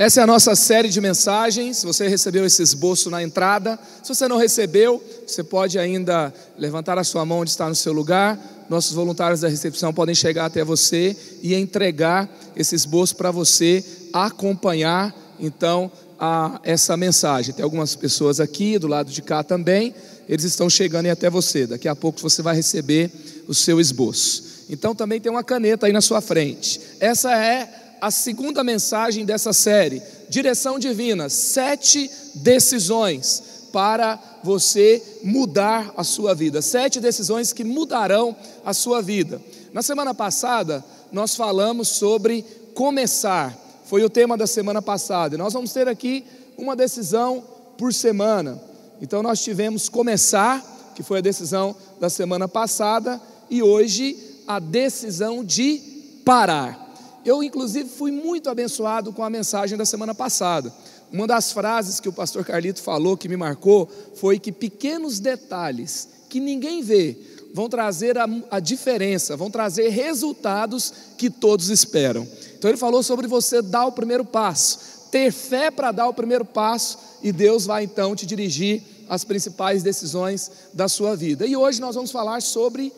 Essa 0.00 0.20
é 0.20 0.22
a 0.22 0.28
nossa 0.28 0.54
série 0.54 0.88
de 0.88 1.00
mensagens. 1.00 1.82
Você 1.82 2.06
recebeu 2.06 2.46
esse 2.46 2.62
esboço 2.62 3.10
na 3.10 3.20
entrada. 3.20 3.76
Se 4.00 4.14
você 4.14 4.28
não 4.28 4.36
recebeu, 4.36 5.02
você 5.26 5.42
pode 5.42 5.76
ainda 5.76 6.32
levantar 6.56 6.96
a 6.98 7.02
sua 7.02 7.24
mão 7.24 7.40
onde 7.40 7.50
está 7.50 7.68
no 7.68 7.74
seu 7.74 7.92
lugar. 7.92 8.38
Nossos 8.70 8.92
voluntários 8.92 9.40
da 9.40 9.48
recepção 9.48 9.92
podem 9.92 10.14
chegar 10.14 10.44
até 10.44 10.62
você 10.62 11.16
e 11.42 11.52
entregar 11.52 12.30
esse 12.54 12.76
esboço 12.76 13.16
para 13.16 13.32
você 13.32 13.84
acompanhar, 14.12 15.12
então, 15.40 15.90
a 16.16 16.60
essa 16.62 16.96
mensagem. 16.96 17.52
Tem 17.52 17.64
algumas 17.64 17.96
pessoas 17.96 18.38
aqui, 18.38 18.78
do 18.78 18.86
lado 18.86 19.10
de 19.10 19.20
cá 19.20 19.42
também. 19.42 19.92
Eles 20.28 20.44
estão 20.44 20.70
chegando 20.70 21.06
aí 21.06 21.10
até 21.10 21.28
você. 21.28 21.66
Daqui 21.66 21.88
a 21.88 21.96
pouco 21.96 22.20
você 22.20 22.40
vai 22.40 22.54
receber 22.54 23.10
o 23.48 23.54
seu 23.54 23.80
esboço. 23.80 24.44
Então, 24.70 24.94
também 24.94 25.20
tem 25.20 25.32
uma 25.32 25.42
caneta 25.42 25.86
aí 25.86 25.92
na 25.92 26.00
sua 26.00 26.20
frente. 26.20 26.80
Essa 27.00 27.36
é 27.36 27.87
a 28.00 28.10
segunda 28.10 28.62
mensagem 28.64 29.24
dessa 29.24 29.52
série, 29.52 30.02
Direção 30.28 30.78
Divina, 30.78 31.28
sete 31.28 32.10
decisões 32.34 33.68
para 33.72 34.18
você 34.42 35.02
mudar 35.22 35.92
a 35.96 36.04
sua 36.04 36.34
vida, 36.34 36.62
sete 36.62 37.00
decisões 37.00 37.52
que 37.52 37.64
mudarão 37.64 38.34
a 38.64 38.72
sua 38.72 39.02
vida. 39.02 39.40
Na 39.72 39.82
semana 39.82 40.14
passada, 40.14 40.84
nós 41.12 41.34
falamos 41.34 41.88
sobre 41.88 42.44
começar, 42.74 43.56
foi 43.84 44.02
o 44.04 44.10
tema 44.10 44.36
da 44.36 44.46
semana 44.46 44.80
passada, 44.80 45.34
e 45.34 45.38
nós 45.38 45.52
vamos 45.52 45.72
ter 45.72 45.88
aqui 45.88 46.24
uma 46.56 46.74
decisão 46.74 47.42
por 47.76 47.92
semana. 47.92 48.60
Então, 49.00 49.22
nós 49.22 49.42
tivemos 49.42 49.88
começar, 49.88 50.92
que 50.94 51.02
foi 51.02 51.18
a 51.18 51.22
decisão 51.22 51.76
da 52.00 52.10
semana 52.10 52.48
passada, 52.48 53.20
e 53.48 53.62
hoje 53.62 54.16
a 54.46 54.58
decisão 54.58 55.44
de 55.44 55.80
parar. 56.24 56.87
Eu, 57.28 57.42
inclusive, 57.42 57.90
fui 57.90 58.10
muito 58.10 58.48
abençoado 58.48 59.12
com 59.12 59.22
a 59.22 59.28
mensagem 59.28 59.76
da 59.76 59.84
semana 59.84 60.14
passada. 60.14 60.72
Uma 61.12 61.26
das 61.26 61.52
frases 61.52 62.00
que 62.00 62.08
o 62.08 62.12
pastor 62.12 62.42
Carlito 62.42 62.80
falou 62.80 63.18
que 63.18 63.28
me 63.28 63.36
marcou 63.36 63.86
foi 64.14 64.38
que 64.38 64.50
pequenos 64.50 65.20
detalhes 65.20 66.08
que 66.30 66.40
ninguém 66.40 66.80
vê 66.82 67.18
vão 67.52 67.68
trazer 67.68 68.16
a, 68.16 68.26
a 68.50 68.58
diferença, 68.60 69.36
vão 69.36 69.50
trazer 69.50 69.90
resultados 69.90 70.90
que 71.18 71.28
todos 71.28 71.68
esperam. 71.68 72.26
Então, 72.56 72.70
ele 72.70 72.78
falou 72.78 73.02
sobre 73.02 73.26
você 73.26 73.60
dar 73.60 73.84
o 73.84 73.92
primeiro 73.92 74.24
passo, 74.24 74.78
ter 75.10 75.30
fé 75.30 75.70
para 75.70 75.92
dar 75.92 76.08
o 76.08 76.14
primeiro 76.14 76.46
passo, 76.46 76.98
e 77.22 77.30
Deus 77.30 77.66
vai 77.66 77.84
então 77.84 78.16
te 78.16 78.24
dirigir 78.24 78.82
as 79.06 79.22
principais 79.22 79.82
decisões 79.82 80.50
da 80.72 80.88
sua 80.88 81.14
vida. 81.14 81.46
E 81.46 81.54
hoje 81.54 81.78
nós 81.78 81.94
vamos 81.94 82.10
falar 82.10 82.40
sobre 82.40 82.90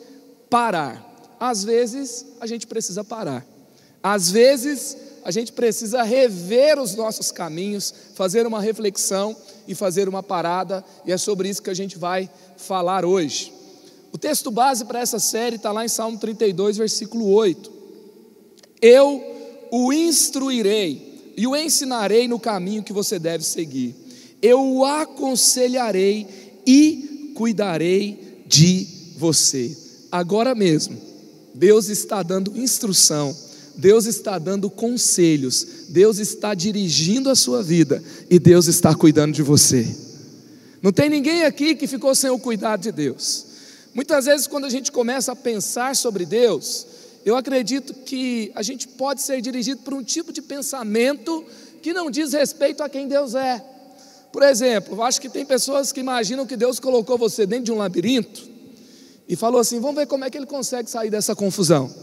parar. 0.49 1.05
Às 1.37 1.65
vezes 1.65 2.25
a 2.39 2.47
gente 2.47 2.65
precisa 2.65 3.03
parar. 3.03 3.50
Às 4.03 4.31
vezes, 4.31 4.97
a 5.23 5.31
gente 5.31 5.51
precisa 5.51 6.01
rever 6.03 6.79
os 6.79 6.95
nossos 6.95 7.31
caminhos, 7.31 7.93
fazer 8.15 8.47
uma 8.47 8.59
reflexão 8.59 9.35
e 9.67 9.75
fazer 9.75 10.09
uma 10.09 10.23
parada, 10.23 10.83
e 11.05 11.11
é 11.11 11.17
sobre 11.17 11.49
isso 11.49 11.61
que 11.61 11.69
a 11.69 11.75
gente 11.75 11.97
vai 11.97 12.29
falar 12.57 13.05
hoje. 13.05 13.53
O 14.11 14.17
texto 14.17 14.51
base 14.51 14.85
para 14.85 14.99
essa 14.99 15.19
série 15.19 15.55
está 15.55 15.71
lá 15.71 15.85
em 15.85 15.89
Salmo 15.89 16.17
32, 16.17 16.77
versículo 16.77 17.31
8. 17.31 17.71
Eu 18.81 19.23
o 19.71 19.93
instruirei 19.93 21.33
e 21.37 21.47
o 21.47 21.55
ensinarei 21.55 22.27
no 22.27 22.39
caminho 22.39 22.83
que 22.83 22.91
você 22.91 23.17
deve 23.17 23.45
seguir. 23.45 23.95
Eu 24.41 24.61
o 24.61 24.83
aconselharei 24.83 26.27
e 26.65 27.31
cuidarei 27.35 28.43
de 28.47 28.87
você. 29.17 29.77
Agora 30.11 30.53
mesmo, 30.53 30.97
Deus 31.53 31.87
está 31.87 32.21
dando 32.21 32.57
instrução 32.57 33.33
Deus 33.75 34.05
está 34.05 34.37
dando 34.37 34.69
conselhos, 34.69 35.65
Deus 35.89 36.19
está 36.19 36.53
dirigindo 36.53 37.29
a 37.29 37.35
sua 37.35 37.63
vida 37.63 38.03
e 38.29 38.39
Deus 38.39 38.67
está 38.67 38.93
cuidando 38.93 39.33
de 39.33 39.41
você. 39.41 39.87
Não 40.81 40.91
tem 40.91 41.09
ninguém 41.09 41.43
aqui 41.43 41.75
que 41.75 41.87
ficou 41.87 42.13
sem 42.15 42.29
o 42.29 42.39
cuidado 42.39 42.81
de 42.81 42.91
Deus. 42.91 43.45
Muitas 43.93 44.25
vezes, 44.25 44.47
quando 44.47 44.65
a 44.65 44.69
gente 44.69 44.91
começa 44.91 45.33
a 45.33 45.35
pensar 45.35 45.95
sobre 45.95 46.25
Deus, 46.25 46.87
eu 47.25 47.35
acredito 47.35 47.93
que 47.93 48.51
a 48.55 48.63
gente 48.63 48.87
pode 48.87 49.21
ser 49.21 49.41
dirigido 49.41 49.81
por 49.81 49.93
um 49.93 50.03
tipo 50.03 50.31
de 50.31 50.41
pensamento 50.41 51.43
que 51.81 51.93
não 51.93 52.09
diz 52.09 52.33
respeito 52.33 52.81
a 52.81 52.89
quem 52.89 53.07
Deus 53.07 53.35
é. 53.35 53.63
Por 54.31 54.43
exemplo, 54.43 54.95
eu 54.95 55.03
acho 55.03 55.19
que 55.19 55.29
tem 55.29 55.45
pessoas 55.45 55.91
que 55.91 55.99
imaginam 55.99 56.45
que 56.45 56.55
Deus 56.55 56.79
colocou 56.79 57.17
você 57.17 57.45
dentro 57.45 57.65
de 57.65 57.71
um 57.71 57.77
labirinto 57.77 58.49
e 59.27 59.35
falou 59.35 59.59
assim: 59.59 59.79
vamos 59.79 59.97
ver 59.97 60.07
como 60.07 60.23
é 60.23 60.29
que 60.29 60.37
ele 60.37 60.45
consegue 60.45 60.89
sair 60.89 61.09
dessa 61.09 61.35
confusão. 61.35 61.93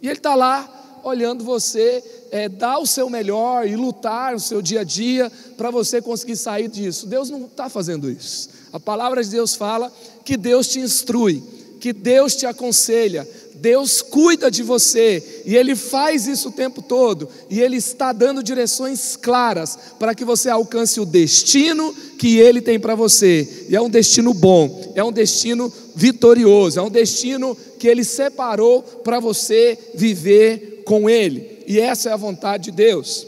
E 0.00 0.06
ele 0.06 0.18
está 0.18 0.34
lá 0.34 0.76
olhando 1.08 1.44
você 1.44 2.02
é, 2.32 2.48
dar 2.48 2.78
o 2.78 2.86
seu 2.86 3.08
melhor 3.08 3.66
e 3.66 3.76
lutar 3.76 4.34
o 4.34 4.40
seu 4.40 4.60
dia 4.60 4.80
a 4.80 4.84
dia 4.84 5.30
para 5.56 5.70
você 5.70 6.02
conseguir 6.02 6.36
sair 6.36 6.68
disso. 6.68 7.06
Deus 7.06 7.30
não 7.30 7.44
está 7.44 7.68
fazendo 7.68 8.10
isso. 8.10 8.48
A 8.72 8.80
palavra 8.80 9.22
de 9.22 9.30
Deus 9.30 9.54
fala 9.54 9.92
que 10.24 10.36
Deus 10.36 10.66
te 10.66 10.80
instrui, 10.80 11.42
que 11.78 11.92
Deus 11.92 12.34
te 12.34 12.44
aconselha, 12.44 13.26
Deus 13.54 14.02
cuida 14.02 14.50
de 14.50 14.64
você 14.64 15.42
e 15.46 15.56
Ele 15.56 15.76
faz 15.76 16.26
isso 16.26 16.48
o 16.48 16.52
tempo 16.52 16.82
todo, 16.82 17.28
e 17.48 17.60
Ele 17.60 17.76
está 17.76 18.12
dando 18.12 18.42
direções 18.42 19.14
claras 19.14 19.78
para 20.00 20.14
que 20.14 20.24
você 20.24 20.50
alcance 20.50 20.98
o 20.98 21.06
destino 21.06 21.94
que 22.18 22.38
Ele 22.38 22.60
tem 22.60 22.80
para 22.80 22.96
você, 22.96 23.66
e 23.68 23.76
é 23.76 23.80
um 23.80 23.88
destino 23.88 24.34
bom, 24.34 24.92
é 24.96 25.04
um 25.04 25.12
destino 25.12 25.72
vitorioso, 25.94 26.80
é 26.80 26.82
um 26.82 26.90
destino 26.90 27.56
que 27.78 27.86
Ele 27.86 28.02
separou 28.02 28.82
para 28.82 29.20
você 29.20 29.78
viver 29.94 30.75
com 30.86 31.10
Ele, 31.10 31.64
e 31.66 31.80
essa 31.80 32.08
é 32.08 32.12
a 32.12 32.16
vontade 32.16 32.64
de 32.64 32.70
Deus. 32.70 33.26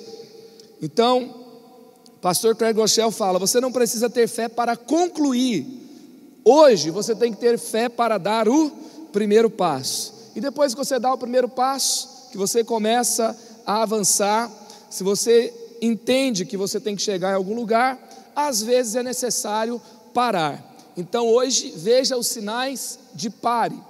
Então, 0.80 1.34
pastor 2.22 2.54
Craig 2.54 2.78
Rochelle 2.78 3.10
fala: 3.10 3.38
você 3.38 3.60
não 3.60 3.72
precisa 3.72 4.08
ter 4.08 4.28
fé 4.28 4.48
para 4.48 4.76
concluir, 4.76 5.66
hoje 6.44 6.88
você 6.90 7.16
tem 7.16 7.32
que 7.32 7.40
ter 7.40 7.58
fé 7.58 7.88
para 7.88 8.16
dar 8.16 8.48
o 8.48 8.70
primeiro 9.12 9.50
passo, 9.50 10.30
e 10.36 10.40
depois 10.40 10.72
que 10.72 10.78
você 10.78 11.00
dá 11.00 11.12
o 11.12 11.18
primeiro 11.18 11.48
passo, 11.48 12.30
que 12.30 12.38
você 12.38 12.62
começa 12.62 13.36
a 13.66 13.82
avançar, 13.82 14.50
se 14.88 15.02
você 15.02 15.52
entende 15.82 16.46
que 16.46 16.56
você 16.56 16.78
tem 16.78 16.94
que 16.94 17.02
chegar 17.02 17.32
em 17.32 17.36
algum 17.36 17.56
lugar, 17.56 17.98
às 18.36 18.62
vezes 18.62 18.94
é 18.94 19.02
necessário 19.02 19.82
parar. 20.14 20.64
Então 20.96 21.26
hoje 21.26 21.72
veja 21.76 22.16
os 22.16 22.28
sinais 22.28 22.98
de 23.14 23.30
pare. 23.30 23.87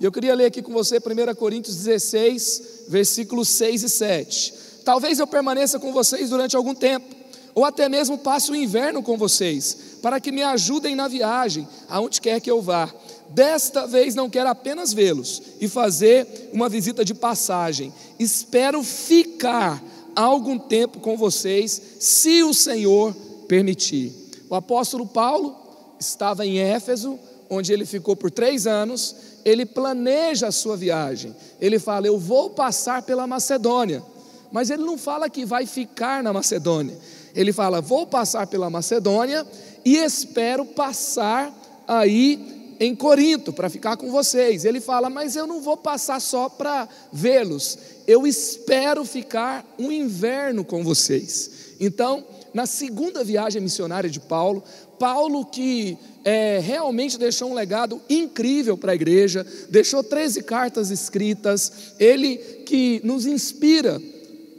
E 0.00 0.04
eu 0.04 0.12
queria 0.12 0.34
ler 0.34 0.46
aqui 0.46 0.62
com 0.62 0.72
você 0.72 0.98
1 0.98 1.34
Coríntios 1.34 1.76
16, 1.76 2.84
versículos 2.88 3.48
6 3.48 3.82
e 3.82 3.88
7. 3.88 4.54
Talvez 4.84 5.18
eu 5.18 5.26
permaneça 5.26 5.78
com 5.78 5.92
vocês 5.92 6.30
durante 6.30 6.56
algum 6.56 6.74
tempo, 6.74 7.14
ou 7.54 7.64
até 7.64 7.88
mesmo 7.88 8.16
passe 8.16 8.50
o 8.50 8.56
inverno 8.56 9.02
com 9.02 9.18
vocês, 9.18 9.76
para 10.00 10.20
que 10.20 10.30
me 10.30 10.42
ajudem 10.42 10.94
na 10.94 11.08
viagem, 11.08 11.66
aonde 11.88 12.20
quer 12.20 12.40
que 12.40 12.50
eu 12.50 12.62
vá. 12.62 12.92
Desta 13.30 13.86
vez 13.86 14.14
não 14.14 14.30
quero 14.30 14.48
apenas 14.48 14.92
vê-los 14.92 15.42
e 15.60 15.66
fazer 15.66 16.50
uma 16.52 16.68
visita 16.68 17.04
de 17.04 17.12
passagem. 17.12 17.92
Espero 18.18 18.82
ficar 18.84 19.82
algum 20.14 20.58
tempo 20.58 21.00
com 21.00 21.16
vocês, 21.16 21.82
se 21.98 22.42
o 22.44 22.54
Senhor 22.54 23.14
permitir. 23.48 24.12
O 24.48 24.54
apóstolo 24.54 25.06
Paulo 25.06 25.56
estava 25.98 26.46
em 26.46 26.58
Éfeso, 26.58 27.18
onde 27.50 27.72
ele 27.72 27.86
ficou 27.86 28.14
por 28.14 28.30
três 28.30 28.66
anos, 28.66 29.14
ele 29.44 29.64
planeja 29.64 30.48
a 30.48 30.52
sua 30.52 30.76
viagem. 30.76 31.34
Ele 31.60 31.78
fala: 31.78 32.06
Eu 32.06 32.18
vou 32.18 32.50
passar 32.50 33.02
pela 33.02 33.26
Macedônia. 33.26 34.02
Mas 34.50 34.70
ele 34.70 34.82
não 34.82 34.96
fala 34.96 35.28
que 35.28 35.44
vai 35.44 35.66
ficar 35.66 36.22
na 36.22 36.32
Macedônia. 36.32 36.96
Ele 37.34 37.52
fala: 37.52 37.80
Vou 37.80 38.06
passar 38.06 38.46
pela 38.46 38.70
Macedônia 38.70 39.46
e 39.84 39.96
espero 39.96 40.64
passar 40.64 41.52
aí 41.86 42.76
em 42.80 42.94
Corinto 42.94 43.52
para 43.52 43.68
ficar 43.68 43.96
com 43.96 44.10
vocês. 44.10 44.64
Ele 44.64 44.80
fala: 44.80 45.10
Mas 45.10 45.36
eu 45.36 45.46
não 45.46 45.60
vou 45.60 45.76
passar 45.76 46.20
só 46.20 46.48
para 46.48 46.88
vê-los. 47.12 47.78
Eu 48.06 48.26
espero 48.26 49.04
ficar 49.04 49.64
um 49.78 49.92
inverno 49.92 50.64
com 50.64 50.82
vocês. 50.82 51.50
Então, 51.80 52.24
na 52.52 52.66
segunda 52.66 53.22
viagem 53.22 53.60
missionária 53.60 54.08
de 54.10 54.20
Paulo, 54.20 54.62
Paulo 54.98 55.44
que 55.44 55.96
é, 56.24 56.58
realmente 56.58 57.18
deixou 57.18 57.50
um 57.50 57.54
legado 57.54 58.00
incrível 58.08 58.76
para 58.76 58.92
a 58.92 58.94
igreja, 58.94 59.46
deixou 59.70 60.02
13 60.02 60.42
cartas 60.42 60.90
escritas, 60.90 61.94
ele 61.98 62.36
que 62.66 63.00
nos 63.04 63.26
inspira, 63.26 64.00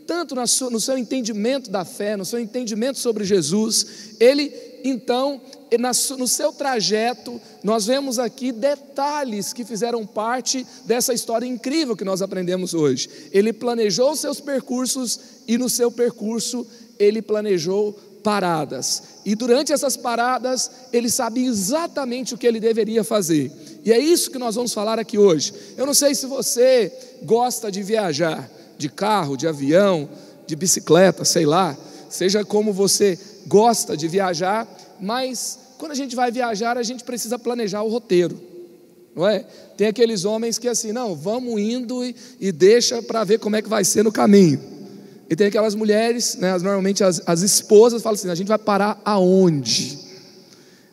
tanto 0.08 0.34
no 0.34 0.80
seu 0.80 0.98
entendimento 0.98 1.70
da 1.70 1.86
fé, 1.86 2.18
no 2.18 2.26
seu 2.26 2.40
entendimento 2.40 2.98
sobre 2.98 3.24
Jesus, 3.24 4.16
ele 4.20 4.52
então, 4.84 5.42
no 6.18 6.28
seu 6.28 6.52
trajeto, 6.52 7.40
nós 7.64 7.86
vemos 7.86 8.18
aqui 8.18 8.52
detalhes 8.52 9.54
que 9.54 9.66
fizeram 9.66 10.06
parte 10.06 10.66
dessa 10.86 11.14
história 11.14 11.46
incrível 11.46 11.96
que 11.96 12.06
nós 12.06 12.22
aprendemos 12.22 12.74
hoje. 12.74 13.10
Ele 13.32 13.52
planejou 13.52 14.16
seus 14.16 14.40
percursos 14.40 15.20
e 15.48 15.58
no 15.58 15.70
seu 15.70 15.92
percurso 15.92 16.66
ele 17.00 17.22
planejou 17.22 17.98
paradas. 18.22 19.04
E 19.26 19.34
durante 19.34 19.72
essas 19.72 19.96
paradas, 19.96 20.70
ele 20.92 21.10
sabia 21.10 21.48
exatamente 21.48 22.34
o 22.34 22.38
que 22.38 22.46
ele 22.46 22.60
deveria 22.60 23.04
fazer. 23.04 23.52
E 23.84 23.92
é 23.92 23.98
isso 23.98 24.30
que 24.30 24.38
nós 24.38 24.56
vamos 24.56 24.74
falar 24.74 25.00
aqui 25.00 25.18
hoje. 25.18 25.54
Eu 25.78 25.86
não 25.86 25.94
sei 25.94 26.14
se 26.14 26.26
você 26.26 26.92
gosta 27.24 27.72
de 27.72 27.82
viajar, 27.82 28.50
de 28.78 28.90
carro, 28.90 29.38
de 29.38 29.48
avião, 29.48 30.10
de 30.46 30.56
bicicleta, 30.56 31.24
sei 31.24 31.46
lá. 31.46 31.78
seja 32.10 32.44
como 32.44 32.74
você 32.74 33.18
gosta 33.48 33.96
de 33.96 34.08
viajar, 34.08 34.68
mas 35.00 35.60
quando 35.78 35.92
a 35.92 35.96
gente 35.96 36.16
vai 36.16 36.32
viajar, 36.32 36.78
a 36.78 36.84
gente 36.84 37.04
precisa 37.04 37.40
planejar 37.40 37.84
o 37.84 37.90
roteiro, 37.90 38.40
não 39.16 39.28
é? 39.28 39.46
Tem 39.78 39.88
aqueles 39.88 40.26
homens 40.26 40.58
que 40.58 40.68
assim, 40.68 40.92
não, 40.92 41.16
vamos 41.16 41.60
indo 41.60 42.04
e, 42.04 42.16
e 42.40 42.52
deixa 42.52 43.02
para 43.02 43.24
ver 43.24 43.40
como 43.40 43.56
é 43.56 43.62
que 43.62 43.70
vai 43.70 43.86
ser 43.86 44.04
no 44.04 44.12
caminho. 44.12 44.79
E 45.30 45.36
tem 45.36 45.48
aquelas 45.48 45.76
mulheres, 45.76 46.38
né, 46.38 46.58
normalmente 46.58 47.04
as, 47.04 47.22
as 47.26 47.42
esposas, 47.42 48.02
falam 48.02 48.16
assim: 48.16 48.30
a 48.30 48.36
gente 48.36 48.48
vai 48.48 48.58
parar 48.58 49.00
aonde? 49.06 50.00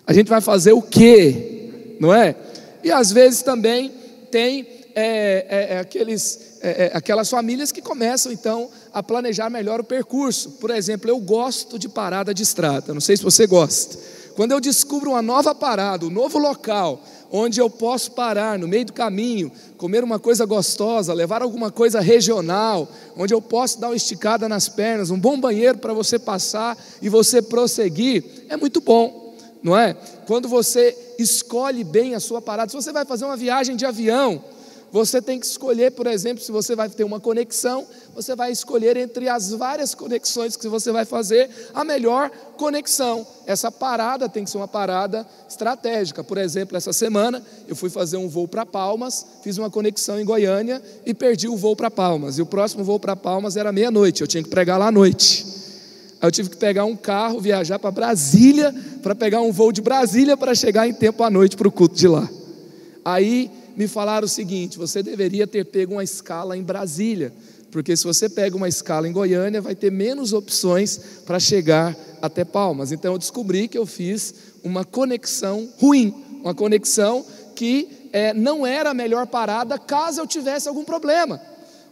A 0.06 0.12
gente 0.12 0.28
vai 0.28 0.40
fazer 0.40 0.72
o 0.72 0.82
quê? 0.82 1.96
Não 1.98 2.14
é? 2.14 2.36
E 2.84 2.92
às 2.92 3.10
vezes 3.10 3.42
também 3.42 3.90
tem 4.30 4.66
é, 4.94 5.46
é, 5.48 5.74
é 5.74 5.78
aqueles, 5.78 6.58
é, 6.60 6.84
é, 6.84 6.90
aquelas 6.94 7.28
famílias 7.28 7.72
que 7.72 7.80
começam 7.80 8.30
então 8.30 8.70
a 8.92 9.02
planejar 9.02 9.48
melhor 9.48 9.80
o 9.80 9.84
percurso. 9.84 10.52
Por 10.52 10.70
exemplo, 10.70 11.10
eu 11.10 11.18
gosto 11.18 11.78
de 11.78 11.88
parada 11.88 12.34
de 12.34 12.42
estrada, 12.42 12.92
não 12.92 13.00
sei 13.00 13.16
se 13.16 13.22
você 13.22 13.46
gosta. 13.46 13.98
Quando 14.36 14.52
eu 14.52 14.60
descubro 14.60 15.10
uma 15.12 15.22
nova 15.22 15.54
parada, 15.54 16.04
um 16.04 16.10
novo 16.10 16.38
local, 16.38 17.02
onde 17.30 17.60
eu 17.60 17.68
posso 17.68 18.12
parar 18.12 18.58
no 18.58 18.68
meio 18.68 18.86
do 18.86 18.92
caminho, 18.92 19.50
comer 19.76 20.02
uma 20.04 20.18
coisa 20.18 20.44
gostosa, 20.44 21.12
levar 21.12 21.42
alguma 21.42 21.70
coisa 21.70 22.00
regional, 22.00 22.88
onde 23.16 23.34
eu 23.34 23.42
posso 23.42 23.80
dar 23.80 23.88
uma 23.88 23.96
esticada 23.96 24.48
nas 24.48 24.68
pernas, 24.68 25.10
um 25.10 25.18
bom 25.18 25.38
banheiro 25.38 25.78
para 25.78 25.92
você 25.92 26.18
passar 26.18 26.76
e 27.02 27.08
você 27.08 27.42
prosseguir, 27.42 28.24
é 28.48 28.56
muito 28.56 28.80
bom, 28.80 29.34
não 29.62 29.76
é? 29.76 29.94
Quando 30.26 30.48
você 30.48 30.96
escolhe 31.18 31.84
bem 31.84 32.14
a 32.14 32.20
sua 32.20 32.40
parada, 32.40 32.70
se 32.70 32.76
você 32.76 32.92
vai 32.92 33.04
fazer 33.04 33.24
uma 33.24 33.36
viagem 33.36 33.76
de 33.76 33.84
avião, 33.84 34.42
você 34.96 35.20
tem 35.20 35.38
que 35.38 35.44
escolher, 35.44 35.92
por 35.92 36.06
exemplo, 36.06 36.42
se 36.42 36.50
você 36.50 36.74
vai 36.74 36.88
ter 36.88 37.04
uma 37.04 37.20
conexão, 37.20 37.86
você 38.14 38.34
vai 38.34 38.50
escolher 38.50 38.96
entre 38.96 39.28
as 39.28 39.50
várias 39.50 39.94
conexões 39.94 40.56
que 40.56 40.66
você 40.68 40.90
vai 40.90 41.04
fazer 41.04 41.50
a 41.74 41.84
melhor 41.84 42.30
conexão. 42.56 43.26
Essa 43.46 43.70
parada 43.70 44.26
tem 44.26 44.42
que 44.42 44.48
ser 44.48 44.56
uma 44.56 44.66
parada 44.66 45.26
estratégica. 45.46 46.24
Por 46.24 46.38
exemplo, 46.38 46.78
essa 46.78 46.94
semana 46.94 47.42
eu 47.68 47.76
fui 47.76 47.90
fazer 47.90 48.16
um 48.16 48.26
voo 48.26 48.48
para 48.48 48.64
Palmas, 48.64 49.26
fiz 49.42 49.58
uma 49.58 49.68
conexão 49.68 50.18
em 50.18 50.24
Goiânia 50.24 50.82
e 51.04 51.12
perdi 51.12 51.46
o 51.46 51.58
voo 51.58 51.76
para 51.76 51.90
Palmas. 51.90 52.38
E 52.38 52.42
o 52.42 52.46
próximo 52.46 52.82
voo 52.82 52.98
para 52.98 53.14
Palmas 53.14 53.54
era 53.54 53.70
meia-noite, 53.70 54.22
eu 54.22 54.26
tinha 54.26 54.42
que 54.42 54.48
pregar 54.48 54.78
lá 54.78 54.86
à 54.86 54.90
noite. 54.90 55.44
Aí 56.22 56.26
eu 56.26 56.32
tive 56.32 56.48
que 56.48 56.56
pegar 56.56 56.86
um 56.86 56.96
carro, 56.96 57.38
viajar 57.38 57.78
para 57.78 57.90
Brasília, 57.90 58.74
para 59.02 59.14
pegar 59.14 59.42
um 59.42 59.52
voo 59.52 59.72
de 59.72 59.82
Brasília 59.82 60.38
para 60.38 60.54
chegar 60.54 60.88
em 60.88 60.94
tempo 60.94 61.22
à 61.22 61.28
noite 61.28 61.54
para 61.54 61.68
o 61.68 61.70
culto 61.70 61.94
de 61.94 62.08
lá. 62.08 62.26
Aí 63.04 63.50
me 63.76 63.86
falaram 63.86 64.24
o 64.24 64.28
seguinte: 64.28 64.78
você 64.78 65.02
deveria 65.02 65.46
ter 65.46 65.64
pego 65.64 65.92
uma 65.92 66.04
escala 66.04 66.56
em 66.56 66.62
Brasília, 66.62 67.32
porque 67.70 67.96
se 67.96 68.04
você 68.04 68.28
pega 68.28 68.56
uma 68.56 68.68
escala 68.68 69.06
em 69.06 69.12
Goiânia, 69.12 69.60
vai 69.60 69.74
ter 69.74 69.92
menos 69.92 70.32
opções 70.32 70.98
para 71.26 71.38
chegar 71.38 71.96
até 72.22 72.44
Palmas. 72.44 72.90
Então 72.90 73.12
eu 73.12 73.18
descobri 73.18 73.68
que 73.68 73.76
eu 73.76 73.86
fiz 73.86 74.34
uma 74.64 74.84
conexão 74.84 75.68
ruim, 75.78 76.14
uma 76.42 76.54
conexão 76.54 77.24
que 77.54 78.08
é, 78.12 78.32
não 78.32 78.66
era 78.66 78.90
a 78.90 78.94
melhor 78.94 79.26
parada 79.26 79.78
caso 79.78 80.20
eu 80.20 80.26
tivesse 80.26 80.68
algum 80.68 80.84
problema. 80.84 81.40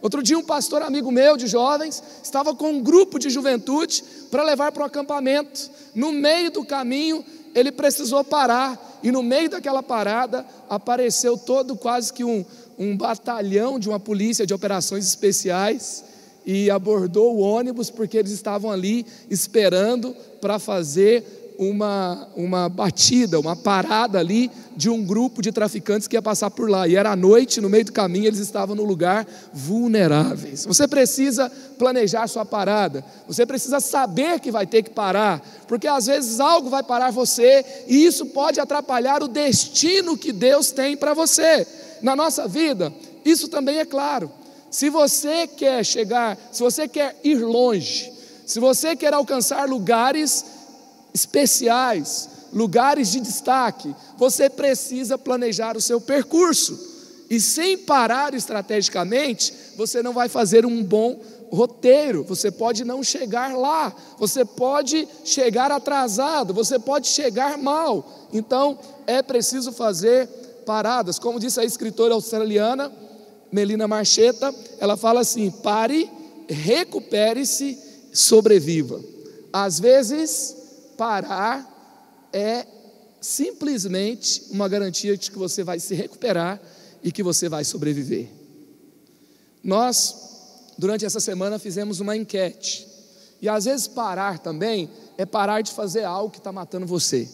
Outro 0.01 0.21
dia, 0.21 0.37
um 0.37 0.43
pastor 0.43 0.83
amigo 0.83 1.11
meu 1.11 1.35
de 1.35 1.47
jovens 1.47 2.03
estava 2.23 2.53
com 2.53 2.69
um 2.69 2.81
grupo 2.81 3.17
de 3.17 3.29
juventude 3.29 4.03
para 4.29 4.43
levar 4.43 4.71
para 4.71 4.83
o 4.83 4.85
acampamento. 4.85 5.69
No 5.95 6.11
meio 6.11 6.51
do 6.51 6.63
caminho, 6.63 7.25
ele 7.55 7.71
precisou 7.71 8.23
parar, 8.23 8.94
e 9.05 9.11
no 9.11 9.21
meio 9.21 9.47
daquela 9.47 9.83
parada 9.83 10.43
apareceu 10.67 11.37
todo 11.37 11.75
quase 11.75 12.11
que 12.11 12.23
um, 12.23 12.43
um 12.75 12.97
batalhão 12.97 13.77
de 13.77 13.87
uma 13.87 13.99
polícia 13.99 14.47
de 14.47 14.53
operações 14.53 15.05
especiais 15.05 16.03
e 16.43 16.71
abordou 16.71 17.35
o 17.35 17.39
ônibus 17.39 17.91
porque 17.91 18.17
eles 18.17 18.31
estavam 18.31 18.71
ali 18.71 19.05
esperando 19.29 20.15
para 20.41 20.57
fazer 20.57 21.44
uma, 21.57 22.27
uma 22.35 22.69
batida, 22.69 23.39
uma 23.39 23.55
parada 23.55 24.19
ali 24.19 24.51
de 24.75 24.89
um 24.89 25.03
grupo 25.03 25.41
de 25.41 25.51
traficantes 25.51 26.07
que 26.07 26.15
ia 26.15 26.21
passar 26.21 26.51
por 26.51 26.69
lá. 26.69 26.87
E 26.87 26.95
era 26.95 27.11
à 27.11 27.15
noite, 27.15 27.61
no 27.61 27.69
meio 27.69 27.85
do 27.85 27.93
caminho, 27.93 28.27
eles 28.27 28.39
estavam 28.39 28.75
no 28.75 28.83
lugar 28.83 29.25
vulneráveis. 29.53 30.65
Você 30.65 30.87
precisa 30.87 31.51
planejar 31.77 32.27
sua 32.27 32.45
parada, 32.45 33.03
você 33.27 33.45
precisa 33.45 33.79
saber 33.79 34.39
que 34.39 34.51
vai 34.51 34.65
ter 34.65 34.83
que 34.83 34.89
parar, 34.89 35.41
porque 35.67 35.87
às 35.87 36.05
vezes 36.05 36.39
algo 36.39 36.69
vai 36.69 36.83
parar 36.83 37.11
você 37.11 37.65
e 37.87 38.05
isso 38.05 38.25
pode 38.27 38.59
atrapalhar 38.59 39.23
o 39.23 39.27
destino 39.27 40.17
que 40.17 40.31
Deus 40.31 40.71
tem 40.71 40.95
para 40.95 41.13
você. 41.13 41.65
Na 42.01 42.15
nossa 42.15 42.47
vida, 42.47 42.93
isso 43.23 43.47
também 43.47 43.79
é 43.79 43.85
claro. 43.85 44.31
Se 44.69 44.89
você 44.89 45.47
quer 45.47 45.85
chegar, 45.85 46.37
se 46.51 46.61
você 46.61 46.87
quer 46.87 47.17
ir 47.23 47.35
longe, 47.35 48.11
se 48.45 48.59
você 48.59 48.95
quer 48.95 49.13
alcançar 49.13 49.67
lugares 49.67 50.45
especiais, 51.15 52.29
lugares 52.51 53.09
de 53.09 53.21
destaque, 53.21 53.95
você 54.17 54.49
precisa 54.49 55.17
planejar 55.17 55.77
o 55.77 55.81
seu 55.81 56.01
percurso. 56.01 56.77
E 57.29 57.39
sem 57.39 57.77
parar 57.77 58.33
estrategicamente, 58.33 59.53
você 59.77 60.03
não 60.03 60.11
vai 60.11 60.27
fazer 60.27 60.65
um 60.65 60.83
bom 60.83 61.17
roteiro, 61.49 62.25
você 62.25 62.51
pode 62.51 62.83
não 62.83 63.01
chegar 63.01 63.55
lá, 63.55 63.95
você 64.19 64.43
pode 64.43 65.07
chegar 65.23 65.71
atrasado, 65.71 66.53
você 66.53 66.77
pode 66.77 67.07
chegar 67.07 67.57
mal. 67.57 68.27
Então, 68.33 68.77
é 69.07 69.21
preciso 69.21 69.71
fazer 69.71 70.27
paradas. 70.65 71.17
Como 71.17 71.39
disse 71.39 71.61
a 71.61 71.63
escritora 71.63 72.13
australiana 72.13 72.91
Melina 73.53 73.87
Marcheta, 73.87 74.53
ela 74.79 74.97
fala 74.97 75.21
assim: 75.21 75.49
pare, 75.49 76.11
recupere-se, 76.49 77.79
sobreviva. 78.11 78.99
Às 79.53 79.79
vezes, 79.79 80.54
parar 80.97 82.29
é 82.33 82.65
simplesmente 83.21 84.45
uma 84.51 84.67
garantia 84.67 85.17
de 85.17 85.31
que 85.31 85.37
você 85.37 85.63
vai 85.63 85.79
se 85.79 85.95
recuperar 85.95 86.61
e 87.03 87.11
que 87.11 87.23
você 87.23 87.49
vai 87.49 87.63
sobreviver. 87.63 88.29
Nós, 89.63 90.73
durante 90.77 91.05
essa 91.05 91.19
semana, 91.19 91.57
fizemos 91.57 91.99
uma 91.99 92.15
enquete. 92.15 92.87
E 93.41 93.49
às 93.49 93.65
vezes 93.65 93.87
parar 93.87 94.39
também 94.39 94.89
é 95.17 95.25
parar 95.25 95.61
de 95.61 95.71
fazer 95.71 96.03
algo 96.03 96.29
que 96.29 96.37
está 96.37 96.51
matando 96.51 96.85
você. 96.85 97.27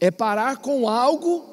É 0.00 0.10
parar 0.10 0.58
com 0.58 0.88
algo 0.88 1.44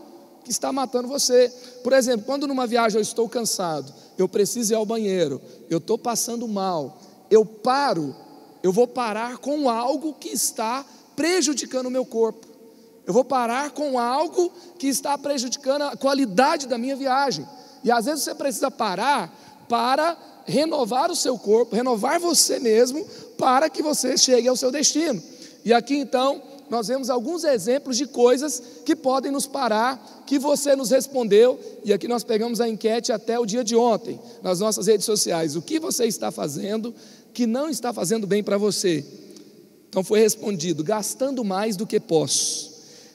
que 0.44 0.52
está 0.52 0.72
matando 0.72 1.08
você. 1.08 1.50
Por 1.84 1.92
exemplo, 1.92 2.26
quando 2.26 2.48
numa 2.48 2.66
viagem 2.66 2.98
eu 2.98 3.02
estou 3.02 3.28
cansado, 3.28 3.94
eu 4.18 4.30
preciso 4.30 4.74
ir 4.74 4.76
ao 4.76 4.86
banheiro, 4.86 5.42
eu 5.70 5.78
estou 5.78 5.98
passando 5.98 6.48
mal, 6.48 7.02
eu 7.30 7.46
paro, 7.46 8.16
eu 8.64 8.72
vou 8.72 8.88
parar 8.88 9.38
com 9.38 9.70
algo 9.70 10.14
que 10.14 10.30
está 10.30 10.86
prejudicando 11.18 11.88
o 11.88 11.92
meu 11.92 12.06
corpo. 12.06 12.48
Eu 13.06 13.12
vou 13.12 13.26
parar 13.26 13.72
com 13.72 13.98
algo 13.98 14.52
que 14.78 14.88
está 14.88 15.18
prejudicando 15.18 15.82
a 15.82 15.98
qualidade 15.98 16.68
da 16.68 16.78
minha 16.78 16.96
viagem. 16.96 17.46
E 17.84 17.92
às 17.92 18.06
vezes 18.06 18.24
você 18.24 18.36
precisa 18.36 18.70
parar 18.70 19.66
para 19.68 20.16
renovar 20.46 21.10
o 21.10 21.16
seu 21.16 21.38
corpo, 21.38 21.76
renovar 21.76 22.20
você 22.20 22.60
mesmo, 22.60 23.04
para 23.38 23.70
que 23.70 23.82
você 23.82 24.16
chegue 24.16 24.48
ao 24.48 24.56
seu 24.56 24.72
destino. 24.72 25.22
E 25.66 25.74
aqui 25.74 25.96
então, 25.96 26.42
nós 26.70 26.88
vemos 26.88 27.10
alguns 27.10 27.44
exemplos 27.44 27.98
de 27.98 28.06
coisas 28.06 28.62
que 28.86 28.96
podem 28.96 29.32
nos 29.32 29.48
parar, 29.48 30.24
que 30.28 30.38
você 30.38 30.76
nos 30.76 30.92
respondeu, 30.92 31.60
e 31.84 31.92
aqui 31.92 32.08
nós 32.08 32.24
pegamos 32.24 32.62
a 32.62 32.70
enquete 32.70 33.12
até 33.12 33.40
o 33.40 33.46
dia 33.46 33.64
de 33.64 33.76
ontem, 33.76 34.20
nas 34.44 34.60
nossas 34.60 34.86
redes 34.88 35.06
sociais. 35.06 35.56
O 35.56 35.62
que 35.62 35.80
você 35.80 36.06
está 36.06 36.30
fazendo 36.30 36.94
que 37.34 37.48
não 37.48 37.70
está 37.70 37.92
fazendo 37.92 38.28
bem 38.28 38.44
para 38.44 38.58
você? 38.58 39.04
Então 39.90 40.04
foi 40.04 40.20
respondido: 40.20 40.84
gastando 40.84 41.44
mais 41.44 41.76
do 41.76 41.88
que 41.88 42.00
posso, 42.00 42.72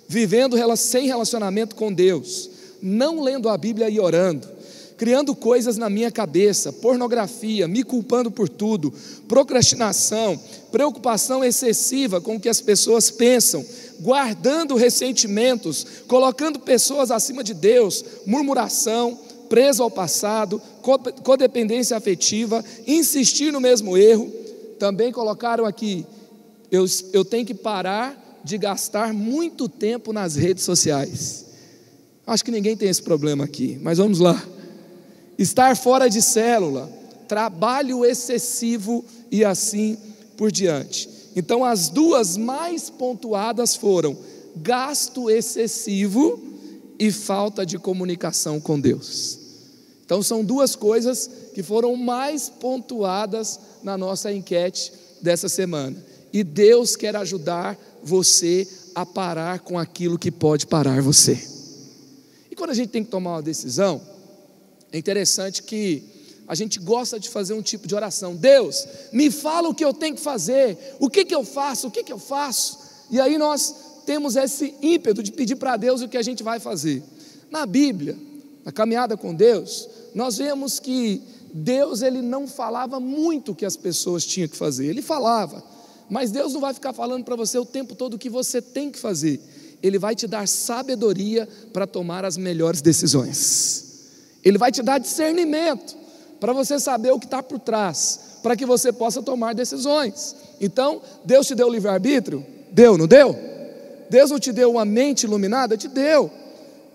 vivendo 0.09 0.57
sem 0.77 1.07
relacionamento 1.07 1.75
com 1.75 1.93
Deus, 1.93 2.51
não 2.81 3.23
lendo 3.23 3.49
a 3.49 3.57
Bíblia 3.57 3.89
e 3.89 4.01
orando, 4.01 4.49
criando 4.97 5.35
coisas 5.35 5.77
na 5.77 5.91
minha 5.91 6.11
cabeça, 6.11 6.73
pornografia, 6.73 7.67
me 7.67 7.83
culpando 7.83 8.31
por 8.31 8.49
tudo, 8.49 8.93
procrastinação, 9.27 10.39
preocupação 10.71 11.45
excessiva 11.45 12.21
com 12.21 12.37
o 12.37 12.41
que 12.41 12.49
as 12.49 12.61
pessoas 12.61 13.11
pensam, 13.11 13.65
guardando 14.01 14.77
ressentimentos, 14.77 15.87
colocando 16.07 16.61
pessoas 16.61 17.11
acima 17.11 17.43
de 17.43 17.55
Deus, 17.55 18.05
murmuração, 18.27 19.19
preso 19.49 19.83
ao 19.83 19.91
passado, 19.91 20.63
codependência 21.23 21.97
afetiva, 21.97 22.65
insistir 22.87 23.53
no 23.53 23.61
mesmo 23.61 23.99
erro. 23.99 24.33
Também 24.79 25.13
colocaram 25.13 25.65
aqui 25.65 26.07
eu, 26.73 26.87
eu 27.13 27.23
tenho 27.23 27.45
que 27.45 27.53
parar 27.53 28.41
de 28.43 28.57
gastar 28.57 29.13
muito 29.13 29.69
tempo 29.69 30.11
nas 30.11 30.35
redes 30.37 30.65
sociais. 30.65 31.45
Acho 32.27 32.43
que 32.43 32.51
ninguém 32.51 32.75
tem 32.75 32.89
esse 32.89 33.03
problema 33.03 33.45
aqui, 33.45 33.79
mas 33.83 33.99
vamos 33.99 34.19
lá. 34.19 34.43
Estar 35.39 35.77
fora 35.77 36.09
de 36.09 36.23
célula, 36.23 36.91
trabalho 37.29 38.07
excessivo 38.07 39.05
e 39.31 39.45
assim 39.45 39.99
por 40.35 40.51
diante. 40.51 41.11
Então, 41.37 41.63
as 41.63 41.91
duas 41.91 42.39
mais 42.39 42.89
pontuadas 42.89 43.77
foram 43.77 44.17
gasto 44.57 45.29
excessivo 45.29 46.41
e 46.99 47.13
falta 47.13 47.67
de 47.67 47.79
comunicação 47.79 48.59
com 48.59 48.81
Deus. 48.81 49.39
Então, 50.05 50.23
são 50.23 50.43
duas 50.43 50.75
coisas 50.75 51.31
que 51.55 51.63
foram 51.63 51.97
mais 51.97 52.49
pontuadas 52.49 53.61
na 53.83 53.99
nossa 53.99 54.33
enquete 54.33 54.93
dessa 55.21 55.51
semana. 55.51 56.12
E 56.33 56.43
Deus 56.43 56.97
quer 56.97 57.15
ajudar 57.17 57.79
você 58.03 58.67
a 58.95 59.05
parar 59.05 59.61
com 59.61 59.79
aquilo 59.79 60.19
que 60.19 60.31
pode 60.31 60.67
parar 60.67 61.01
você. 61.03 61.39
E 62.51 62.57
quando 62.57 62.71
a 62.71 62.75
gente 62.75 62.91
tem 62.91 63.05
que 63.05 63.11
tomar 63.11 63.33
uma 63.33 63.43
decisão, 63.43 64.01
é 64.93 64.99
interessante 64.99 65.63
que 65.63 66.03
a 66.47 66.55
gente 66.55 66.79
gosta 66.79 67.19
de 67.19 67.29
fazer 67.29 67.55
um 67.55 67.63
tipo 67.63 67.87
de 67.87 67.95
oração. 67.95 68.35
Deus, 68.35 68.87
me 69.13 69.31
fala 69.31 69.69
o 69.69 69.75
que 69.75 69.85
eu 69.85 69.95
tenho 69.95 70.17
que 70.17 70.21
fazer, 70.21 70.77
o 70.99 71.09
que, 71.09 71.25
que 71.25 71.35
eu 71.35 71.45
faço, 71.45 71.89
o 71.89 71.91
que, 71.91 72.03
que 72.03 72.13
eu 72.13 72.19
faço. 72.19 72.79
E 73.11 73.21
aí 73.21 73.39
nós 73.39 73.75
temos 74.05 74.37
esse 74.37 74.75
ímpeto 74.83 75.23
de 75.23 75.33
pedir 75.33 75.57
para 75.57 75.77
Deus 75.77 76.03
o 76.03 76.09
que 76.09 76.17
a 76.17 76.23
gente 76.23 76.43
vai 76.43 76.59
fazer. 76.59 77.03
Na 77.51 77.65
Bíblia, 77.65 78.19
na 78.65 78.73
caminhada 78.73 79.17
com 79.17 79.35
Deus, 79.35 79.89
nós 80.15 80.39
vemos 80.39 80.79
que 80.79 81.23
Deus 81.53 82.03
ele 82.03 82.21
não 82.21 82.47
falava 82.47 82.99
muito 82.99 83.53
o 83.53 83.55
que 83.55 83.65
as 83.65 83.77
pessoas 83.77 84.25
tinham 84.27 84.49
que 84.49 84.57
fazer. 84.57 84.87
Ele 84.87 85.03
falava, 85.03 85.63
mas 86.13 86.31
Deus 86.31 86.53
não 86.53 86.61
vai 86.61 86.75
ficar 86.75 86.93
falando 86.93 87.25
para 87.25 87.35
você 87.35 87.57
o 87.57 87.65
tempo 87.65 87.95
todo 87.95 88.15
o 88.15 88.19
que 88.19 88.29
você 88.29 88.61
tem 88.61 88.91
que 88.91 88.99
fazer. 88.99 89.41
Ele 89.83 89.99
vai 89.99 90.15
te 90.15 90.27
dar 90.27 90.47
sabedoria 90.47 91.49
para 91.73 91.87
tomar 91.87 92.23
as 92.23 92.37
melhores 92.37 92.83
decisões. 92.83 94.11
Ele 94.45 94.59
vai 94.59 94.71
te 94.71 94.83
dar 94.83 94.99
discernimento 94.99 95.97
para 96.39 96.53
você 96.53 96.79
saber 96.79 97.13
o 97.13 97.19
que 97.19 97.25
está 97.25 97.43
por 97.43 97.59
trás, 97.59 98.41
para 98.43 98.55
que 98.55 98.67
você 98.67 98.93
possa 98.93 99.23
tomar 99.23 99.55
decisões. 99.55 100.37
Então, 100.61 101.01
Deus 101.25 101.47
te 101.47 101.55
deu 101.55 101.69
o 101.69 101.73
livre-arbítrio? 101.73 102.45
Deu, 102.71 102.99
não 102.99 103.07
deu? 103.07 103.35
Deus 104.11 104.31
não 104.31 104.39
te 104.39 104.53
deu 104.53 104.73
uma 104.73 104.85
mente 104.85 105.23
iluminada? 105.23 105.79
Te 105.79 105.89
deu. 105.89 106.31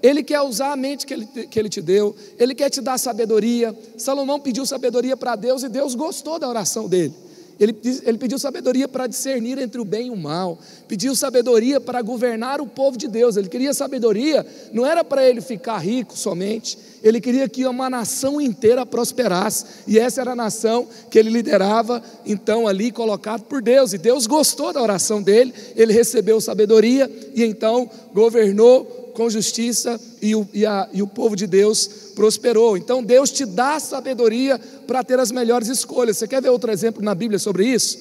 Ele 0.04 0.22
quer 0.22 0.42
usar 0.42 0.74
a 0.74 0.76
mente 0.76 1.08
que 1.08 1.14
ele, 1.16 1.26
que 1.26 1.58
ele 1.60 1.70
te 1.70 1.82
deu, 1.82 2.16
ele 2.38 2.54
quer 2.54 2.70
te 2.70 2.82
dar 2.82 3.00
sabedoria. 3.00 3.76
Salomão 3.98 4.40
pediu 4.40 4.64
sabedoria 4.64 5.18
para 5.18 5.36
Deus 5.36 5.64
e 5.64 5.70
Deus 5.70 5.96
gostou 5.96 6.38
da 6.38 6.48
oração 6.48 6.88
dele. 6.88 7.26
Ele, 7.60 7.76
ele 8.04 8.18
pediu 8.18 8.38
sabedoria 8.38 8.88
para 8.88 9.08
discernir 9.08 9.58
entre 9.58 9.82
o 9.82 9.86
bem 9.86 10.08
e 10.08 10.12
o 10.12 10.16
mal, 10.16 10.60
pediu 10.88 11.16
sabedoria 11.16 11.80
para 11.82 12.02
governar 12.02 12.62
o 12.62 12.68
povo 12.68 12.98
de 12.98 13.08
Deus. 13.08 13.36
Ele 13.36 13.50
queria 13.50 13.74
sabedoria, 13.74 14.46
não 14.72 14.86
era 14.86 15.04
para 15.04 15.28
ele 15.28 15.42
ficar 15.42 15.78
rico 15.80 16.18
somente, 16.18 16.78
ele 17.04 17.20
queria 17.20 17.48
que 17.48 17.66
uma 17.66 17.90
nação 17.90 18.40
inteira 18.40 18.86
prosperasse, 18.86 19.66
e 19.88 19.98
essa 19.98 20.22
era 20.22 20.32
a 20.32 20.36
nação 20.36 20.88
que 21.10 21.18
ele 21.18 21.30
liderava, 21.30 22.04
então 22.26 22.68
ali 22.68 22.92
colocado 22.92 23.44
por 23.44 23.62
Deus, 23.62 23.94
e 23.94 23.98
Deus 23.98 24.28
gostou 24.28 24.72
da 24.72 24.82
oração 24.82 25.22
dele, 25.22 25.54
ele 25.76 25.94
recebeu 25.94 26.40
sabedoria 26.40 27.10
e 27.34 27.44
então 27.44 27.90
governou 28.14 29.07
com 29.18 29.32
justiça 29.32 30.00
e 30.22 30.36
o, 30.36 30.48
e, 30.54 30.64
a, 30.64 30.88
e 30.94 31.02
o 31.02 31.08
povo 31.08 31.36
de 31.36 31.48
Deus 31.48 31.90
prosperou. 32.14 32.78
Então 32.78 33.04
Deus 33.04 33.32
te 33.32 33.48
dá 33.48 33.80
sabedoria 33.80 34.60
para 34.86 35.04
ter 35.04 35.20
as 35.20 35.32
melhores 35.32 35.70
escolhas. 35.70 36.18
Você 36.18 36.28
quer 36.28 36.40
ver 36.40 36.50
outro 36.50 36.72
exemplo 36.72 37.02
na 37.02 37.16
Bíblia 37.16 37.40
sobre 37.40 37.66
isso? 37.66 37.98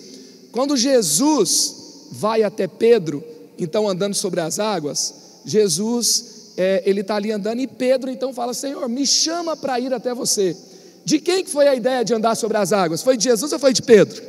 Quando 0.53 0.77
Jesus 0.77 2.09
vai 2.13 2.43
até 2.43 2.69
Pedro, 2.69 3.25
então 3.59 3.89
andando 3.89 4.15
sobre 4.15 4.43
as 4.43 4.59
águas, 4.59 5.15
Jesus 5.47 6.53
é, 6.59 6.83
ele 6.85 7.01
está 7.01 7.17
ali 7.17 7.33
andando 7.33 7.61
e 7.61 7.67
Pedro 7.67 8.11
então 8.11 8.35
fala: 8.35 8.53
Senhor, 8.53 8.87
me 8.87 9.07
chama 9.07 9.57
para 9.57 9.81
ir 9.81 9.95
até 9.95 10.13
você. 10.13 10.55
De 11.03 11.19
quem 11.19 11.43
que 11.43 11.51
foi 11.51 11.67
a 11.67 11.75
ideia 11.75 12.05
de 12.05 12.13
andar 12.13 12.35
sobre 12.35 12.59
as 12.59 12.75
águas? 12.75 13.03
Foi 13.03 13.17
de 13.17 13.25
Jesus 13.25 13.51
ou 13.55 13.59
foi 13.59 13.73
de 13.73 13.81
Pedro? 13.81 14.23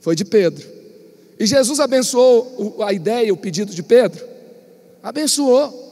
Foi 0.00 0.16
de 0.16 0.24
Pedro. 0.24 0.66
E 1.38 1.46
Jesus 1.46 1.78
abençoou 1.78 2.82
a 2.84 2.92
ideia, 2.92 3.32
o 3.32 3.36
pedido 3.36 3.72
de 3.72 3.82
Pedro? 3.84 4.37
Abençoou. 5.02 5.86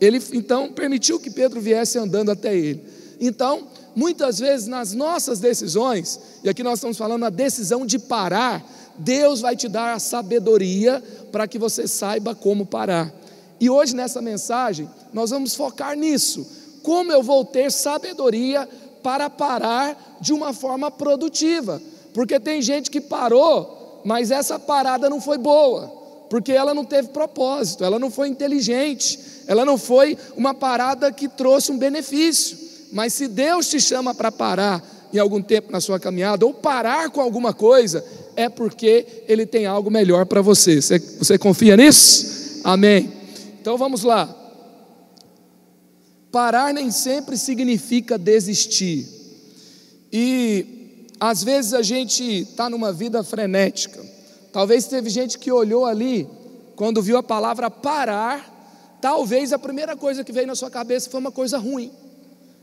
Ele 0.00 0.20
então 0.32 0.72
permitiu 0.72 1.20
que 1.20 1.30
Pedro 1.30 1.60
viesse 1.60 1.98
andando 1.98 2.30
até 2.30 2.56
ele. 2.56 2.82
Então, 3.20 3.68
muitas 3.94 4.38
vezes 4.38 4.66
nas 4.66 4.94
nossas 4.94 5.38
decisões, 5.38 6.18
e 6.42 6.48
aqui 6.48 6.62
nós 6.62 6.78
estamos 6.78 6.96
falando 6.96 7.24
a 7.26 7.30
decisão 7.30 7.84
de 7.84 7.98
parar, 7.98 8.64
Deus 8.96 9.40
vai 9.40 9.54
te 9.54 9.68
dar 9.68 9.94
a 9.94 9.98
sabedoria 9.98 11.02
para 11.30 11.46
que 11.46 11.58
você 11.58 11.86
saiba 11.86 12.34
como 12.34 12.64
parar. 12.64 13.12
E 13.60 13.68
hoje 13.68 13.94
nessa 13.94 14.22
mensagem, 14.22 14.88
nós 15.12 15.30
vamos 15.30 15.54
focar 15.54 15.94
nisso. 15.94 16.46
Como 16.82 17.12
eu 17.12 17.22
vou 17.22 17.44
ter 17.44 17.70
sabedoria 17.70 18.66
para 19.02 19.28
parar 19.28 20.18
de 20.18 20.32
uma 20.32 20.54
forma 20.54 20.90
produtiva? 20.90 21.80
Porque 22.14 22.40
tem 22.40 22.62
gente 22.62 22.90
que 22.90 23.02
parou, 23.02 24.00
mas 24.02 24.30
essa 24.30 24.58
parada 24.58 25.10
não 25.10 25.20
foi 25.20 25.36
boa 25.36 25.99
porque 26.30 26.52
ela 26.52 26.72
não 26.72 26.84
teve 26.84 27.08
propósito, 27.08 27.84
ela 27.84 27.98
não 27.98 28.08
foi 28.08 28.28
inteligente, 28.28 29.18
ela 29.48 29.64
não 29.64 29.76
foi 29.76 30.16
uma 30.36 30.54
parada 30.54 31.10
que 31.10 31.28
trouxe 31.28 31.72
um 31.72 31.76
benefício. 31.76 32.56
Mas 32.92 33.12
se 33.14 33.26
Deus 33.26 33.68
te 33.68 33.80
chama 33.80 34.14
para 34.14 34.30
parar 34.30 35.08
em 35.12 35.18
algum 35.18 35.42
tempo 35.42 35.72
na 35.72 35.80
sua 35.80 35.98
caminhada, 35.98 36.46
ou 36.46 36.54
parar 36.54 37.10
com 37.10 37.20
alguma 37.20 37.52
coisa, 37.52 38.04
é 38.36 38.48
porque 38.48 39.24
Ele 39.26 39.44
tem 39.44 39.66
algo 39.66 39.90
melhor 39.90 40.24
para 40.24 40.40
você. 40.40 40.80
você. 40.80 41.00
Você 41.00 41.36
confia 41.36 41.76
nisso? 41.76 42.60
Amém. 42.62 43.12
Então 43.60 43.76
vamos 43.76 44.04
lá. 44.04 44.32
Parar 46.30 46.72
nem 46.72 46.92
sempre 46.92 47.36
significa 47.36 48.16
desistir. 48.16 49.04
E 50.12 51.06
às 51.18 51.42
vezes 51.42 51.74
a 51.74 51.82
gente 51.82 52.22
está 52.42 52.70
numa 52.70 52.92
vida 52.92 53.24
frenética. 53.24 54.09
Talvez 54.52 54.86
teve 54.86 55.08
gente 55.10 55.38
que 55.38 55.50
olhou 55.52 55.86
ali, 55.86 56.28
quando 56.74 57.02
viu 57.02 57.16
a 57.16 57.22
palavra 57.22 57.70
parar, 57.70 58.98
talvez 59.00 59.52
a 59.52 59.58
primeira 59.58 59.96
coisa 59.96 60.24
que 60.24 60.32
veio 60.32 60.46
na 60.46 60.54
sua 60.54 60.70
cabeça 60.70 61.10
foi 61.10 61.20
uma 61.20 61.30
coisa 61.30 61.58
ruim. 61.58 61.90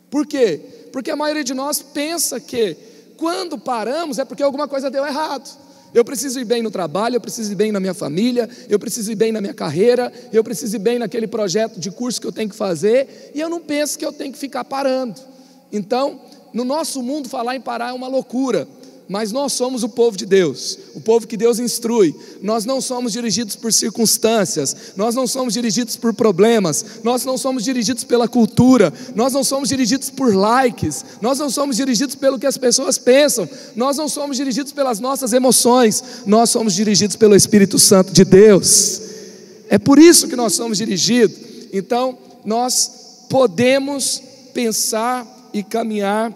Por 0.09 0.25
quê? 0.25 0.59
Porque 0.91 1.11
a 1.11 1.15
maioria 1.15 1.43
de 1.43 1.53
nós 1.53 1.81
pensa 1.81 2.39
que 2.39 2.75
quando 3.17 3.57
paramos 3.57 4.19
é 4.19 4.25
porque 4.25 4.43
alguma 4.43 4.67
coisa 4.67 4.89
deu 4.89 5.05
errado. 5.05 5.49
Eu 5.93 6.03
preciso 6.03 6.39
ir 6.39 6.45
bem 6.45 6.61
no 6.61 6.69
trabalho, 6.69 7.15
eu 7.15 7.21
preciso 7.21 7.51
ir 7.51 7.55
bem 7.55 7.71
na 7.71 7.79
minha 7.79 7.93
família, 7.93 8.49
eu 8.69 8.77
preciso 8.77 9.11
ir 9.11 9.15
bem 9.15 9.31
na 9.31 9.39
minha 9.39 9.53
carreira, 9.53 10.11
eu 10.33 10.43
preciso 10.43 10.75
ir 10.75 10.79
bem 10.79 10.99
naquele 10.99 11.27
projeto 11.27 11.79
de 11.79 11.89
curso 11.89 12.19
que 12.19 12.27
eu 12.27 12.31
tenho 12.31 12.49
que 12.49 12.55
fazer, 12.55 13.31
e 13.33 13.39
eu 13.39 13.49
não 13.49 13.61
penso 13.61 13.97
que 13.97 14.05
eu 14.05 14.11
tenho 14.11 14.31
que 14.31 14.37
ficar 14.37 14.65
parando. 14.65 15.19
Então, 15.71 16.19
no 16.53 16.65
nosso 16.65 17.01
mundo, 17.01 17.29
falar 17.29 17.55
em 17.55 17.61
parar 17.61 17.89
é 17.89 17.93
uma 17.93 18.07
loucura 18.07 18.67
mas 19.09 19.31
nós 19.31 19.53
somos 19.53 19.83
o 19.83 19.89
povo 19.89 20.17
de 20.17 20.25
Deus, 20.25 20.77
o 20.93 20.99
povo 20.99 21.25
que 21.25 21.37
Deus 21.37 21.59
instrui. 21.59 22.13
Nós 22.41 22.65
não 22.65 22.81
somos 22.81 23.13
dirigidos 23.13 23.55
por 23.55 23.71
circunstâncias, 23.71 24.75
nós 24.97 25.15
não 25.15 25.25
somos 25.25 25.53
dirigidos 25.53 25.95
por 25.95 26.13
problemas, 26.13 26.83
nós 27.03 27.23
não 27.23 27.37
somos 27.37 27.63
dirigidos 27.63 28.03
pela 28.03 28.27
cultura, 28.27 28.93
nós 29.15 29.33
não 29.33 29.43
somos 29.43 29.69
dirigidos 29.69 30.09
por 30.09 30.35
likes, 30.35 31.05
nós 31.21 31.39
não 31.39 31.49
somos 31.49 31.77
dirigidos 31.77 32.15
pelo 32.15 32.37
que 32.37 32.45
as 32.45 32.57
pessoas 32.57 32.97
pensam, 32.97 33.47
nós 33.75 33.97
não 33.97 34.09
somos 34.09 34.35
dirigidos 34.35 34.73
pelas 34.73 34.99
nossas 34.99 35.31
emoções, 35.31 36.03
nós 36.25 36.49
somos 36.49 36.73
dirigidos 36.73 37.15
pelo 37.15 37.35
Espírito 37.35 37.79
Santo 37.79 38.11
de 38.11 38.25
Deus. 38.25 39.01
É 39.69 39.77
por 39.77 39.99
isso 39.99 40.27
que 40.27 40.35
nós 40.35 40.53
somos 40.53 40.77
dirigidos. 40.77 41.37
Então, 41.71 42.17
nós 42.43 43.25
podemos 43.29 44.21
pensar 44.53 45.49
e 45.53 45.63
caminhar 45.63 46.33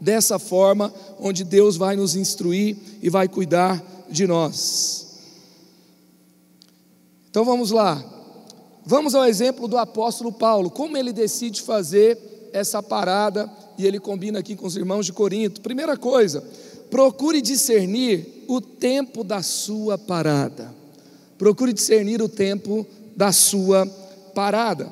dessa 0.00 0.38
forma, 0.38 0.92
onde 1.18 1.44
Deus 1.44 1.76
vai 1.76 1.96
nos 1.96 2.14
instruir 2.14 2.76
e 3.02 3.08
vai 3.08 3.28
cuidar 3.28 3.82
de 4.10 4.26
nós. 4.26 5.06
Então 7.30 7.44
vamos 7.44 7.70
lá. 7.70 8.04
Vamos 8.84 9.14
ao 9.14 9.24
exemplo 9.24 9.66
do 9.66 9.76
apóstolo 9.76 10.32
Paulo, 10.32 10.70
como 10.70 10.96
ele 10.96 11.12
decide 11.12 11.60
fazer 11.60 12.50
essa 12.52 12.82
parada 12.82 13.50
e 13.76 13.86
ele 13.86 13.98
combina 13.98 14.38
aqui 14.38 14.54
com 14.56 14.66
os 14.66 14.76
irmãos 14.76 15.06
de 15.06 15.12
Corinto. 15.12 15.60
Primeira 15.60 15.96
coisa, 15.96 16.42
procure 16.90 17.42
discernir 17.42 18.44
o 18.48 18.60
tempo 18.60 19.24
da 19.24 19.42
sua 19.42 19.98
parada. 19.98 20.74
Procure 21.36 21.72
discernir 21.72 22.22
o 22.22 22.28
tempo 22.28 22.86
da 23.14 23.32
sua 23.32 23.86
parada. 24.34 24.90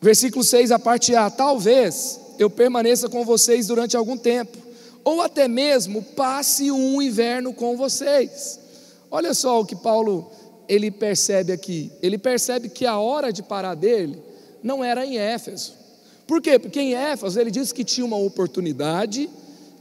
Versículo 0.00 0.42
6, 0.42 0.70
a 0.70 0.78
parte 0.78 1.14
A. 1.14 1.28
Talvez 1.28 2.20
eu 2.38 2.48
permaneça 2.48 3.08
com 3.08 3.24
vocês 3.24 3.66
durante 3.66 3.96
algum 3.96 4.16
tempo, 4.16 4.56
ou 5.04 5.20
até 5.20 5.48
mesmo 5.48 6.02
passe 6.02 6.70
um 6.70 7.00
inverno 7.00 7.52
com 7.52 7.76
vocês. 7.76 8.58
Olha 9.10 9.34
só 9.34 9.60
o 9.60 9.66
que 9.66 9.74
Paulo 9.74 10.30
ele 10.68 10.90
percebe 10.90 11.52
aqui. 11.52 11.90
Ele 12.00 12.16
percebe 12.16 12.68
que 12.68 12.86
a 12.86 12.98
hora 12.98 13.32
de 13.32 13.42
parar 13.42 13.74
dele 13.74 14.22
não 14.62 14.84
era 14.84 15.04
em 15.04 15.18
Éfeso. 15.18 15.74
Por 16.26 16.40
quê? 16.40 16.58
Porque 16.58 16.80
em 16.80 16.94
Éfeso 16.94 17.40
ele 17.40 17.50
disse 17.50 17.74
que 17.74 17.82
tinha 17.82 18.06
uma 18.06 18.16
oportunidade, 18.16 19.28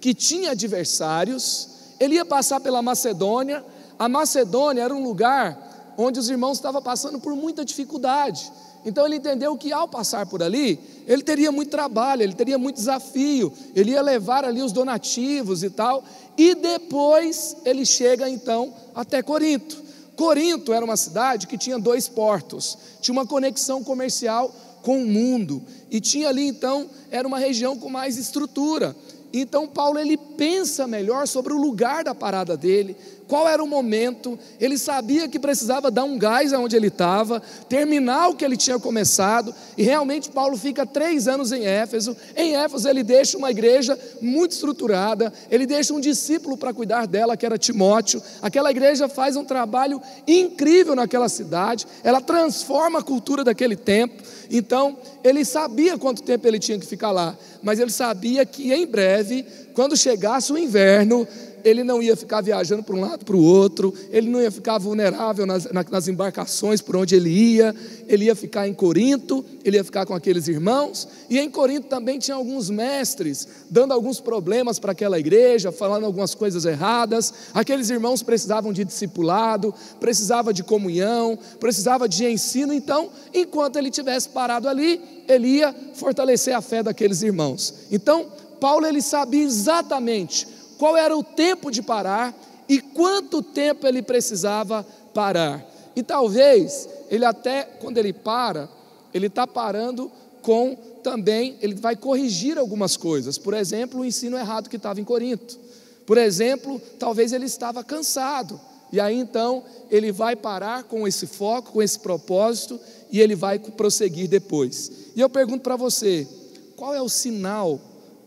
que 0.02 0.16
tinha 0.16 0.52
adversários, 0.52 1.70
ele 2.00 2.16
ia 2.16 2.26
passar 2.26 2.60
pela 2.60 2.82
Macedônia. 2.82 3.64
A 4.00 4.10
Macedônia 4.10 4.82
era 4.82 4.96
um 4.96 5.04
lugar 5.04 5.94
onde 5.96 6.20
os 6.20 6.30
irmãos 6.30 6.58
estavam 6.58 6.82
passando 6.82 7.20
por 7.20 7.36
muita 7.36 7.64
dificuldade. 7.64 8.52
Então 8.86 9.06
ele 9.06 9.18
entendeu 9.18 9.58
que 9.58 9.74
ao 9.74 9.88
passar 9.88 10.26
por 10.26 10.42
ali, 10.42 10.80
ele 11.06 11.22
teria 11.22 11.52
muito 11.52 11.70
trabalho, 11.70 12.24
ele 12.24 12.34
teria 12.34 12.58
muito 12.58 12.78
desafio, 12.78 13.52
ele 13.76 13.92
ia 13.92 14.02
levar 14.02 14.46
ali 14.46 14.62
os 14.62 14.72
donativos 14.72 15.64
e 15.64 15.70
tal, 15.70 16.04
e 16.38 16.56
depois 16.56 17.58
ele 17.66 17.86
chega 17.86 18.30
então 18.30 18.74
até 18.96 19.22
Corinto. 19.22 19.84
Corinto 20.16 20.74
era 20.74 20.84
uma 20.84 20.98
cidade 20.98 21.48
que 21.48 21.58
tinha 21.58 21.78
dois 21.78 22.08
portos, 22.08 22.78
tinha 23.02 23.14
uma 23.14 23.26
conexão 23.26 23.84
comercial 23.84 24.54
com 24.82 25.02
o 25.02 25.06
mundo, 25.06 25.62
e 25.92 26.00
tinha 26.00 26.30
ali 26.30 26.48
então, 26.48 26.90
era 27.12 27.28
uma 27.28 27.38
região 27.38 27.78
com 27.78 27.90
mais 27.90 28.18
estrutura. 28.18 28.96
Então 29.32 29.68
Paulo 29.68 30.00
ele 30.00 30.18
pensa 30.18 30.88
melhor 30.88 31.28
sobre 31.28 31.54
o 31.54 31.58
lugar 31.58 32.04
da 32.04 32.16
parada 32.16 32.58
dele, 32.58 32.96
qual 33.30 33.48
era 33.48 33.64
o 33.64 33.68
momento, 33.68 34.40
ele 34.60 34.76
sabia 34.76 35.28
que 35.28 35.38
precisava 35.38 35.92
dar 35.92 36.04
um 36.04 36.18
gás 36.18 36.52
aonde 36.52 36.76
ele 36.76 36.88
estava, 36.88 37.40
terminar 37.70 38.30
o 38.30 38.36
que 38.36 38.44
ele 38.44 38.58
tinha 38.58 38.80
começado, 38.80 39.54
e 39.78 39.84
realmente 39.84 40.32
Paulo 40.32 40.58
fica 40.58 40.84
três 40.84 41.28
anos 41.28 41.52
em 41.52 41.64
Éfeso. 41.64 42.18
Em 42.36 42.56
Éfeso 42.56 42.90
ele 42.90 43.04
deixa 43.04 43.38
uma 43.38 43.52
igreja 43.52 43.98
muito 44.20 44.54
estruturada, 44.54 45.32
ele 45.52 45.68
deixa 45.68 45.94
um 45.94 46.00
discípulo 46.00 46.58
para 46.58 46.74
cuidar 46.74 47.06
dela, 47.06 47.38
que 47.38 47.46
era 47.46 47.56
Timóteo. 47.56 48.20
Aquela 48.42 48.72
igreja 48.72 49.08
faz 49.08 49.36
um 49.36 49.46
trabalho 49.46 50.02
incrível 50.28 50.96
naquela 50.96 51.30
cidade, 51.30 51.86
ela 52.04 52.22
transforma 52.22 52.98
a 52.98 53.04
cultura 53.04 53.44
daquele 53.44 53.76
tempo. 53.76 54.24
Então, 54.50 54.98
ele 55.24 55.46
sabia 55.46 56.00
quanto 56.00 56.24
tempo 56.24 56.48
ele 56.48 56.58
tinha 56.58 56.80
que 56.80 56.88
ficar 56.88 57.12
lá, 57.12 57.38
mas 57.62 57.80
ele 57.80 57.92
sabia 57.92 58.44
que 58.44 58.74
em 58.74 58.88
breve, 58.88 59.46
quando 59.80 59.96
chegasse 59.96 60.52
o 60.52 60.58
inverno, 60.58 61.26
ele 61.64 61.86
não 61.86 62.04
ia 62.04 62.14
ficar 62.14 62.42
viajando 62.42 62.84
para 62.84 62.94
um 62.94 63.00
lado 63.00 63.24
para 63.24 63.34
o 63.34 63.42
outro, 63.42 63.94
ele 64.12 64.30
não 64.30 64.42
ia 64.42 64.52
ficar 64.52 64.78
vulnerável 64.78 65.46
nas, 65.46 65.70
nas 65.72 66.10
embarcações 66.10 66.82
por 66.82 66.98
onde 66.98 67.16
ele 67.16 67.30
ia, 67.30 67.74
ele 68.06 68.26
ia 68.26 68.36
ficar 68.36 68.68
em 68.68 68.74
Corinto, 68.74 69.44
ele 69.64 69.78
ia 69.78 69.84
ficar 69.86 70.06
com 70.06 70.14
aqueles 70.14 70.50
irmãos, 70.50 71.08
e 71.30 71.40
em 71.40 71.50
Corinto 71.50 71.88
também 71.88 72.20
tinha 72.20 72.36
alguns 72.36 72.70
mestres, 72.70 73.48
dando 73.70 73.94
alguns 73.94 74.20
problemas 74.20 74.80
para 74.80 74.92
aquela 74.92 75.18
igreja, 75.18 75.72
falando 75.72 76.06
algumas 76.06 76.36
coisas 76.36 76.66
erradas, 76.66 77.34
aqueles 77.54 77.90
irmãos 77.90 78.22
precisavam 78.22 78.74
de 78.74 78.84
discipulado, 78.84 79.74
precisava 79.98 80.54
de 80.54 80.62
comunhão, 80.62 81.40
precisava 81.58 82.10
de 82.10 82.26
ensino, 82.26 82.74
então, 82.74 83.10
enquanto 83.34 83.78
ele 83.78 83.90
tivesse 83.90 84.28
parado 84.28 84.68
ali, 84.68 85.00
ele 85.26 85.48
ia 85.48 85.74
fortalecer 85.94 86.54
a 86.54 86.62
fé 86.62 86.84
daqueles 86.84 87.22
irmãos. 87.22 87.74
Então, 87.90 88.28
Paulo 88.60 88.86
ele 88.86 89.02
sabia 89.02 89.44
exatamente 89.44 90.48
qual 90.78 90.96
era 90.96 91.16
o 91.16 91.24
tempo 91.24 91.72
de 91.72 91.82
parar 91.82 92.36
e 92.68 92.80
quanto 92.80 93.42
tempo 93.42 93.88
ele 93.88 94.02
precisava 94.02 94.86
parar. 95.14 95.66
E 95.96 96.04
talvez 96.04 96.88
ele 97.10 97.26
até, 97.26 97.64
quando 97.64 97.98
ele 97.98 98.14
para, 98.14 98.70
ele 99.14 99.28
está 99.28 99.48
parando 99.48 100.12
com 100.42 100.78
também, 101.04 101.58
ele 101.62 101.76
vai 101.76 101.96
corrigir 101.96 102.58
algumas 102.58 102.96
coisas. 102.96 103.38
Por 103.38 103.54
exemplo, 103.54 104.02
o 104.02 104.06
ensino 104.06 104.38
errado 104.38 104.70
que 104.70 104.76
estava 104.76 105.02
em 105.02 105.04
Corinto. 105.04 105.58
Por 106.06 106.18
exemplo, 106.18 106.82
talvez 106.98 107.34
ele 107.34 107.46
estava 107.46 107.84
cansado. 107.84 108.60
E 108.92 109.00
aí 109.00 109.16
então 109.16 109.64
ele 109.92 110.12
vai 110.12 110.36
parar 110.36 110.84
com 110.84 111.08
esse 111.08 111.28
foco, 111.28 111.74
com 111.74 111.82
esse 111.82 112.00
propósito, 112.00 112.80
e 113.12 113.20
ele 113.20 113.36
vai 113.36 113.60
prosseguir 113.60 114.28
depois. 114.28 114.92
E 115.16 115.22
eu 115.22 115.30
pergunto 115.30 115.62
para 115.62 115.76
você: 115.76 116.28
qual 116.76 116.94
é 116.94 117.02
o 117.02 117.10
sinal 117.10 117.80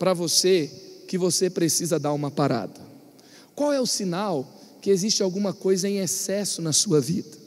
para 0.03 0.15
você 0.15 0.69
que 1.07 1.17
você 1.17 1.49
precisa 1.49 1.97
dar 1.97 2.13
uma 2.13 2.29
parada? 2.29 2.81
Qual 3.55 3.73
é 3.73 3.81
o 3.81 3.87
sinal 3.87 4.45
que 4.81 4.91
existe 4.91 5.23
alguma 5.23 5.53
coisa 5.53 5.89
em 5.89 5.99
excesso 5.99 6.61
na 6.61 6.73
sua 6.73 7.01
vida? 7.01 7.39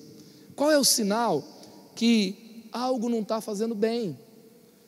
Qual 0.56 0.72
é 0.72 0.78
o 0.78 0.84
sinal 0.86 1.44
que 1.98 2.64
algo 2.72 3.10
não 3.10 3.20
está 3.20 3.42
fazendo 3.42 3.76
bem? 3.76 4.18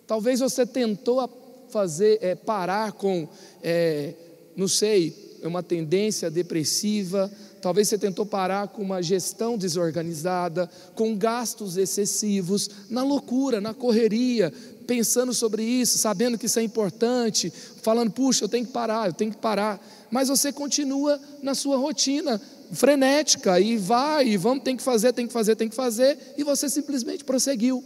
Talvez 0.07 0.39
você 0.39 0.65
tentou 0.65 1.29
fazer 1.67 2.19
é, 2.21 2.35
parar 2.35 2.93
com, 2.93 3.27
é, 3.61 4.13
não 4.55 4.69
sei, 4.69 5.37
uma 5.43 5.61
tendência 5.61 6.31
depressiva. 6.31 7.29
Talvez 7.61 7.89
você 7.89 7.97
tentou 7.97 8.25
parar 8.25 8.69
com 8.69 8.81
uma 8.81 9.01
gestão 9.01 9.57
desorganizada, 9.57 10.69
com 10.95 11.17
gastos 11.17 11.75
excessivos, 11.75 12.69
na 12.89 13.03
loucura, 13.03 13.59
na 13.59 13.73
correria, 13.73 14.53
pensando 14.87 15.33
sobre 15.33 15.61
isso, 15.61 15.97
sabendo 15.97 16.37
que 16.37 16.45
isso 16.45 16.57
é 16.57 16.63
importante, 16.63 17.51
falando, 17.83 18.09
puxa, 18.09 18.45
eu 18.45 18.49
tenho 18.49 18.65
que 18.65 18.71
parar, 18.71 19.07
eu 19.07 19.13
tenho 19.13 19.31
que 19.31 19.37
parar. 19.37 19.79
Mas 20.09 20.29
você 20.29 20.51
continua 20.51 21.19
na 21.43 21.53
sua 21.53 21.77
rotina 21.77 22.41
frenética 22.71 23.59
e 23.59 23.77
vai, 23.77 24.27
e 24.29 24.37
vamos, 24.37 24.63
tem 24.63 24.77
que 24.77 24.83
fazer, 24.83 25.13
tem 25.13 25.27
que 25.27 25.33
fazer, 25.33 25.55
tem 25.55 25.69
que 25.69 25.75
fazer, 25.75 26.17
e 26.37 26.43
você 26.43 26.69
simplesmente 26.69 27.23
prosseguiu. 27.23 27.83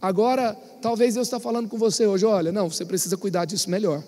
Agora, 0.00 0.56
talvez 0.80 1.14
Deus 1.14 1.28
está 1.28 1.38
falando 1.38 1.68
com 1.68 1.78
você 1.78 2.06
hoje, 2.06 2.26
olha, 2.26 2.50
não, 2.50 2.68
você 2.68 2.84
precisa 2.84 3.16
cuidar 3.16 3.44
disso 3.44 3.70
melhor. 3.70 4.02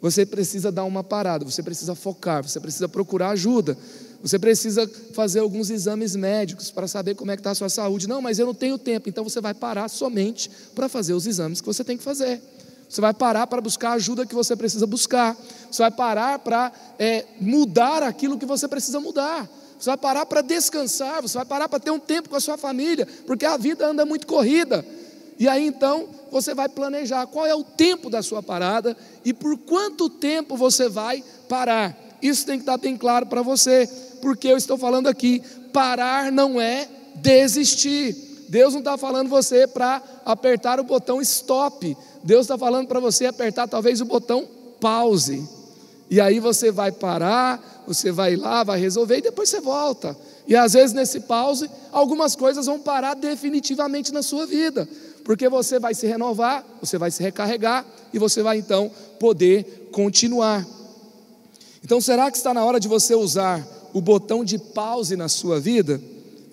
Você 0.00 0.26
precisa 0.26 0.70
dar 0.70 0.84
uma 0.84 1.02
parada, 1.02 1.44
você 1.44 1.62
precisa 1.62 1.94
focar, 1.94 2.46
você 2.46 2.60
precisa 2.60 2.88
procurar 2.88 3.30
ajuda. 3.30 3.78
Você 4.24 4.38
precisa 4.38 4.90
fazer 5.12 5.40
alguns 5.40 5.68
exames 5.68 6.16
médicos 6.16 6.70
para 6.70 6.88
saber 6.88 7.14
como 7.14 7.30
é 7.30 7.36
que 7.36 7.40
está 7.40 7.50
a 7.50 7.54
sua 7.54 7.68
saúde. 7.68 8.08
Não, 8.08 8.22
mas 8.22 8.38
eu 8.38 8.46
não 8.46 8.54
tenho 8.54 8.78
tempo. 8.78 9.06
Então 9.06 9.22
você 9.22 9.38
vai 9.38 9.52
parar 9.52 9.86
somente 9.88 10.50
para 10.74 10.88
fazer 10.88 11.12
os 11.12 11.26
exames 11.26 11.60
que 11.60 11.66
você 11.66 11.84
tem 11.84 11.98
que 11.98 12.02
fazer. 12.02 12.40
Você 12.88 13.02
vai 13.02 13.12
parar 13.12 13.46
para 13.46 13.60
buscar 13.60 13.90
a 13.90 13.92
ajuda 13.92 14.24
que 14.24 14.34
você 14.34 14.56
precisa 14.56 14.86
buscar. 14.86 15.36
Você 15.70 15.82
vai 15.82 15.90
parar 15.90 16.38
para 16.38 16.72
é, 16.98 17.26
mudar 17.38 18.02
aquilo 18.02 18.38
que 18.38 18.46
você 18.46 18.66
precisa 18.66 18.98
mudar. 18.98 19.46
Você 19.78 19.90
vai 19.90 19.98
parar 19.98 20.24
para 20.24 20.40
descansar. 20.40 21.20
Você 21.20 21.36
vai 21.36 21.44
parar 21.44 21.68
para 21.68 21.78
ter 21.78 21.90
um 21.90 22.00
tempo 22.00 22.30
com 22.30 22.36
a 22.36 22.40
sua 22.40 22.56
família, 22.56 23.06
porque 23.26 23.44
a 23.44 23.58
vida 23.58 23.86
anda 23.86 24.06
muito 24.06 24.26
corrida. 24.26 24.82
E 25.38 25.46
aí 25.46 25.66
então 25.66 26.08
você 26.32 26.54
vai 26.54 26.70
planejar 26.70 27.26
qual 27.26 27.44
é 27.44 27.54
o 27.54 27.62
tempo 27.62 28.08
da 28.08 28.22
sua 28.22 28.42
parada 28.42 28.96
e 29.22 29.34
por 29.34 29.58
quanto 29.58 30.08
tempo 30.08 30.56
você 30.56 30.88
vai 30.88 31.22
parar. 31.46 31.94
Isso 32.24 32.46
tem 32.46 32.56
que 32.56 32.62
estar 32.62 32.78
bem 32.78 32.96
claro 32.96 33.26
para 33.26 33.42
você 33.42 33.86
porque 34.24 34.48
eu 34.48 34.56
estou 34.56 34.78
falando 34.78 35.06
aqui, 35.06 35.42
parar 35.70 36.32
não 36.32 36.58
é 36.58 36.88
desistir. 37.16 38.16
Deus 38.48 38.72
não 38.72 38.78
está 38.80 38.96
falando 38.96 39.28
você 39.28 39.66
para 39.66 40.02
apertar 40.24 40.80
o 40.80 40.84
botão 40.84 41.20
stop. 41.20 41.94
Deus 42.22 42.46
está 42.46 42.56
falando 42.56 42.88
para 42.88 42.98
você 43.00 43.26
apertar 43.26 43.68
talvez 43.68 44.00
o 44.00 44.06
botão 44.06 44.48
pause. 44.80 45.46
E 46.08 46.22
aí 46.22 46.40
você 46.40 46.72
vai 46.72 46.90
parar, 46.90 47.84
você 47.86 48.10
vai 48.10 48.34
lá, 48.34 48.64
vai 48.64 48.80
resolver 48.80 49.18
e 49.18 49.22
depois 49.22 49.50
você 49.50 49.60
volta. 49.60 50.16
E 50.48 50.56
às 50.56 50.72
vezes 50.72 50.94
nesse 50.94 51.20
pause, 51.20 51.70
algumas 51.92 52.34
coisas 52.34 52.64
vão 52.64 52.80
parar 52.80 53.12
definitivamente 53.12 54.10
na 54.10 54.22
sua 54.22 54.46
vida, 54.46 54.88
porque 55.22 55.50
você 55.50 55.78
vai 55.78 55.94
se 55.94 56.06
renovar, 56.06 56.64
você 56.80 56.96
vai 56.96 57.10
se 57.10 57.22
recarregar 57.22 57.84
e 58.10 58.18
você 58.18 58.42
vai 58.42 58.56
então 58.56 58.90
poder 59.20 59.90
continuar. 59.92 60.66
Então 61.84 62.00
será 62.00 62.30
que 62.30 62.38
está 62.38 62.54
na 62.54 62.64
hora 62.64 62.80
de 62.80 62.88
você 62.88 63.14
usar 63.14 63.74
o 63.94 64.00
botão 64.00 64.44
de 64.44 64.58
pause 64.58 65.16
na 65.16 65.28
sua 65.28 65.60
vida, 65.60 66.00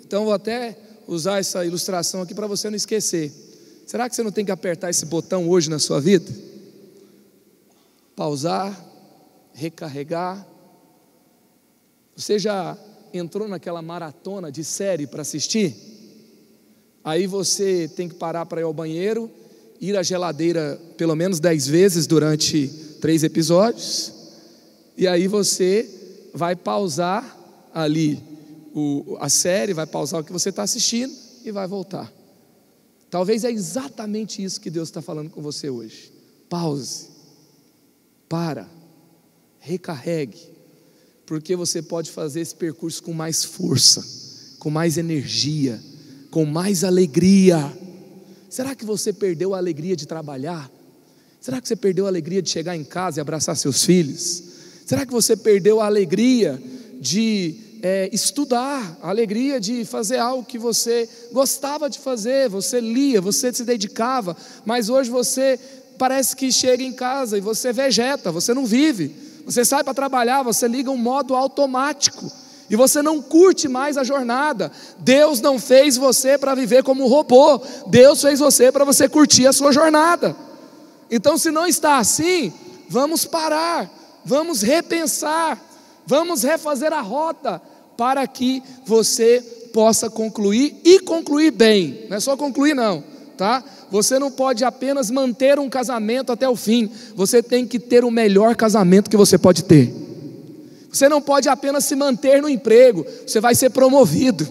então 0.06 0.26
vou 0.26 0.34
até 0.34 0.78
usar 1.08 1.40
essa 1.40 1.66
ilustração 1.66 2.22
aqui 2.22 2.36
para 2.36 2.46
você 2.46 2.70
não 2.70 2.78
esquecer. 2.78 3.34
Será 3.88 4.08
que 4.08 4.16
você 4.16 4.22
não 4.22 4.32
tem 4.32 4.46
que 4.46 4.52
apertar 4.52 4.92
esse 4.92 5.08
botão 5.08 5.50
hoje 5.50 5.68
na 5.68 5.80
sua 5.80 6.00
vida? 6.00 6.32
Pausar, 8.16 8.80
recarregar. 9.54 10.48
Você 12.16 12.38
já 12.38 12.78
entrou 13.12 13.48
naquela 13.48 13.82
maratona 13.82 14.52
de 14.52 14.64
série 14.64 15.08
para 15.08 15.24
assistir? 15.24 15.76
Aí 17.04 17.26
você 17.26 17.88
tem 17.88 18.08
que 18.08 18.14
parar 18.14 18.46
para 18.46 18.62
ir 18.62 18.66
ao 18.66 18.74
banheiro, 18.74 19.32
ir 19.80 19.98
à 19.98 20.04
geladeira 20.04 20.80
pelo 20.96 21.16
menos 21.16 21.40
dez 21.40 21.66
vezes 21.66 22.06
durante 22.06 22.68
três 23.02 23.24
episódios, 23.24 24.14
e 24.96 25.08
aí 25.08 25.28
você 25.28 26.01
vai 26.34 26.56
pausar 26.56 27.38
ali 27.74 28.22
o, 28.74 29.18
a 29.20 29.30
série, 29.30 29.74
vai 29.74 29.86
pausar 29.86 30.22
o 30.22 30.24
que 30.24 30.32
você 30.32 30.50
está 30.50 30.64
assistindo 30.64 31.14
e 31.44 31.52
vai 31.52 31.68
voltar. 31.68 32.12
Talvez 33.10 33.44
é 33.44 33.52
exatamente 33.52 34.42
isso 34.42 34.62
que 34.62 34.70
Deus 34.70 34.88
está 34.88 35.02
falando 35.02 35.30
com 35.30 35.42
você 35.42 35.70
hoje. 35.70 36.12
Pause, 36.50 37.08
para, 38.30 38.70
recarregue, 39.60 40.50
porque 41.26 41.56
você 41.56 41.82
pode 41.82 42.10
fazer 42.10 42.42
esse 42.42 42.56
percurso 42.56 43.04
com 43.04 43.14
mais 43.14 43.44
força, 43.44 44.04
com 44.60 44.70
mais 44.70 44.98
energia, 44.98 45.82
com 46.30 46.46
mais 46.46 46.84
alegria. 46.84 47.72
Será 48.50 48.76
que 48.76 48.86
você 48.86 49.12
perdeu 49.12 49.54
a 49.54 49.58
alegria 49.58 49.96
de 49.96 50.06
trabalhar? 50.06 50.72
Será 51.42 51.60
que 51.60 51.68
você 51.68 51.76
perdeu 51.76 52.06
a 52.06 52.10
alegria 52.10 52.42
de 52.42 52.50
chegar 52.50 52.76
em 52.78 52.84
casa 52.84 53.20
e 53.20 53.22
abraçar 53.22 53.58
seus 53.58 53.84
filhos? 53.84 54.51
Será 54.92 55.06
que 55.06 55.14
você 55.14 55.38
perdeu 55.38 55.80
a 55.80 55.86
alegria 55.86 56.62
de 57.00 57.56
é, 57.82 58.10
estudar, 58.12 58.98
a 59.02 59.08
alegria 59.08 59.58
de 59.58 59.86
fazer 59.86 60.18
algo 60.18 60.44
que 60.44 60.58
você 60.58 61.08
gostava 61.32 61.90
de 61.90 61.98
fazer? 61.98 62.50
Você 62.50 62.82
lia, 62.82 63.22
você 63.22 63.54
se 63.54 63.64
dedicava, 63.64 64.36
mas 64.66 64.90
hoje 64.90 65.10
você 65.10 65.58
parece 65.98 66.36
que 66.36 66.52
chega 66.52 66.84
em 66.84 66.92
casa 66.92 67.38
e 67.38 67.40
você 67.40 67.72
vegeta, 67.72 68.34
você 68.34 68.54
não 68.54 68.66
vive. 68.66 69.16
Você 69.46 69.64
sai 69.64 69.82
para 69.82 69.94
trabalhar, 69.94 70.44
você 70.44 70.68
liga 70.68 70.92
um 70.92 70.98
modo 70.98 71.38
automático 71.38 72.30
e 72.70 72.76
você 72.76 73.02
não 73.02 73.22
curte 73.22 73.70
mais 73.70 73.98
a 73.98 74.04
jornada. 74.04 74.70
Deus 75.00 75.40
não 75.40 75.58
fez 75.58 75.96
você 75.96 76.38
para 76.38 76.54
viver 76.54 76.84
como 76.84 77.08
robô, 77.08 77.62
Deus 77.88 78.22
fez 78.22 78.42
você 78.42 78.74
para 78.74 78.84
você 78.84 79.08
curtir 79.08 79.48
a 79.48 79.54
sua 79.54 79.72
jornada. 79.72 80.36
Então, 81.10 81.38
se 81.38 81.50
não 81.50 81.66
está 81.66 81.98
assim, 81.98 82.52
vamos 82.90 83.24
parar 83.24 84.01
vamos 84.26 84.62
repensar, 84.62 85.60
vamos 86.06 86.44
refazer 86.44 86.94
a 86.94 87.02
rota 87.02 87.62
para 87.98 88.26
que 88.28 88.64
você 88.86 89.42
possa 89.74 90.10
concluir 90.10 90.80
e 90.84 91.00
concluir 91.00 91.52
bem. 91.52 92.06
Não 92.10 92.18
é 92.18 92.20
só 92.20 92.36
concluir, 92.36 92.76
não. 92.76 93.04
tá? 93.38 93.64
Você 93.90 94.20
não 94.20 94.32
pode 94.32 94.64
apenas 94.64 95.10
manter 95.10 95.60
um 95.60 95.70
casamento 95.70 96.32
até 96.32 96.48
o 96.48 96.56
fim, 96.56 96.90
você 97.16 97.42
tem 97.42 97.66
que 97.66 97.80
ter 97.80 98.06
o 98.06 98.12
melhor 98.12 98.56
casamento 98.56 99.10
que 99.10 99.18
você 99.18 99.38
pode 99.38 99.64
ter. 99.64 99.94
Você 100.92 101.08
não 101.08 101.22
pode 101.22 101.48
apenas 101.48 101.86
se 101.86 101.96
manter 101.96 102.42
no 102.42 102.50
emprego, 102.50 103.06
você 103.26 103.40
vai 103.40 103.56
ser 103.56 103.70
promovido. 103.70 104.48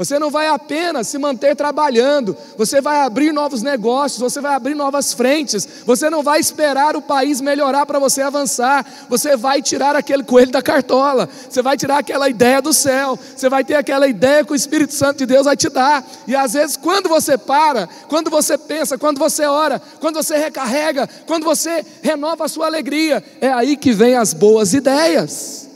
Você 0.00 0.18
não 0.18 0.30
vai 0.30 0.48
apenas 0.48 1.08
se 1.08 1.18
manter 1.18 1.54
trabalhando, 1.54 2.34
você 2.56 2.80
vai 2.80 3.02
abrir 3.02 3.34
novos 3.34 3.60
negócios, 3.60 4.18
você 4.18 4.40
vai 4.40 4.54
abrir 4.54 4.74
novas 4.74 5.12
frentes, 5.12 5.68
você 5.84 6.08
não 6.08 6.22
vai 6.22 6.40
esperar 6.40 6.96
o 6.96 7.02
país 7.02 7.38
melhorar 7.42 7.84
para 7.84 7.98
você 7.98 8.22
avançar, 8.22 8.82
você 9.10 9.36
vai 9.36 9.60
tirar 9.60 9.94
aquele 9.94 10.22
coelho 10.22 10.50
da 10.50 10.62
cartola, 10.62 11.28
você 11.46 11.60
vai 11.60 11.76
tirar 11.76 11.98
aquela 11.98 12.30
ideia 12.30 12.62
do 12.62 12.72
céu, 12.72 13.18
você 13.36 13.50
vai 13.50 13.62
ter 13.62 13.74
aquela 13.74 14.08
ideia 14.08 14.42
que 14.42 14.52
o 14.52 14.56
Espírito 14.56 14.94
Santo 14.94 15.18
de 15.18 15.26
Deus 15.26 15.44
vai 15.44 15.54
te 15.54 15.68
dar, 15.68 16.02
e 16.26 16.34
às 16.34 16.54
vezes, 16.54 16.78
quando 16.78 17.06
você 17.06 17.36
para, 17.36 17.86
quando 18.08 18.30
você 18.30 18.56
pensa, 18.56 18.96
quando 18.96 19.18
você 19.18 19.44
ora, 19.44 19.82
quando 20.00 20.14
você 20.14 20.38
recarrega, 20.38 21.06
quando 21.26 21.44
você 21.44 21.84
renova 22.00 22.46
a 22.46 22.48
sua 22.48 22.64
alegria, 22.64 23.22
é 23.38 23.52
aí 23.52 23.76
que 23.76 23.92
vem 23.92 24.16
as 24.16 24.32
boas 24.32 24.72
ideias, 24.72 25.68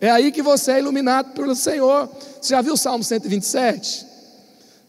é 0.00 0.10
aí 0.10 0.32
que 0.32 0.42
você 0.42 0.72
é 0.72 0.78
iluminado 0.78 1.34
pelo 1.34 1.54
Senhor. 1.54 2.08
Você 2.40 2.54
já 2.54 2.62
viu 2.62 2.74
o 2.74 2.76
Salmo 2.76 3.04
127? 3.04 4.06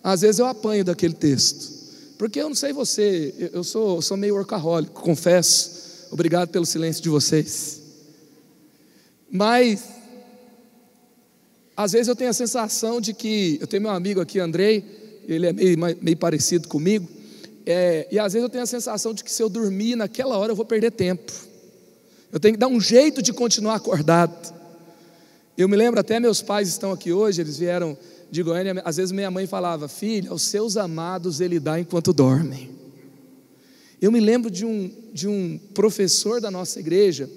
Às 0.03 0.21
vezes 0.21 0.39
eu 0.39 0.45
apanho 0.45 0.85
daquele 0.85 1.13
texto. 1.13 1.81
Porque 2.17 2.39
eu 2.39 2.47
não 2.47 2.55
sei 2.55 2.71
você, 2.71 3.49
eu 3.51 3.63
sou, 3.63 4.01
sou 4.01 4.15
meio 4.15 4.35
workaholic, 4.35 4.91
confesso. 4.91 6.07
Obrigado 6.11 6.49
pelo 6.49 6.65
silêncio 6.65 7.01
de 7.01 7.09
vocês. 7.09 7.81
Mas, 9.29 9.83
às 11.75 11.93
vezes 11.93 12.07
eu 12.07 12.15
tenho 12.15 12.29
a 12.29 12.33
sensação 12.33 13.01
de 13.01 13.13
que, 13.13 13.57
eu 13.59 13.67
tenho 13.67 13.81
meu 13.81 13.91
amigo 13.91 14.21
aqui, 14.21 14.39
Andrei, 14.39 14.85
ele 15.27 15.47
é 15.47 15.53
meio, 15.53 15.77
meio 16.01 16.17
parecido 16.17 16.67
comigo, 16.67 17.07
é, 17.65 18.07
e 18.11 18.19
às 18.19 18.33
vezes 18.33 18.43
eu 18.43 18.49
tenho 18.49 18.63
a 18.63 18.67
sensação 18.67 19.13
de 19.13 19.23
que 19.23 19.31
se 19.31 19.41
eu 19.41 19.49
dormir 19.49 19.95
naquela 19.95 20.37
hora 20.37 20.51
eu 20.51 20.55
vou 20.55 20.65
perder 20.65 20.91
tempo. 20.91 21.31
Eu 22.31 22.39
tenho 22.39 22.53
que 22.53 22.59
dar 22.59 22.67
um 22.67 22.79
jeito 22.79 23.21
de 23.21 23.33
continuar 23.33 23.75
acordado. 23.75 24.53
Eu 25.57 25.67
me 25.67 25.75
lembro 25.75 25.99
até 25.99 26.19
meus 26.19 26.41
pais 26.41 26.69
estão 26.69 26.91
aqui 26.91 27.11
hoje, 27.11 27.41
eles 27.41 27.57
vieram 27.57 27.97
de 28.29 28.41
Goiânia, 28.41 28.81
às 28.85 28.97
vezes 28.97 29.11
minha 29.11 29.29
mãe 29.29 29.45
falava: 29.45 29.87
"Filha, 29.87 30.31
aos 30.31 30.43
seus 30.43 30.77
amados 30.77 31.41
ele 31.41 31.59
dá 31.59 31.79
enquanto 31.79 32.13
dormem". 32.13 32.69
Eu 34.01 34.11
me 34.11 34.19
lembro 34.19 34.49
de 34.49 34.65
um 34.65 34.91
de 35.13 35.27
um 35.27 35.59
professor 35.73 36.39
da 36.39 36.49
nossa 36.49 36.79
igreja 36.79 37.29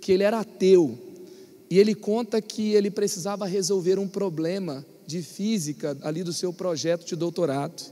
que 0.00 0.12
ele 0.12 0.22
era 0.22 0.40
ateu 0.40 0.96
e 1.70 1.78
ele 1.78 1.94
conta 1.94 2.40
que 2.40 2.72
ele 2.72 2.90
precisava 2.90 3.44
resolver 3.46 3.98
um 3.98 4.08
problema 4.08 4.84
de 5.06 5.22
física 5.22 5.96
ali 6.02 6.22
do 6.22 6.32
seu 6.32 6.52
projeto 6.52 7.06
de 7.06 7.16
doutorado. 7.16 7.82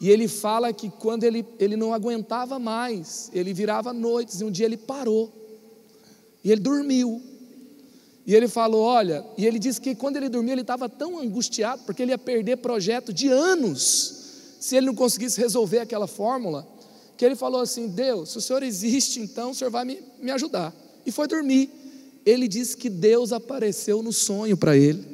E 0.00 0.10
ele 0.10 0.28
fala 0.28 0.72
que 0.72 0.90
quando 0.90 1.24
ele, 1.24 1.44
ele 1.58 1.76
não 1.76 1.92
aguentava 1.92 2.58
mais, 2.58 3.30
ele 3.32 3.52
virava 3.52 3.92
noites 3.92 4.40
e 4.40 4.44
um 4.44 4.50
dia 4.50 4.66
ele 4.66 4.76
parou. 4.76 5.32
E 6.42 6.50
ele 6.50 6.60
dormiu. 6.60 7.22
E 8.26 8.34
ele 8.34 8.48
falou: 8.48 8.82
Olha, 8.82 9.24
e 9.36 9.46
ele 9.46 9.58
disse 9.58 9.80
que 9.80 9.94
quando 9.94 10.16
ele 10.16 10.28
dormiu, 10.28 10.52
ele 10.52 10.62
estava 10.62 10.88
tão 10.88 11.18
angustiado, 11.18 11.82
porque 11.84 12.02
ele 12.02 12.12
ia 12.12 12.18
perder 12.18 12.56
projeto 12.56 13.12
de 13.12 13.28
anos, 13.28 14.14
se 14.58 14.76
ele 14.76 14.86
não 14.86 14.94
conseguisse 14.94 15.40
resolver 15.40 15.80
aquela 15.80 16.06
fórmula, 16.06 16.66
que 17.16 17.24
ele 17.24 17.36
falou 17.36 17.60
assim: 17.60 17.88
Deus, 17.88 18.30
se 18.30 18.38
o 18.38 18.40
Senhor 18.40 18.62
existe, 18.62 19.20
então 19.20 19.50
o 19.50 19.54
Senhor 19.54 19.70
vai 19.70 19.84
me, 19.84 19.98
me 20.20 20.30
ajudar. 20.30 20.74
E 21.04 21.12
foi 21.12 21.28
dormir. 21.28 21.70
Ele 22.24 22.48
disse 22.48 22.76
que 22.76 22.88
Deus 22.88 23.32
apareceu 23.32 24.02
no 24.02 24.12
sonho 24.12 24.56
para 24.56 24.76
ele 24.76 25.04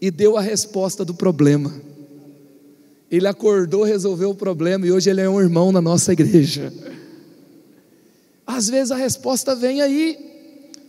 e 0.00 0.10
deu 0.10 0.36
a 0.36 0.40
resposta 0.40 1.04
do 1.04 1.14
problema. 1.14 1.72
Ele 3.10 3.28
acordou, 3.28 3.84
resolveu 3.84 4.30
o 4.30 4.34
problema 4.34 4.84
e 4.84 4.90
hoje 4.90 5.08
ele 5.08 5.20
é 5.20 5.28
um 5.28 5.40
irmão 5.40 5.70
na 5.70 5.80
nossa 5.80 6.12
igreja. 6.12 6.72
Às 8.44 8.68
vezes 8.68 8.90
a 8.90 8.96
resposta 8.96 9.54
vem 9.54 9.80
aí, 9.80 10.35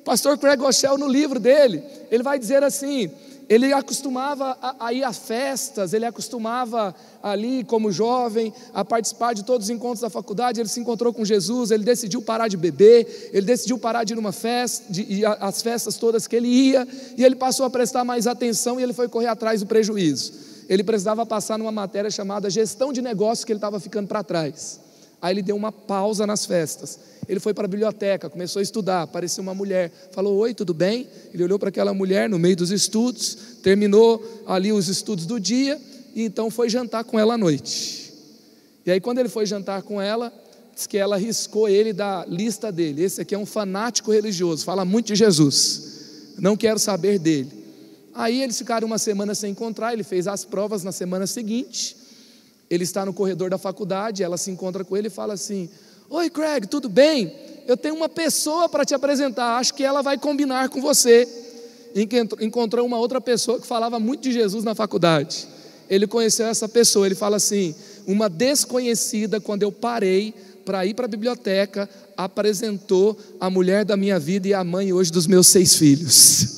Pastor 0.07 0.37
Craig 0.37 0.57
Rochelle, 0.57 0.97
no 0.97 1.05
livro 1.05 1.37
dele, 1.37 1.83
ele 2.09 2.23
vai 2.23 2.39
dizer 2.39 2.63
assim: 2.63 3.11
ele 3.49 3.73
acostumava 3.73 4.57
a, 4.61 4.87
a, 4.87 4.93
ir 4.93 5.03
a 5.03 5.11
festas, 5.11 5.91
ele 5.91 6.05
acostumava 6.05 6.95
ali, 7.21 7.61
como 7.65 7.91
jovem, 7.91 8.53
a 8.73 8.85
participar 8.85 9.33
de 9.33 9.43
todos 9.43 9.67
os 9.67 9.69
encontros 9.69 9.99
da 9.99 10.09
faculdade. 10.09 10.61
Ele 10.61 10.69
se 10.69 10.79
encontrou 10.79 11.11
com 11.11 11.25
Jesus, 11.25 11.71
ele 11.71 11.83
decidiu 11.83 12.21
parar 12.21 12.47
de 12.47 12.55
beber, 12.55 13.31
ele 13.33 13.45
decidiu 13.45 13.77
parar 13.77 14.05
de 14.05 14.13
ir 14.13 14.15
numa 14.15 14.31
festa, 14.31 14.85
de 14.89 15.25
às 15.25 15.61
festas 15.61 15.97
todas 15.97 16.25
que 16.25 16.37
ele 16.37 16.47
ia, 16.47 16.87
e 17.17 17.25
ele 17.25 17.35
passou 17.35 17.65
a 17.65 17.69
prestar 17.69 18.05
mais 18.05 18.27
atenção 18.27 18.79
e 18.79 18.83
ele 18.83 18.93
foi 18.93 19.09
correr 19.09 19.27
atrás 19.27 19.59
do 19.59 19.67
prejuízo. 19.67 20.31
Ele 20.69 20.85
precisava 20.85 21.25
passar 21.25 21.59
numa 21.59 21.71
matéria 21.71 22.09
chamada 22.09 22.49
gestão 22.49 22.93
de 22.93 23.01
negócios 23.01 23.43
que 23.43 23.51
ele 23.51 23.57
estava 23.57 23.77
ficando 23.77 24.07
para 24.07 24.23
trás. 24.23 24.79
Aí 25.21 25.33
ele 25.33 25.41
deu 25.41 25.55
uma 25.57 25.71
pausa 25.71 26.25
nas 26.25 26.45
festas. 26.45 27.16
Ele 27.27 27.39
foi 27.39 27.53
para 27.53 27.65
a 27.65 27.67
biblioteca, 27.67 28.29
começou 28.29 28.59
a 28.59 28.63
estudar. 28.63 29.03
Apareceu 29.03 29.41
uma 29.41 29.53
mulher, 29.53 29.91
falou: 30.11 30.37
Oi, 30.37 30.53
tudo 30.53 30.73
bem? 30.73 31.07
Ele 31.33 31.43
olhou 31.43 31.59
para 31.59 31.69
aquela 31.69 31.93
mulher 31.93 32.29
no 32.29 32.39
meio 32.39 32.55
dos 32.55 32.71
estudos, 32.71 33.37
terminou 33.61 34.43
ali 34.45 34.71
os 34.71 34.87
estudos 34.87 35.25
do 35.25 35.39
dia 35.39 35.79
e 36.15 36.23
então 36.23 36.49
foi 36.49 36.69
jantar 36.69 37.03
com 37.03 37.19
ela 37.19 37.35
à 37.35 37.37
noite. 37.37 38.13
E 38.85 38.91
aí, 38.91 39.01
quando 39.01 39.19
ele 39.19 39.29
foi 39.29 39.45
jantar 39.45 39.81
com 39.81 40.01
ela, 40.01 40.33
diz 40.73 40.87
que 40.87 40.97
ela 40.97 41.17
riscou 41.17 41.67
ele 41.67 41.91
da 41.91 42.25
lista 42.25 42.71
dele. 42.71 43.03
Esse 43.03 43.21
aqui 43.21 43.35
é 43.35 43.37
um 43.37 43.45
fanático 43.45 44.11
religioso, 44.11 44.63
fala 44.63 44.85
muito 44.85 45.07
de 45.07 45.15
Jesus. 45.15 46.33
Não 46.37 46.55
quero 46.55 46.79
saber 46.79 47.19
dele. 47.19 47.51
Aí 48.13 48.41
eles 48.41 48.57
ficaram 48.57 48.87
uma 48.87 48.97
semana 48.97 49.35
sem 49.35 49.51
encontrar, 49.51 49.93
ele 49.93 50.03
fez 50.03 50.27
as 50.27 50.45
provas 50.45 50.83
na 50.83 50.91
semana 50.91 51.27
seguinte. 51.27 51.95
Ele 52.69 52.83
está 52.83 53.05
no 53.05 53.13
corredor 53.13 53.49
da 53.49 53.57
faculdade, 53.57 54.23
ela 54.23 54.37
se 54.37 54.49
encontra 54.49 54.83
com 54.83 54.95
ele 54.97 55.07
e 55.07 55.11
fala 55.11 55.33
assim: 55.33 55.69
Oi, 56.09 56.29
Craig, 56.29 56.67
tudo 56.67 56.87
bem? 56.87 57.33
Eu 57.67 57.75
tenho 57.75 57.93
uma 57.93 58.07
pessoa 58.07 58.69
para 58.69 58.85
te 58.85 58.95
apresentar, 58.95 59.57
acho 59.57 59.73
que 59.73 59.83
ela 59.83 60.01
vai 60.01 60.17
combinar 60.17 60.69
com 60.69 60.81
você. 60.81 61.27
Encontrou 62.39 62.85
uma 62.85 62.97
outra 62.97 63.19
pessoa 63.19 63.59
que 63.59 63.67
falava 63.67 63.99
muito 63.99 64.21
de 64.21 64.31
Jesus 64.31 64.63
na 64.63 64.73
faculdade. 64.73 65.45
Ele 65.89 66.07
conheceu 66.07 66.47
essa 66.47 66.69
pessoa, 66.69 67.05
ele 67.05 67.15
fala 67.15 67.35
assim: 67.35 67.75
uma 68.05 68.29
desconhecida, 68.29 69.41
quando 69.41 69.63
eu 69.63 69.71
parei 69.71 70.33
para 70.63 70.85
ir 70.85 70.93
para 70.93 71.05
a 71.05 71.09
biblioteca, 71.09 71.89
apresentou 72.15 73.17
a 73.37 73.49
mulher 73.49 73.83
da 73.83 73.97
minha 73.97 74.17
vida 74.17 74.47
e 74.47 74.53
a 74.53 74.63
mãe 74.63 74.93
hoje 74.93 75.11
dos 75.11 75.27
meus 75.27 75.47
seis 75.47 75.75
filhos. 75.75 76.55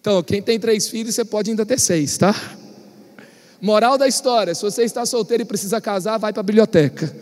Então, 0.00 0.20
quem 0.24 0.42
tem 0.42 0.58
três 0.58 0.88
filhos, 0.88 1.14
você 1.14 1.24
pode 1.24 1.50
ainda 1.50 1.64
ter 1.64 1.78
seis, 1.78 2.18
tá? 2.18 2.34
Moral 3.62 3.96
da 3.96 4.08
história: 4.08 4.56
se 4.56 4.62
você 4.62 4.82
está 4.82 5.06
solteiro 5.06 5.44
e 5.44 5.46
precisa 5.46 5.80
casar, 5.80 6.18
vai 6.18 6.32
para 6.32 6.40
a 6.40 6.42
biblioteca. 6.42 7.14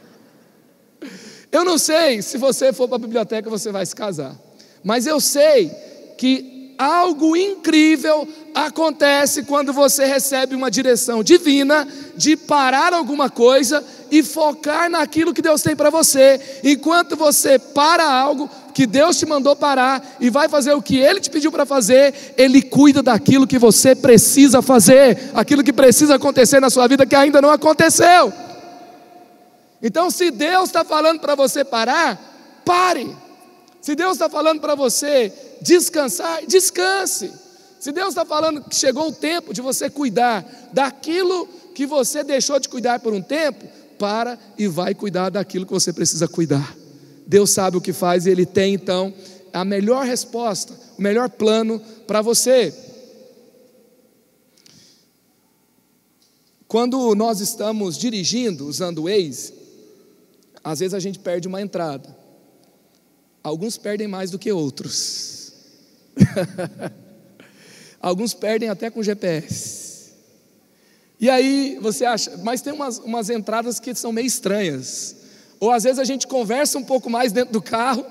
Eu 1.52 1.62
não 1.62 1.76
sei 1.76 2.22
se 2.22 2.38
você 2.38 2.72
for 2.72 2.88
para 2.88 2.96
a 2.96 3.00
biblioteca 3.00 3.50
você 3.50 3.70
vai 3.70 3.84
se 3.84 3.94
casar, 3.94 4.34
mas 4.82 5.06
eu 5.06 5.20
sei 5.20 5.70
que 6.16 6.74
algo 6.78 7.36
incrível 7.36 8.26
acontece 8.54 9.42
quando 9.44 9.72
você 9.72 10.06
recebe 10.06 10.54
uma 10.54 10.70
direção 10.70 11.22
divina 11.22 11.86
de 12.16 12.36
parar 12.36 12.94
alguma 12.94 13.28
coisa 13.28 13.84
e 14.10 14.22
focar 14.22 14.90
naquilo 14.90 15.34
que 15.34 15.42
Deus 15.42 15.62
tem 15.62 15.76
para 15.76 15.90
você. 15.90 16.60
Enquanto 16.64 17.16
você 17.16 17.58
para 17.58 18.10
algo, 18.10 18.48
que 18.72 18.86
Deus 18.86 19.18
te 19.18 19.26
mandou 19.26 19.54
parar 19.54 20.16
e 20.20 20.30
vai 20.30 20.48
fazer 20.48 20.72
o 20.72 20.82
que 20.82 20.98
Ele 20.98 21.20
te 21.20 21.30
pediu 21.30 21.52
para 21.52 21.66
fazer, 21.66 22.34
Ele 22.36 22.62
cuida 22.62 23.02
daquilo 23.02 23.46
que 23.46 23.58
você 23.58 23.94
precisa 23.94 24.62
fazer, 24.62 25.30
aquilo 25.34 25.62
que 25.62 25.72
precisa 25.72 26.16
acontecer 26.16 26.60
na 26.60 26.70
sua 26.70 26.88
vida 26.88 27.06
que 27.06 27.14
ainda 27.14 27.40
não 27.40 27.50
aconteceu. 27.50 28.32
Então, 29.82 30.10
se 30.10 30.30
Deus 30.30 30.64
está 30.64 30.84
falando 30.84 31.20
para 31.20 31.34
você 31.34 31.64
parar, 31.64 32.62
pare. 32.64 33.14
Se 33.80 33.96
Deus 33.96 34.12
está 34.12 34.28
falando 34.28 34.60
para 34.60 34.76
você 34.76 35.32
descansar, 35.60 36.46
descanse. 36.46 37.32
Se 37.80 37.90
Deus 37.90 38.10
está 38.10 38.24
falando 38.24 38.62
que 38.62 38.76
chegou 38.76 39.08
o 39.08 39.12
tempo 39.12 39.52
de 39.52 39.60
você 39.60 39.90
cuidar 39.90 40.44
daquilo 40.72 41.48
que 41.74 41.84
você 41.84 42.22
deixou 42.22 42.60
de 42.60 42.68
cuidar 42.68 43.00
por 43.00 43.12
um 43.12 43.20
tempo, 43.20 43.66
para 43.98 44.38
e 44.56 44.68
vai 44.68 44.94
cuidar 44.94 45.30
daquilo 45.30 45.66
que 45.66 45.72
você 45.72 45.92
precisa 45.92 46.28
cuidar. 46.28 46.81
Deus 47.26 47.50
sabe 47.50 47.76
o 47.76 47.80
que 47.80 47.92
faz 47.92 48.26
e 48.26 48.30
Ele 48.30 48.46
tem 48.46 48.74
então 48.74 49.14
a 49.52 49.64
melhor 49.64 50.04
resposta, 50.04 50.78
o 50.98 51.02
melhor 51.02 51.28
plano 51.28 51.80
para 52.06 52.22
você. 52.22 52.74
Quando 56.66 57.14
nós 57.14 57.40
estamos 57.40 57.98
dirigindo 57.98 58.66
usando 58.66 59.00
o 59.00 59.02
Waze, 59.02 59.52
às 60.64 60.80
vezes 60.80 60.94
a 60.94 61.00
gente 61.00 61.18
perde 61.18 61.46
uma 61.46 61.60
entrada. 61.60 62.16
Alguns 63.42 63.76
perdem 63.76 64.08
mais 64.08 64.30
do 64.30 64.38
que 64.38 64.50
outros. 64.50 65.52
Alguns 68.00 68.32
perdem 68.32 68.68
até 68.68 68.88
com 68.88 69.02
GPS. 69.02 70.12
E 71.20 71.28
aí 71.28 71.78
você 71.80 72.04
acha, 72.04 72.36
mas 72.38 72.62
tem 72.62 72.72
umas, 72.72 72.98
umas 72.98 73.30
entradas 73.30 73.78
que 73.78 73.94
são 73.94 74.10
meio 74.10 74.26
estranhas. 74.26 75.16
Ou 75.62 75.70
às 75.70 75.84
vezes 75.84 76.00
a 76.00 76.04
gente 76.04 76.26
conversa 76.26 76.76
um 76.76 76.82
pouco 76.82 77.08
mais 77.08 77.30
dentro 77.30 77.52
do 77.52 77.62
carro 77.62 78.04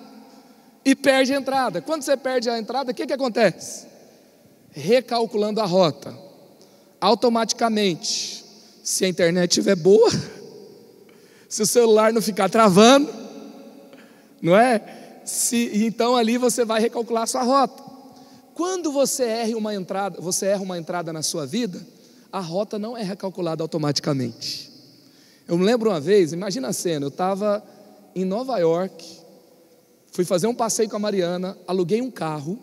e 0.86 0.96
perde 0.96 1.34
a 1.34 1.38
entrada. 1.38 1.82
Quando 1.82 2.02
você 2.02 2.16
perde 2.16 2.50
a 2.50 2.58
entrada, 2.58 2.94
o 2.94 2.96
que, 2.96 3.06
que 3.06 3.12
acontece? 3.12 3.88
Recalculando 4.72 5.60
a 5.60 5.66
rota. 5.66 6.18
automaticamente, 7.02 8.46
se 8.82 9.04
a 9.04 9.10
internet 9.10 9.52
estiver 9.52 9.76
boa, 9.76 10.10
se 11.50 11.62
o 11.62 11.68
celular 11.68 12.14
não 12.14 12.22
ficar 12.22 12.50
travando, 12.50 13.14
não 14.42 14.56
é? 14.56 15.20
Se, 15.26 15.72
então 15.86 16.16
ali 16.16 16.38
você 16.38 16.64
vai 16.64 16.80
recalcular 16.80 17.24
a 17.24 17.28
sua 17.28 17.44
rota. 17.44 17.84
Quando 18.54 18.94
você 18.94 19.26
erra 19.26 19.58
uma 19.58 19.76
entrada, 19.76 20.22
você 20.22 20.46
erra 20.46 20.62
uma 20.62 20.78
entrada 20.78 21.12
na 21.12 21.22
sua 21.22 21.46
vida, 21.46 21.86
a 22.32 22.40
rota 22.40 22.80
não 22.80 22.96
é 22.96 23.04
recalculada 23.04 23.62
automaticamente. 23.62 24.71
Eu 25.52 25.58
me 25.58 25.66
lembro 25.66 25.90
uma 25.90 26.00
vez, 26.00 26.32
imagina 26.32 26.70
a 26.70 26.72
cena, 26.72 27.04
eu 27.04 27.10
estava 27.10 27.62
em 28.16 28.24
Nova 28.24 28.58
York, 28.58 29.06
fui 30.14 30.24
fazer 30.24 30.48
um 30.48 30.56
passeio 30.56 30.90
com 30.90 30.96
a 30.96 31.00
Mariana, 31.00 31.58
aluguei 31.68 32.02
um 32.02 32.10
carro, 32.10 32.58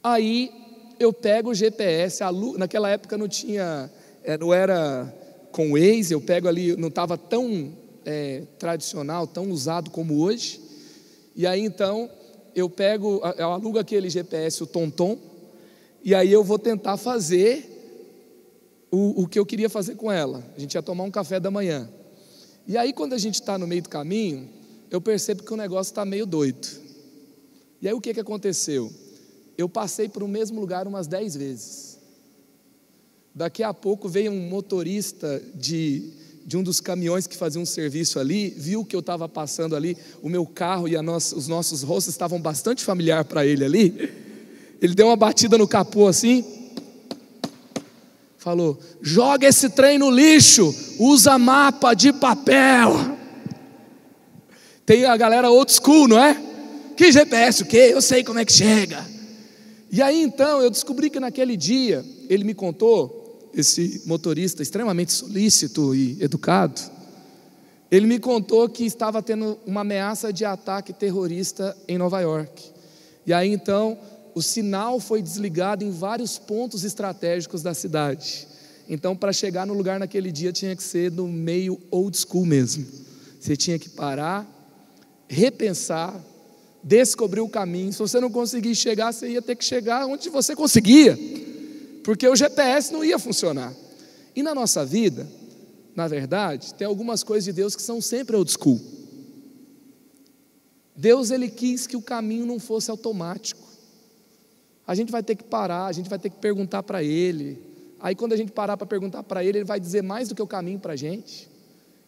aí 0.00 0.52
eu 1.00 1.12
pego 1.12 1.50
o 1.50 1.54
GPS, 1.54 2.22
naquela 2.58 2.88
época 2.90 3.18
não 3.18 3.26
tinha, 3.26 3.90
é, 4.22 4.38
não 4.38 4.54
era 4.54 5.12
com 5.50 5.72
Waze, 5.72 6.12
eu 6.14 6.20
pego 6.20 6.46
ali, 6.46 6.76
não 6.76 6.86
estava 6.86 7.18
tão 7.18 7.72
é, 8.04 8.44
tradicional, 8.56 9.26
tão 9.26 9.50
usado 9.50 9.90
como 9.90 10.20
hoje, 10.20 10.60
e 11.34 11.44
aí 11.44 11.64
então 11.64 12.08
eu 12.54 12.70
pego, 12.70 13.20
eu 13.36 13.50
alugo 13.50 13.80
aquele 13.80 14.08
GPS, 14.08 14.62
o 14.62 14.66
TomTom, 14.68 15.18
e 16.04 16.14
aí 16.14 16.32
eu 16.32 16.44
vou 16.44 16.56
tentar 16.56 16.96
fazer 16.96 17.73
o, 18.94 19.22
o 19.22 19.28
que 19.28 19.38
eu 19.38 19.44
queria 19.44 19.68
fazer 19.68 19.96
com 19.96 20.10
ela. 20.10 20.42
A 20.56 20.60
gente 20.60 20.74
ia 20.74 20.82
tomar 20.82 21.04
um 21.04 21.10
café 21.10 21.40
da 21.40 21.50
manhã. 21.50 21.88
E 22.66 22.78
aí, 22.78 22.92
quando 22.92 23.12
a 23.12 23.18
gente 23.18 23.34
está 23.34 23.58
no 23.58 23.66
meio 23.66 23.82
do 23.82 23.88
caminho, 23.88 24.48
eu 24.90 25.00
percebo 25.00 25.42
que 25.42 25.52
o 25.52 25.56
negócio 25.56 25.90
está 25.90 26.04
meio 26.04 26.24
doido. 26.24 26.66
E 27.82 27.88
aí, 27.88 27.92
o 27.92 28.00
que, 28.00 28.14
que 28.14 28.20
aconteceu? 28.20 28.90
Eu 29.58 29.68
passei 29.68 30.08
por 30.08 30.22
o 30.22 30.28
mesmo 30.28 30.60
lugar 30.60 30.86
umas 30.86 31.06
dez 31.06 31.36
vezes. 31.36 31.98
Daqui 33.34 33.62
a 33.62 33.74
pouco 33.74 34.08
veio 34.08 34.30
um 34.30 34.48
motorista 34.48 35.42
de, 35.54 36.12
de 36.46 36.56
um 36.56 36.62
dos 36.62 36.80
caminhões 36.80 37.26
que 37.26 37.36
fazia 37.36 37.60
um 37.60 37.66
serviço 37.66 38.20
ali, 38.20 38.50
viu 38.50 38.84
que 38.84 38.94
eu 38.94 39.00
estava 39.00 39.28
passando 39.28 39.74
ali, 39.74 39.96
o 40.22 40.28
meu 40.28 40.46
carro 40.46 40.86
e 40.86 41.00
nossa, 41.02 41.36
os 41.36 41.48
nossos 41.48 41.82
rostos 41.82 42.14
estavam 42.14 42.40
bastante 42.40 42.84
familiar 42.84 43.24
para 43.24 43.44
ele 43.44 43.64
ali. 43.64 44.10
Ele 44.80 44.94
deu 44.94 45.06
uma 45.06 45.16
batida 45.16 45.58
no 45.58 45.66
capô 45.66 46.06
assim, 46.06 46.63
falou: 48.44 48.78
joga 49.00 49.48
esse 49.48 49.70
trem 49.70 49.98
no 49.98 50.10
lixo, 50.10 50.74
usa 50.98 51.38
mapa 51.38 51.94
de 51.94 52.12
papel. 52.12 52.92
Tem 54.84 55.06
a 55.06 55.16
galera 55.16 55.50
old 55.50 55.72
school, 55.72 56.06
não 56.06 56.18
é? 56.18 56.38
Que 56.94 57.10
GPS 57.10 57.62
o 57.62 57.66
quê? 57.66 57.88
Eu 57.90 58.02
sei 58.02 58.22
como 58.22 58.38
é 58.38 58.44
que 58.44 58.52
chega. 58.52 59.02
E 59.90 60.02
aí 60.02 60.22
então 60.22 60.60
eu 60.60 60.68
descobri 60.68 61.08
que 61.08 61.18
naquele 61.18 61.56
dia, 61.56 62.04
ele 62.28 62.44
me 62.44 62.52
contou, 62.52 63.50
esse 63.54 64.02
motorista 64.04 64.62
extremamente 64.62 65.12
solícito 65.12 65.94
e 65.94 66.18
educado, 66.20 66.80
ele 67.90 68.06
me 68.06 68.18
contou 68.18 68.68
que 68.68 68.84
estava 68.84 69.22
tendo 69.22 69.56
uma 69.64 69.80
ameaça 69.80 70.32
de 70.32 70.44
ataque 70.44 70.92
terrorista 70.92 71.74
em 71.88 71.96
Nova 71.96 72.20
York. 72.20 72.62
E 73.26 73.32
aí 73.32 73.48
então 73.48 73.96
o 74.34 74.42
sinal 74.42 74.98
foi 74.98 75.22
desligado 75.22 75.84
em 75.84 75.90
vários 75.90 76.38
pontos 76.38 76.84
estratégicos 76.84 77.62
da 77.62 77.72
cidade. 77.72 78.48
Então, 78.88 79.16
para 79.16 79.32
chegar 79.32 79.66
no 79.66 79.74
lugar 79.74 79.98
naquele 79.98 80.30
dia, 80.30 80.52
tinha 80.52 80.74
que 80.74 80.82
ser 80.82 81.10
no 81.10 81.26
meio 81.28 81.80
old 81.90 82.16
school 82.16 82.44
mesmo. 82.44 82.86
Você 83.40 83.56
tinha 83.56 83.78
que 83.78 83.88
parar, 83.88 84.46
repensar, 85.28 86.20
descobrir 86.82 87.40
o 87.40 87.48
caminho. 87.48 87.92
Se 87.92 87.98
você 87.98 88.20
não 88.20 88.30
conseguir 88.30 88.74
chegar, 88.74 89.12
você 89.12 89.28
ia 89.30 89.42
ter 89.42 89.56
que 89.56 89.64
chegar 89.64 90.06
onde 90.06 90.28
você 90.28 90.54
conseguia, 90.54 91.18
porque 92.02 92.28
o 92.28 92.36
GPS 92.36 92.92
não 92.92 93.04
ia 93.04 93.18
funcionar. 93.18 93.72
E 94.36 94.42
na 94.42 94.54
nossa 94.54 94.84
vida, 94.84 95.26
na 95.94 96.08
verdade, 96.08 96.74
tem 96.74 96.86
algumas 96.86 97.22
coisas 97.22 97.44
de 97.44 97.52
Deus 97.52 97.74
que 97.74 97.82
são 97.82 98.00
sempre 98.00 98.36
old 98.36 98.50
school. 98.50 98.80
Deus 100.96 101.30
ele 101.30 101.48
quis 101.48 101.86
que 101.86 101.96
o 101.96 102.02
caminho 102.02 102.46
não 102.46 102.58
fosse 102.58 102.90
automático. 102.90 103.63
A 104.86 104.94
gente 104.94 105.10
vai 105.10 105.22
ter 105.22 105.34
que 105.34 105.44
parar, 105.44 105.86
a 105.86 105.92
gente 105.92 106.10
vai 106.10 106.18
ter 106.18 106.28
que 106.28 106.36
perguntar 106.36 106.82
para 106.82 107.02
Ele. 107.02 107.58
Aí, 107.98 108.14
quando 108.14 108.34
a 108.34 108.36
gente 108.36 108.52
parar 108.52 108.76
para 108.76 108.86
perguntar 108.86 109.22
para 109.22 109.42
Ele, 109.42 109.58
Ele 109.58 109.64
vai 109.64 109.80
dizer 109.80 110.02
mais 110.02 110.28
do 110.28 110.34
que 110.34 110.42
o 110.42 110.46
caminho 110.46 110.78
para 110.78 110.92
a 110.92 110.96
gente. 110.96 111.48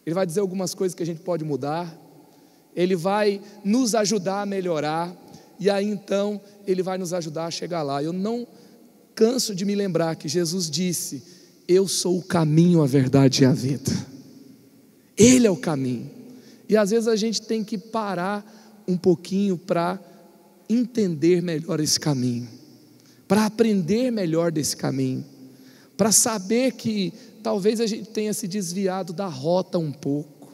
Ele 0.05 0.13
vai 0.13 0.25
dizer 0.25 0.41
algumas 0.41 0.75
coisas 0.75 0.93
que 0.93 1.01
a 1.01 1.05
gente 1.05 1.21
pode 1.21 1.43
mudar. 1.43 1.91
Ele 2.75 2.95
vai 2.95 3.41
nos 3.63 3.95
ajudar 3.95 4.41
a 4.41 4.45
melhorar. 4.45 5.15
E 5.59 5.71
aí, 5.71 5.89
então, 5.89 6.39
Ele 6.67 6.83
vai 6.83 6.99
nos 6.99 7.13
ajudar 7.13 7.47
a 7.47 7.51
chegar 7.51 7.81
lá. 7.81 8.01
Eu 8.03 8.13
não 8.13 8.47
canso 9.15 9.55
de 9.55 9.65
me 9.65 9.73
lembrar 9.73 10.15
que 10.15 10.27
Jesus 10.27 10.69
disse: 10.69 11.23
Eu 11.67 11.87
sou 11.87 12.19
o 12.19 12.23
caminho, 12.23 12.83
a 12.83 12.87
verdade 12.87 13.41
e 13.41 13.45
a 13.47 13.53
vida. 13.53 13.91
Ele 15.17 15.47
é 15.47 15.51
o 15.51 15.57
caminho. 15.57 16.11
E 16.69 16.77
às 16.77 16.91
vezes 16.91 17.07
a 17.07 17.15
gente 17.15 17.41
tem 17.41 17.63
que 17.63 17.75
parar 17.75 18.45
um 18.87 18.95
pouquinho 18.95 19.57
para 19.57 19.99
entender 20.69 21.41
melhor 21.41 21.79
esse 21.79 21.99
caminho 21.99 22.56
para 23.27 23.45
aprender 23.45 24.11
melhor 24.11 24.51
desse 24.51 24.75
caminho, 24.75 25.25
para 25.95 26.11
saber 26.11 26.73
que 26.73 27.13
talvez 27.43 27.79
a 27.79 27.85
gente 27.85 28.09
tenha 28.09 28.33
se 28.33 28.47
desviado 28.47 29.13
da 29.13 29.27
rota 29.27 29.77
um 29.77 29.91
pouco. 29.91 30.51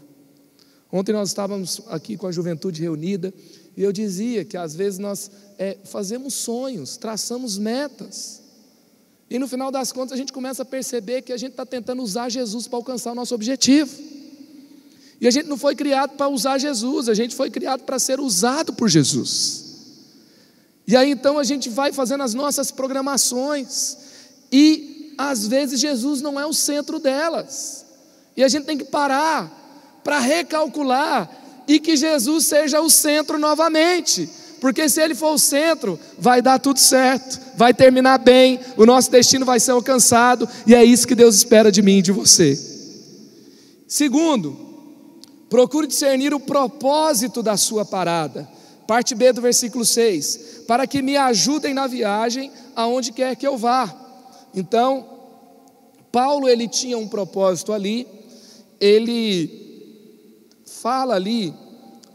Ontem 0.91 1.11
nós 1.11 1.29
estávamos 1.29 1.81
aqui 1.87 2.17
com 2.17 2.27
a 2.27 2.31
juventude 2.31 2.81
reunida 2.81 3.33
e 3.75 3.83
eu 3.83 3.91
dizia 3.91 4.45
que 4.45 4.57
às 4.57 4.75
vezes 4.75 4.99
nós 4.99 5.29
é, 5.57 5.77
fazemos 5.85 6.33
sonhos, 6.33 6.97
traçamos 6.97 7.57
metas, 7.57 8.43
e 9.33 9.39
no 9.39 9.47
final 9.47 9.71
das 9.71 9.91
contas 9.91 10.13
a 10.13 10.17
gente 10.17 10.31
começa 10.31 10.61
a 10.61 10.65
perceber 10.65 11.23
que 11.23 11.33
a 11.33 11.37
gente 11.37 11.51
está 11.51 11.65
tentando 11.65 12.03
usar 12.03 12.29
Jesus 12.29 12.67
para 12.67 12.77
alcançar 12.77 13.13
o 13.13 13.15
nosso 13.15 13.33
objetivo. 13.33 13.91
E 15.19 15.27
a 15.27 15.31
gente 15.31 15.47
não 15.47 15.57
foi 15.57 15.75
criado 15.75 16.15
para 16.15 16.27
usar 16.27 16.59
Jesus, 16.59 17.09
a 17.09 17.15
gente 17.15 17.33
foi 17.35 17.49
criado 17.49 17.83
para 17.83 17.97
ser 17.97 18.19
usado 18.19 18.73
por 18.73 18.87
Jesus. 18.89 19.72
E 20.87 20.95
aí 20.95 21.11
então 21.11 21.37
a 21.37 21.43
gente 21.43 21.69
vai 21.69 21.91
fazendo 21.93 22.23
as 22.23 22.33
nossas 22.33 22.71
programações, 22.71 23.97
e 24.51 25.13
às 25.17 25.47
vezes 25.47 25.79
Jesus 25.79 26.21
não 26.21 26.39
é 26.39 26.45
o 26.45 26.53
centro 26.53 26.99
delas, 26.99 27.85
e 28.35 28.43
a 28.43 28.47
gente 28.47 28.65
tem 28.65 28.77
que 28.77 28.85
parar 28.85 30.01
para 30.03 30.19
recalcular 30.19 31.29
e 31.67 31.79
que 31.79 31.95
Jesus 31.95 32.45
seja 32.45 32.81
o 32.81 32.89
centro 32.89 33.37
novamente, 33.37 34.29
porque 34.59 34.87
se 34.89 35.01
ele 35.01 35.15
for 35.15 35.33
o 35.33 35.39
centro, 35.39 35.99
vai 36.17 36.41
dar 36.41 36.59
tudo 36.59 36.79
certo, 36.79 37.39
vai 37.55 37.73
terminar 37.73 38.17
bem, 38.17 38.59
o 38.75 38.85
nosso 38.85 39.09
destino 39.09 39.45
vai 39.45 39.59
ser 39.59 39.71
alcançado, 39.71 40.47
e 40.67 40.75
é 40.75 40.83
isso 40.83 41.07
que 41.07 41.15
Deus 41.15 41.35
espera 41.35 41.71
de 41.71 41.81
mim 41.81 41.99
e 41.99 42.01
de 42.01 42.11
você. 42.11 42.57
Segundo, 43.87 44.57
procure 45.49 45.85
discernir 45.85 46.33
o 46.33 46.39
propósito 46.39 47.43
da 47.43 47.55
sua 47.55 47.85
parada. 47.85 48.49
Parte 48.87 49.15
B 49.15 49.31
do 49.31 49.41
versículo 49.41 49.85
6: 49.85 50.63
Para 50.67 50.85
que 50.85 51.01
me 51.01 51.15
ajudem 51.17 51.73
na 51.73 51.87
viagem 51.87 52.51
aonde 52.75 53.11
quer 53.11 53.35
que 53.35 53.47
eu 53.47 53.57
vá. 53.57 53.93
Então, 54.53 55.07
Paulo 56.11 56.47
ele 56.47 56.67
tinha 56.67 56.97
um 56.97 57.07
propósito 57.07 57.73
ali, 57.73 58.07
ele 58.79 59.63
fala 60.65 61.15
ali 61.15 61.53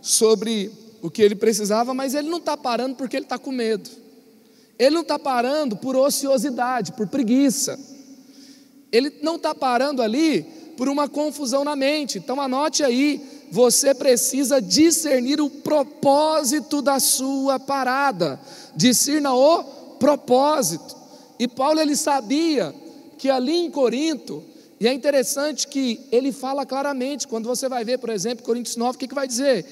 sobre 0.00 0.70
o 1.02 1.10
que 1.10 1.22
ele 1.22 1.34
precisava, 1.34 1.94
mas 1.94 2.14
ele 2.14 2.28
não 2.28 2.38
está 2.38 2.56
parando 2.56 2.96
porque 2.96 3.16
ele 3.16 3.24
está 3.24 3.38
com 3.38 3.50
medo. 3.50 3.88
Ele 4.78 4.94
não 4.94 5.02
está 5.02 5.18
parando 5.18 5.76
por 5.76 5.96
ociosidade, 5.96 6.92
por 6.92 7.08
preguiça. 7.08 7.78
Ele 8.92 9.12
não 9.22 9.36
está 9.36 9.54
parando 9.54 10.00
ali 10.00 10.42
por 10.76 10.88
uma 10.88 11.08
confusão 11.08 11.64
na 11.64 11.74
mente. 11.74 12.18
Então 12.18 12.40
anote 12.40 12.84
aí 12.84 13.37
você 13.50 13.94
precisa 13.94 14.60
discernir 14.60 15.40
o 15.40 15.48
propósito 15.48 16.82
da 16.82 17.00
sua 17.00 17.58
parada. 17.58 18.40
Discerna 18.74 19.34
o 19.34 19.64
propósito. 19.98 20.96
E 21.38 21.46
Paulo 21.46 21.80
ele 21.80 21.96
sabia 21.96 22.74
que 23.16 23.30
ali 23.30 23.52
em 23.52 23.70
Corinto, 23.70 24.42
e 24.80 24.86
é 24.86 24.92
interessante 24.92 25.66
que 25.66 26.00
ele 26.12 26.32
fala 26.32 26.64
claramente, 26.64 27.26
quando 27.26 27.46
você 27.46 27.68
vai 27.68 27.84
ver, 27.84 27.98
por 27.98 28.10
exemplo, 28.10 28.44
Coríntios 28.44 28.76
9, 28.76 28.96
o 28.96 28.98
que, 28.98 29.08
que 29.08 29.14
vai 29.14 29.26
dizer? 29.26 29.64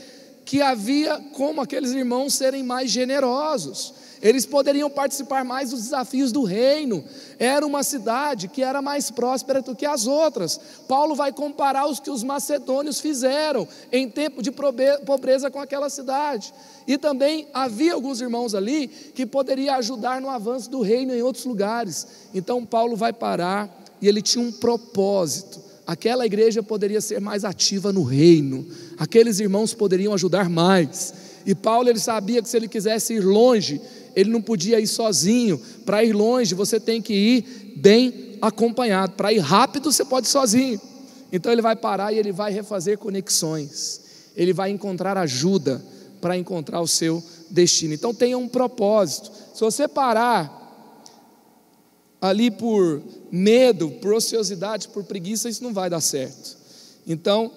Que 0.44 0.62
havia 0.62 1.18
como 1.32 1.60
aqueles 1.60 1.92
irmãos 1.92 2.34
serem 2.34 2.62
mais 2.62 2.90
generosos 2.90 4.05
eles 4.22 4.46
poderiam 4.46 4.88
participar 4.88 5.44
mais 5.44 5.70
dos 5.70 5.82
desafios 5.82 6.32
do 6.32 6.42
reino. 6.42 7.04
Era 7.38 7.66
uma 7.66 7.82
cidade 7.82 8.48
que 8.48 8.62
era 8.62 8.80
mais 8.80 9.10
próspera 9.10 9.60
do 9.60 9.74
que 9.74 9.84
as 9.84 10.06
outras. 10.06 10.58
Paulo 10.88 11.14
vai 11.14 11.32
comparar 11.32 11.86
os 11.86 12.00
que 12.00 12.10
os 12.10 12.22
macedônios 12.22 13.00
fizeram 13.00 13.68
em 13.92 14.08
tempo 14.08 14.42
de 14.42 14.50
pobreza 14.50 15.50
com 15.50 15.60
aquela 15.60 15.90
cidade. 15.90 16.52
E 16.86 16.96
também 16.96 17.48
havia 17.52 17.94
alguns 17.94 18.20
irmãos 18.20 18.54
ali 18.54 18.88
que 18.88 19.26
poderiam 19.26 19.74
ajudar 19.76 20.20
no 20.20 20.30
avanço 20.30 20.70
do 20.70 20.80
reino 20.80 21.14
em 21.14 21.22
outros 21.22 21.44
lugares. 21.44 22.06
Então 22.34 22.64
Paulo 22.64 22.96
vai 22.96 23.12
parar 23.12 23.84
e 24.00 24.08
ele 24.08 24.22
tinha 24.22 24.44
um 24.44 24.52
propósito. 24.52 25.60
Aquela 25.86 26.26
igreja 26.26 26.62
poderia 26.62 27.00
ser 27.00 27.20
mais 27.20 27.44
ativa 27.44 27.92
no 27.92 28.02
reino, 28.02 28.66
aqueles 28.98 29.38
irmãos 29.38 29.72
poderiam 29.72 30.12
ajudar 30.14 30.50
mais. 30.50 31.14
E 31.46 31.54
Paulo 31.54 31.88
ele 31.88 32.00
sabia 32.00 32.42
que 32.42 32.48
se 32.48 32.56
ele 32.56 32.66
quisesse 32.66 33.14
ir 33.14 33.24
longe, 33.24 33.80
ele 34.16 34.30
não 34.30 34.40
podia 34.40 34.80
ir 34.80 34.86
sozinho. 34.86 35.60
Para 35.84 36.02
ir 36.02 36.14
longe, 36.14 36.54
você 36.54 36.80
tem 36.80 37.02
que 37.02 37.12
ir 37.12 37.74
bem 37.76 38.38
acompanhado. 38.40 39.12
Para 39.12 39.30
ir 39.30 39.38
rápido, 39.38 39.92
você 39.92 40.06
pode 40.06 40.26
ir 40.26 40.30
sozinho. 40.30 40.80
Então 41.30 41.52
ele 41.52 41.60
vai 41.60 41.76
parar 41.76 42.14
e 42.14 42.18
ele 42.18 42.32
vai 42.32 42.50
refazer 42.50 42.96
conexões. 42.96 44.00
Ele 44.34 44.54
vai 44.54 44.70
encontrar 44.70 45.18
ajuda 45.18 45.84
para 46.18 46.36
encontrar 46.36 46.80
o 46.80 46.88
seu 46.88 47.22
destino. 47.50 47.92
Então 47.92 48.14
tenha 48.14 48.38
um 48.38 48.48
propósito. 48.48 49.30
Se 49.54 49.60
você 49.60 49.86
parar 49.86 50.54
ali 52.18 52.50
por 52.50 53.02
medo, 53.30 53.90
por 54.00 54.14
ociosidade, 54.14 54.88
por 54.88 55.04
preguiça, 55.04 55.48
isso 55.50 55.62
não 55.62 55.74
vai 55.74 55.90
dar 55.90 56.00
certo. 56.00 56.56
Então, 57.06 57.52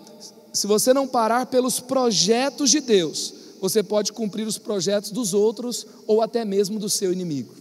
se 0.52 0.68
você 0.68 0.94
não 0.94 1.08
parar 1.08 1.46
pelos 1.46 1.80
projetos 1.80 2.70
de 2.70 2.82
Deus, 2.82 3.39
você 3.62 3.84
pode 3.84 4.14
cumprir 4.14 4.48
os 4.48 4.58
projetos 4.58 5.12
dos 5.12 5.34
outros 5.34 5.86
ou 6.08 6.22
até 6.22 6.46
mesmo 6.46 6.80
do 6.80 6.90
seu 6.90 7.12
inimigo. 7.12 7.54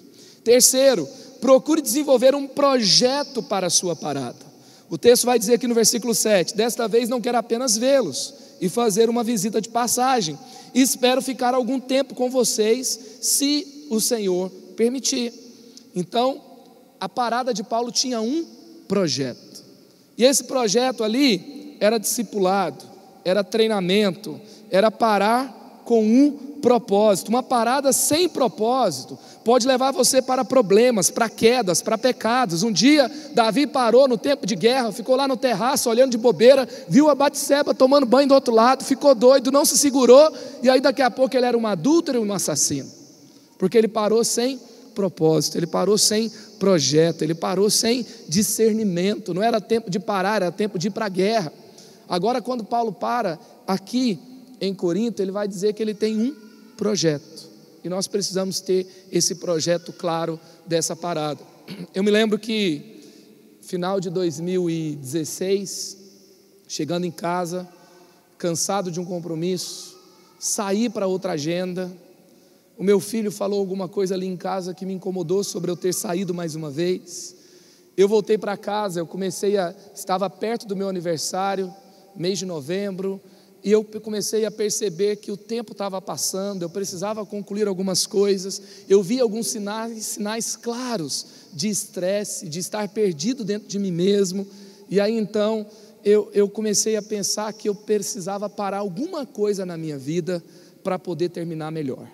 Terceiro, 0.44 1.08
procure 1.40 1.82
desenvolver 1.82 2.34
um 2.34 2.46
projeto 2.46 3.42
para 3.42 3.66
a 3.66 3.70
sua 3.70 3.94
parada. 3.94 4.48
O 4.90 4.96
texto 4.96 5.26
vai 5.26 5.38
dizer 5.38 5.54
aqui 5.54 5.66
no 5.66 5.74
versículo 5.74 6.14
7: 6.14 6.56
Desta 6.56 6.88
vez 6.88 7.08
não 7.08 7.20
quero 7.20 7.38
apenas 7.38 7.76
vê-los 7.76 8.34
e 8.60 8.68
fazer 8.68 9.08
uma 9.08 9.22
visita 9.22 9.60
de 9.60 9.68
passagem, 9.68 10.38
espero 10.74 11.22
ficar 11.22 11.54
algum 11.54 11.78
tempo 11.78 12.14
com 12.14 12.30
vocês, 12.30 12.98
se 13.20 13.86
o 13.90 14.00
Senhor 14.00 14.50
permitir. 14.76 15.32
Então, 15.94 16.40
a 16.98 17.08
parada 17.08 17.54
de 17.54 17.62
Paulo 17.62 17.92
tinha 17.92 18.20
um 18.20 18.44
projeto, 18.88 19.62
e 20.16 20.24
esse 20.24 20.44
projeto 20.44 21.04
ali 21.04 21.76
era 21.78 21.98
discipulado, 21.98 22.84
era 23.24 23.44
treinamento, 23.44 24.40
era 24.70 24.90
parar 24.90 25.57
com 25.88 26.04
um 26.04 26.30
propósito. 26.60 27.30
Uma 27.30 27.42
parada 27.42 27.94
sem 27.94 28.28
propósito 28.28 29.18
pode 29.42 29.66
levar 29.66 29.90
você 29.90 30.20
para 30.20 30.44
problemas, 30.44 31.08
para 31.08 31.30
quedas, 31.30 31.80
para 31.80 31.96
pecados. 31.96 32.62
Um 32.62 32.70
dia, 32.70 33.10
Davi 33.32 33.66
parou 33.66 34.06
no 34.06 34.18
tempo 34.18 34.46
de 34.46 34.54
guerra, 34.54 34.92
ficou 34.92 35.16
lá 35.16 35.26
no 35.26 35.34
terraço 35.34 35.88
olhando 35.88 36.10
de 36.10 36.18
bobeira, 36.18 36.68
viu 36.90 37.08
a 37.08 37.14
Batseba 37.14 37.72
tomando 37.72 38.04
banho 38.04 38.28
do 38.28 38.34
outro 38.34 38.52
lado, 38.52 38.84
ficou 38.84 39.14
doido, 39.14 39.50
não 39.50 39.64
se 39.64 39.78
segurou, 39.78 40.30
e 40.62 40.68
aí 40.68 40.78
daqui 40.78 41.00
a 41.00 41.10
pouco 41.10 41.34
ele 41.34 41.46
era 41.46 41.56
um 41.56 41.66
adúltero 41.66 42.18
e 42.18 42.28
um 42.28 42.34
assassino. 42.34 42.90
Porque 43.56 43.78
ele 43.78 43.88
parou 43.88 44.22
sem 44.22 44.60
propósito, 44.94 45.56
ele 45.56 45.66
parou 45.66 45.96
sem 45.96 46.30
projeto, 46.58 47.22
ele 47.22 47.34
parou 47.34 47.70
sem 47.70 48.04
discernimento. 48.28 49.32
Não 49.32 49.42
era 49.42 49.58
tempo 49.58 49.90
de 49.90 49.98
parar, 49.98 50.42
era 50.42 50.52
tempo 50.52 50.78
de 50.78 50.88
ir 50.88 50.90
para 50.90 51.06
a 51.06 51.08
guerra. 51.08 51.50
Agora, 52.06 52.42
quando 52.42 52.62
Paulo 52.62 52.92
para 52.92 53.38
aqui 53.66 54.27
em 54.60 54.74
Corinto, 54.74 55.22
ele 55.22 55.30
vai 55.30 55.46
dizer 55.46 55.72
que 55.72 55.82
ele 55.82 55.94
tem 55.94 56.16
um 56.16 56.34
projeto. 56.76 57.48
E 57.82 57.88
nós 57.88 58.06
precisamos 58.06 58.60
ter 58.60 58.86
esse 59.10 59.36
projeto 59.36 59.92
claro 59.92 60.38
dessa 60.66 60.96
parada. 60.96 61.40
Eu 61.94 62.02
me 62.02 62.10
lembro 62.10 62.38
que, 62.38 63.00
final 63.60 64.00
de 64.00 64.10
2016, 64.10 65.96
chegando 66.66 67.04
em 67.04 67.10
casa, 67.10 67.68
cansado 68.36 68.90
de 68.90 69.00
um 69.00 69.04
compromisso, 69.04 69.96
saí 70.38 70.88
para 70.88 71.06
outra 71.06 71.32
agenda. 71.32 71.90
O 72.76 72.84
meu 72.84 73.00
filho 73.00 73.32
falou 73.32 73.58
alguma 73.58 73.88
coisa 73.88 74.14
ali 74.14 74.26
em 74.26 74.36
casa 74.36 74.74
que 74.74 74.86
me 74.86 74.94
incomodou 74.94 75.42
sobre 75.42 75.70
eu 75.70 75.76
ter 75.76 75.92
saído 75.92 76.32
mais 76.32 76.54
uma 76.54 76.70
vez. 76.70 77.34
Eu 77.96 78.08
voltei 78.08 78.38
para 78.38 78.56
casa, 78.56 79.00
eu 79.00 79.06
comecei 79.06 79.56
a. 79.56 79.74
Estava 79.94 80.30
perto 80.30 80.66
do 80.66 80.76
meu 80.76 80.88
aniversário, 80.88 81.74
mês 82.14 82.38
de 82.38 82.46
novembro, 82.46 83.20
e 83.62 83.72
eu 83.72 83.84
comecei 83.84 84.44
a 84.44 84.50
perceber 84.50 85.16
que 85.16 85.32
o 85.32 85.36
tempo 85.36 85.72
estava 85.72 86.00
passando, 86.00 86.62
eu 86.62 86.70
precisava 86.70 87.26
concluir 87.26 87.66
algumas 87.66 88.06
coisas, 88.06 88.62
eu 88.88 89.02
vi 89.02 89.20
alguns 89.20 89.48
sinais, 89.48 90.04
sinais 90.04 90.56
claros 90.56 91.26
de 91.52 91.68
estresse, 91.68 92.48
de 92.48 92.60
estar 92.60 92.88
perdido 92.88 93.44
dentro 93.44 93.68
de 93.68 93.78
mim 93.78 93.90
mesmo, 93.90 94.46
e 94.88 95.00
aí 95.00 95.18
então 95.18 95.66
eu, 96.04 96.30
eu 96.32 96.48
comecei 96.48 96.96
a 96.96 97.02
pensar 97.02 97.52
que 97.52 97.68
eu 97.68 97.74
precisava 97.74 98.48
parar 98.48 98.78
alguma 98.78 99.26
coisa 99.26 99.66
na 99.66 99.76
minha 99.76 99.98
vida 99.98 100.42
para 100.84 100.98
poder 100.98 101.30
terminar 101.30 101.72
melhor. 101.72 102.08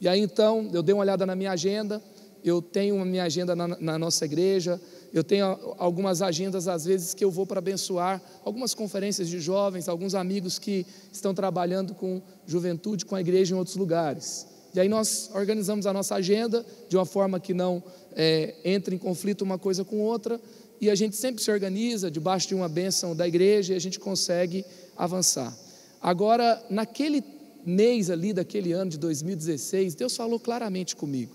E 0.00 0.06
aí 0.06 0.20
então 0.20 0.68
eu 0.72 0.82
dei 0.82 0.94
uma 0.94 1.02
olhada 1.02 1.24
na 1.24 1.34
minha 1.34 1.52
agenda, 1.52 2.02
eu 2.44 2.60
tenho 2.60 3.00
a 3.00 3.04
minha 3.04 3.24
agenda 3.24 3.56
na, 3.56 3.68
na 3.68 3.98
nossa 3.98 4.24
igreja, 4.24 4.80
eu 5.12 5.24
tenho 5.24 5.46
algumas 5.78 6.20
agendas, 6.20 6.68
às 6.68 6.84
vezes, 6.84 7.14
que 7.14 7.24
eu 7.24 7.30
vou 7.30 7.46
para 7.46 7.58
abençoar 7.58 8.20
algumas 8.44 8.74
conferências 8.74 9.28
de 9.28 9.40
jovens, 9.40 9.88
alguns 9.88 10.14
amigos 10.14 10.58
que 10.58 10.86
estão 11.12 11.34
trabalhando 11.34 11.94
com 11.94 12.20
juventude, 12.46 13.04
com 13.04 13.14
a 13.14 13.20
igreja 13.20 13.54
em 13.54 13.58
outros 13.58 13.76
lugares. 13.76 14.46
E 14.74 14.80
aí 14.80 14.88
nós 14.88 15.30
organizamos 15.34 15.86
a 15.86 15.92
nossa 15.92 16.14
agenda 16.14 16.64
de 16.88 16.96
uma 16.96 17.06
forma 17.06 17.40
que 17.40 17.54
não 17.54 17.82
é, 18.14 18.54
entre 18.64 18.94
em 18.94 18.98
conflito 18.98 19.42
uma 19.42 19.58
coisa 19.58 19.84
com 19.84 20.00
outra, 20.00 20.40
e 20.80 20.90
a 20.90 20.94
gente 20.94 21.16
sempre 21.16 21.42
se 21.42 21.50
organiza 21.50 22.10
debaixo 22.10 22.48
de 22.48 22.54
uma 22.54 22.68
bênção 22.68 23.16
da 23.16 23.26
igreja 23.26 23.72
e 23.72 23.76
a 23.76 23.80
gente 23.80 23.98
consegue 23.98 24.64
avançar. 24.96 25.56
Agora, 26.00 26.62
naquele 26.70 27.24
mês 27.64 28.10
ali 28.10 28.32
daquele 28.32 28.72
ano 28.72 28.90
de 28.90 28.98
2016, 28.98 29.94
Deus 29.94 30.16
falou 30.16 30.38
claramente 30.38 30.94
comigo 30.94 31.34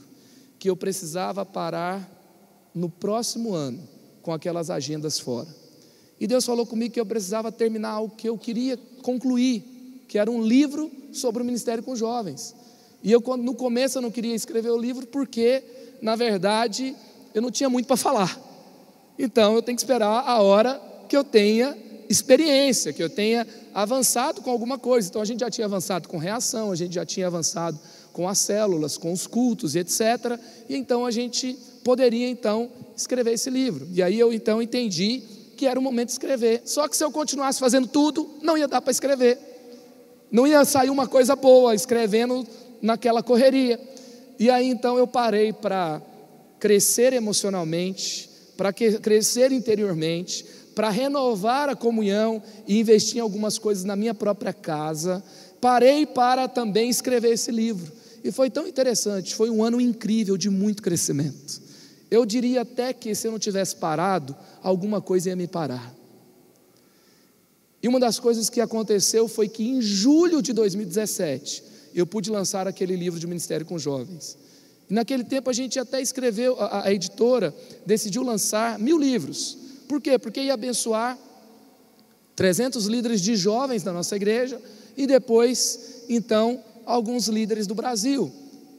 que 0.57 0.69
eu 0.69 0.77
precisava 0.77 1.45
parar 1.45 2.12
no 2.73 2.89
próximo 2.89 3.53
ano 3.53 3.79
com 4.21 4.31
aquelas 4.31 4.69
agendas 4.69 5.19
fora. 5.19 5.47
E 6.19 6.27
Deus 6.27 6.45
falou 6.45 6.65
comigo 6.65 6.93
que 6.93 6.99
eu 6.99 7.05
precisava 7.05 7.51
terminar 7.51 7.99
o 7.99 8.09
que 8.09 8.29
eu 8.29 8.38
queria 8.38 8.77
concluir, 9.01 10.05
que 10.07 10.17
era 10.17 10.31
um 10.31 10.41
livro 10.41 10.89
sobre 11.12 11.41
o 11.41 11.45
ministério 11.45 11.83
com 11.83 11.95
jovens. 11.95 12.55
E 13.03 13.12
eu, 13.12 13.21
no 13.38 13.53
começo, 13.53 13.97
eu 13.97 14.01
não 14.01 14.09
queria 14.09 14.33
escrever 14.33 14.69
o 14.69 14.77
livro 14.77 15.05
porque, 15.07 15.63
na 16.01 16.15
verdade, 16.15 16.95
eu 17.33 17.41
não 17.41 17.51
tinha 17.51 17.69
muito 17.69 17.86
para 17.86 17.97
falar. 17.97 18.39
Então, 19.19 19.55
eu 19.55 19.62
tenho 19.62 19.75
que 19.75 19.83
esperar 19.83 20.23
a 20.25 20.41
hora 20.41 20.81
que 21.09 21.17
eu 21.17 21.23
tenha 21.23 21.77
experiência, 22.09 22.93
que 22.93 23.03
eu 23.03 23.09
tenha 23.09 23.45
avançado 23.73 24.41
com 24.41 24.49
alguma 24.49 24.77
coisa. 24.77 25.09
Então, 25.09 25.21
a 25.21 25.25
gente 25.25 25.41
já 25.41 25.49
tinha 25.49 25.65
avançado 25.65 26.07
com 26.07 26.17
reação, 26.17 26.71
a 26.71 26.75
gente 26.75 26.95
já 26.95 27.05
tinha 27.05 27.27
avançado 27.27 27.77
com 28.13 28.29
as 28.29 28.38
células, 28.38 28.97
com 28.97 29.12
os 29.12 29.27
cultos 29.27 29.75
etc. 29.75 30.39
E 30.69 30.77
então 30.77 31.05
a 31.05 31.12
gente 31.12 31.57
poderia 31.83 32.27
então 32.27 32.69
escrever 32.95 33.33
esse 33.33 33.49
livro. 33.49 33.87
E 33.91 34.01
aí 34.01 34.19
eu 34.19 34.33
então 34.33 34.61
entendi 34.61 35.21
que 35.55 35.65
era 35.65 35.79
o 35.79 35.83
momento 35.83 36.07
de 36.07 36.13
escrever. 36.13 36.61
Só 36.65 36.87
que 36.87 36.97
se 36.97 37.03
eu 37.03 37.11
continuasse 37.11 37.59
fazendo 37.59 37.87
tudo, 37.87 38.29
não 38.41 38.57
ia 38.57 38.67
dar 38.67 38.81
para 38.81 38.91
escrever. 38.91 39.37
Não 40.31 40.47
ia 40.47 40.65
sair 40.65 40.89
uma 40.89 41.07
coisa 41.07 41.35
boa 41.35 41.75
escrevendo 41.75 42.45
naquela 42.81 43.21
correria. 43.21 43.79
E 44.39 44.49
aí 44.49 44.67
então 44.67 44.97
eu 44.97 45.05
parei 45.05 45.53
para 45.53 46.01
crescer 46.59 47.13
emocionalmente, 47.13 48.29
para 48.57 48.73
crescer 48.73 49.51
interiormente, 49.51 50.45
para 50.73 50.89
renovar 50.89 51.69
a 51.69 51.75
comunhão 51.75 52.41
e 52.67 52.79
investir 52.79 53.17
em 53.17 53.21
algumas 53.21 53.57
coisas 53.57 53.83
na 53.83 53.95
minha 53.95 54.13
própria 54.13 54.53
casa. 54.53 55.23
Parei 55.61 56.05
para 56.05 56.47
também 56.47 56.89
escrever 56.89 57.31
esse 57.31 57.51
livro. 57.51 57.91
E 58.23 58.31
foi 58.31 58.49
tão 58.49 58.67
interessante, 58.67 59.35
foi 59.35 59.49
um 59.49 59.63
ano 59.63 59.79
incrível 59.79 60.37
de 60.37 60.49
muito 60.49 60.81
crescimento. 60.81 61.62
Eu 62.13 62.28
diria 62.28 62.62
até 62.62 62.93
que 62.93 63.15
se 63.15 63.26
eu 63.26 63.32
não 63.32 63.39
tivesse 63.39 63.76
parado, 63.76 64.36
alguma 64.61 65.01
coisa 65.01 65.30
ia 65.30 65.36
me 65.36 65.47
parar. 65.47 65.91
E 67.82 67.88
uma 67.88 67.99
das 67.99 68.20
coisas 68.20 68.51
que 68.51 68.61
aconteceu 68.61 69.28
foi 69.28 69.49
que 69.49 69.68
em 69.68 69.82
julho 69.82 70.39
de 70.39 70.53
2017, 70.53 71.64
eu 71.91 72.05
pude 72.05 72.30
lançar 72.30 72.68
aquele 72.68 72.95
livro 72.95 73.20
de 73.20 73.26
Ministério 73.26 73.66
com 73.66 73.80
Jovens. 73.80 74.38
E 74.88 74.93
naquele 74.93 75.24
tempo 75.24 75.49
a 75.49 75.53
gente 75.53 75.80
até 75.80 76.03
escreveu, 76.03 76.55
a, 76.61 76.86
a 76.86 76.93
editora 76.93 77.51
decidiu 77.84 78.22
lançar 78.22 78.78
mil 78.78 78.99
livros. 78.99 79.57
Por 79.88 79.99
quê? 79.99 80.20
Porque 80.20 80.39
ia 80.39 80.53
abençoar 80.53 81.18
300 82.36 82.86
líderes 82.86 83.22
de 83.22 83.36
jovens 83.36 83.82
da 83.82 83.91
nossa 83.91 84.16
igreja 84.16 84.61
e 84.95 85.07
depois, 85.07 86.03
então, 86.07 86.64
alguns 86.86 87.28
líderes 87.28 87.66
do 87.66 87.74
Brasil. 87.74 88.32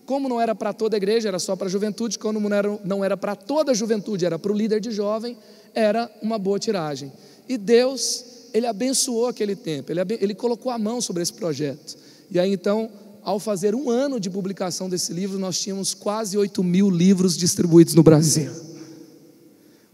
Como 0.07 0.29
não 0.29 0.41
era 0.41 0.55
para 0.55 0.73
toda 0.73 0.97
a 0.97 0.99
igreja, 0.99 1.29
era 1.29 1.39
só 1.39 1.57
para 1.57 1.67
a 1.67 1.71
juventude, 1.71 2.19
era, 2.53 2.79
não 2.85 3.05
era 3.05 3.17
para 3.17 3.35
toda 3.35 3.73
a 3.73 3.75
juventude, 3.75 4.27
era 4.27 4.39
para 4.39 4.53
o 4.53 4.55
líder 4.55 4.81
de 4.81 4.91
jovem, 4.91 5.37
era 5.75 6.11
uma 6.21 6.39
boa 6.39 6.59
tiragem. 6.59 7.13
E 7.49 7.57
Deus, 7.57 8.25
Ele 8.53 8.67
abençoou 8.67 9.29
aquele 9.29 9.57
tempo, 9.57 9.91
Ele, 9.91 10.01
ele 10.21 10.35
colocou 10.35 10.71
a 10.71 10.79
mão 10.79 11.01
sobre 11.01 11.23
esse 11.23 11.33
projeto. 11.33 11.97
E 12.31 12.39
aí 12.39 12.53
então, 12.53 12.91
ao 13.23 13.41
fazer 13.41 13.75
um 13.75 13.89
ano 13.89 14.21
de 14.21 14.29
publicação 14.29 14.89
desse 14.89 15.13
livro, 15.13 15.39
nós 15.39 15.59
tínhamos 15.59 15.95
quase 15.95 16.37
8 16.37 16.63
mil 16.63 16.91
livros 16.91 17.37
distribuídos 17.37 17.95
no 17.95 18.03
Brasil. 18.03 18.53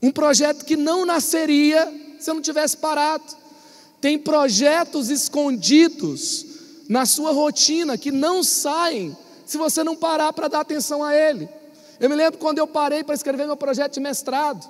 Um 0.02 0.10
projeto 0.10 0.64
que 0.64 0.76
não 0.76 1.06
nasceria 1.06 1.86
se 2.18 2.30
eu 2.30 2.34
não 2.34 2.42
tivesse 2.42 2.76
parado. 2.76 3.24
Tem 4.00 4.18
projetos 4.18 5.10
escondidos 5.10 6.46
na 6.88 7.06
sua 7.06 7.30
rotina 7.32 7.96
que 7.96 8.10
não 8.10 8.42
saem 8.42 9.16
se 9.50 9.58
você 9.58 9.82
não 9.82 9.96
parar 9.96 10.32
para 10.32 10.46
dar 10.46 10.60
atenção 10.60 11.02
a 11.02 11.12
ele. 11.12 11.48
Eu 11.98 12.08
me 12.08 12.14
lembro 12.14 12.38
quando 12.38 12.58
eu 12.58 12.68
parei 12.68 13.02
para 13.02 13.16
escrever 13.16 13.46
meu 13.46 13.56
projeto 13.56 13.94
de 13.94 14.00
mestrado. 14.00 14.64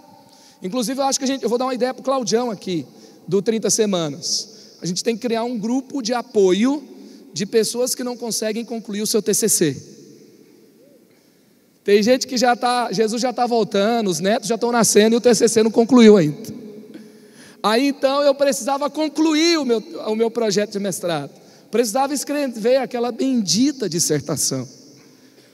Inclusive, 0.62 0.99
eu 0.99 1.05
acho 1.05 1.18
que 1.18 1.24
a 1.26 1.28
gente, 1.28 1.43
eu 1.43 1.51
vou 1.51 1.59
dar 1.59 1.66
uma 1.66 1.74
ideia 1.74 1.93
para 1.93 2.01
o 2.01 2.05
Claudião 2.05 2.51
aqui, 2.51 2.87
do 3.28 3.43
30 3.43 3.68
Semanas. 3.68 4.76
A 4.81 4.87
gente 4.87 5.05
tem 5.05 5.14
que 5.14 5.20
criar 5.20 5.45
um 5.45 5.59
grupo 5.59 6.01
de 6.01 6.14
apoio 6.14 6.83
de 7.31 7.45
pessoas 7.45 7.95
que 7.95 8.03
não 8.03 8.16
conseguem 8.16 8.64
concluir 8.64 9.03
o 9.03 9.07
seu 9.07 9.20
TCC. 9.20 9.76
Tem 11.85 12.03
gente 12.03 12.26
que 12.26 12.39
já 12.39 12.55
está, 12.55 12.91
Jesus 12.91 13.20
já 13.20 13.31
está 13.31 13.47
voltando, 13.47 14.09
os 14.09 14.18
netos 14.18 14.49
já 14.49 14.55
estão 14.55 14.72
nascendo 14.72 15.14
e 15.14 15.18
o 15.18 15.20
TCC 15.20 15.62
não 15.62 15.70
concluiu 15.70 16.16
ainda. 16.16 16.55
Aí 17.62 17.89
então 17.89 18.22
eu 18.22 18.35
precisava 18.35 18.89
concluir 18.89 19.59
o 19.59 19.64
meu, 19.66 19.81
o 20.07 20.16
meu 20.16 20.31
projeto 20.31 20.72
de 20.72 20.78
mestrado. 20.78 21.39
Precisava 21.71 22.12
escrever 22.12 22.77
aquela 22.77 23.12
bendita 23.12 23.89
dissertação. 23.89 24.68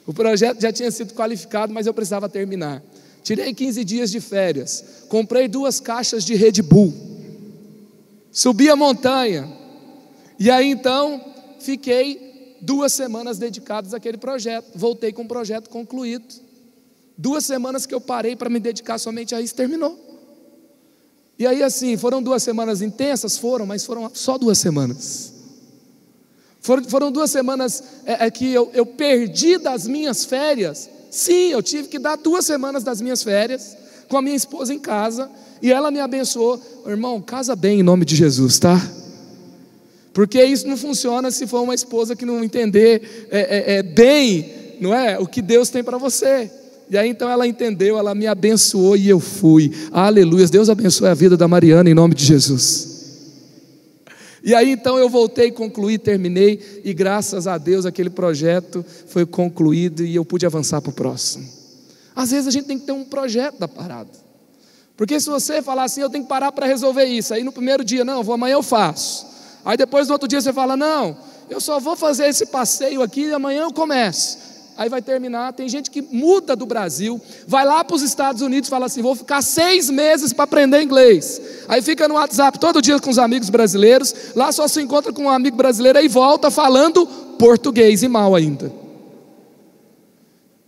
O 0.06 0.14
projeto 0.14 0.60
já 0.60 0.72
tinha 0.72 0.90
sido 0.90 1.14
qualificado, 1.14 1.72
mas 1.72 1.86
eu 1.86 1.92
precisava 1.92 2.28
terminar. 2.28 2.82
Tirei 3.22 3.52
15 3.52 3.84
dias 3.84 4.10
de 4.10 4.20
férias. 4.20 4.84
Comprei 5.08 5.48
duas 5.48 5.80
caixas 5.80 6.24
de 6.24 6.34
Red 6.34 6.62
Bull. 6.62 6.94
Subi 8.30 8.70
a 8.70 8.76
montanha. 8.76 9.50
E 10.38 10.50
aí 10.50 10.70
então 10.70 11.24
fiquei 11.58 12.56
duas 12.60 12.92
semanas 12.92 13.36
dedicadas 13.36 13.92
àquele 13.92 14.16
projeto. 14.16 14.70
Voltei 14.74 15.12
com 15.12 15.22
o 15.22 15.28
projeto 15.28 15.68
concluído. 15.68 16.24
Duas 17.18 17.44
semanas 17.44 17.84
que 17.84 17.94
eu 17.94 18.00
parei 18.00 18.36
para 18.36 18.48
me 18.48 18.60
dedicar 18.60 18.98
somente 18.98 19.34
a 19.34 19.40
isso, 19.40 19.54
terminou. 19.54 19.98
E 21.38 21.46
aí, 21.46 21.62
assim, 21.62 21.96
foram 21.96 22.22
duas 22.22 22.42
semanas 22.42 22.80
intensas? 22.80 23.36
Foram, 23.36 23.66
mas 23.66 23.84
foram 23.84 24.10
só 24.14 24.38
duas 24.38 24.58
semanas. 24.58 25.35
Foram, 26.66 26.82
foram 26.82 27.12
duas 27.12 27.30
semanas 27.30 27.80
é, 28.04 28.26
é, 28.26 28.30
que 28.30 28.52
eu, 28.52 28.68
eu 28.74 28.84
perdi 28.84 29.56
das 29.56 29.86
minhas 29.86 30.24
férias. 30.24 30.90
Sim, 31.08 31.52
eu 31.52 31.62
tive 31.62 31.86
que 31.86 31.96
dar 31.96 32.16
duas 32.16 32.44
semanas 32.44 32.82
das 32.82 33.00
minhas 33.00 33.22
férias 33.22 33.76
com 34.08 34.16
a 34.16 34.22
minha 34.22 34.34
esposa 34.34 34.74
em 34.74 34.78
casa 34.80 35.30
e 35.62 35.70
ela 35.70 35.92
me 35.92 36.00
abençoou. 36.00 36.60
Irmão, 36.84 37.22
casa 37.22 37.54
bem 37.54 37.78
em 37.78 37.82
nome 37.84 38.04
de 38.04 38.16
Jesus, 38.16 38.58
tá? 38.58 38.84
Porque 40.12 40.42
isso 40.42 40.66
não 40.66 40.76
funciona 40.76 41.30
se 41.30 41.46
for 41.46 41.62
uma 41.62 41.74
esposa 41.74 42.16
que 42.16 42.26
não 42.26 42.42
entender 42.42 43.28
é, 43.30 43.74
é, 43.74 43.76
é 43.76 43.82
bem, 43.84 44.76
não 44.80 44.92
é? 44.92 45.20
O 45.20 45.26
que 45.26 45.40
Deus 45.40 45.70
tem 45.70 45.84
para 45.84 45.98
você. 45.98 46.50
E 46.90 46.98
aí 46.98 47.08
então 47.08 47.30
ela 47.30 47.46
entendeu, 47.46 47.96
ela 47.96 48.12
me 48.12 48.26
abençoou 48.26 48.96
e 48.96 49.08
eu 49.08 49.20
fui. 49.20 49.70
Aleluia. 49.92 50.48
Deus 50.48 50.68
abençoe 50.68 51.06
a 51.06 51.14
vida 51.14 51.36
da 51.36 51.46
Mariana 51.46 51.88
em 51.88 51.94
nome 51.94 52.16
de 52.16 52.24
Jesus. 52.24 52.95
E 54.46 54.54
aí 54.54 54.70
então 54.70 54.96
eu 54.96 55.10
voltei, 55.10 55.50
concluí, 55.50 55.98
terminei, 55.98 56.80
e 56.84 56.94
graças 56.94 57.48
a 57.48 57.58
Deus 57.58 57.84
aquele 57.84 58.08
projeto 58.08 58.86
foi 59.08 59.26
concluído 59.26 60.04
e 60.04 60.14
eu 60.14 60.24
pude 60.24 60.46
avançar 60.46 60.80
para 60.80 60.90
o 60.90 60.92
próximo. 60.92 61.48
Às 62.14 62.30
vezes 62.30 62.46
a 62.46 62.50
gente 62.52 62.66
tem 62.66 62.78
que 62.78 62.86
ter 62.86 62.92
um 62.92 63.04
projeto 63.04 63.58
da 63.58 63.66
parada. 63.66 64.08
Porque 64.96 65.18
se 65.18 65.28
você 65.28 65.60
falar 65.60 65.82
assim, 65.82 66.00
eu 66.00 66.08
tenho 66.08 66.22
que 66.22 66.28
parar 66.28 66.52
para 66.52 66.64
resolver 66.64 67.06
isso, 67.06 67.34
aí 67.34 67.42
no 67.42 67.50
primeiro 67.50 67.84
dia, 67.84 68.04
não, 68.04 68.22
vou 68.22 68.36
amanhã 68.36 68.54
eu 68.54 68.62
faço. 68.62 69.26
Aí 69.64 69.76
depois 69.76 70.06
no 70.06 70.12
outro 70.12 70.28
dia 70.28 70.40
você 70.40 70.52
fala, 70.52 70.76
não, 70.76 71.18
eu 71.50 71.60
só 71.60 71.80
vou 71.80 71.96
fazer 71.96 72.28
esse 72.28 72.46
passeio 72.46 73.02
aqui 73.02 73.22
e 73.22 73.32
amanhã 73.32 73.64
eu 73.64 73.72
começo 73.72 74.38
aí 74.76 74.88
vai 74.88 75.00
terminar. 75.00 75.52
Tem 75.52 75.68
gente 75.68 75.90
que 75.90 76.02
muda 76.02 76.54
do 76.54 76.66
Brasil, 76.66 77.20
vai 77.46 77.64
lá 77.64 77.82
para 77.84 77.96
os 77.96 78.02
Estados 78.02 78.42
Unidos 78.42 78.68
e 78.68 78.70
fala 78.70 78.86
assim: 78.86 79.02
vou 79.02 79.14
ficar 79.14 79.42
seis 79.42 79.88
meses 79.88 80.32
para 80.32 80.44
aprender 80.44 80.82
inglês. 80.82 81.40
Aí 81.68 81.82
fica 81.82 82.08
no 82.08 82.14
WhatsApp 82.14 82.58
todo 82.58 82.82
dia 82.82 82.98
com 82.98 83.10
os 83.10 83.18
amigos 83.18 83.50
brasileiros, 83.50 84.14
lá 84.34 84.52
só 84.52 84.66
se 84.68 84.80
encontra 84.80 85.12
com 85.12 85.24
um 85.24 85.30
amigo 85.30 85.56
brasileiro 85.56 86.00
e 86.00 86.08
volta 86.08 86.50
falando 86.50 87.06
português 87.38 88.02
e 88.02 88.08
mal 88.08 88.34
ainda. 88.34 88.72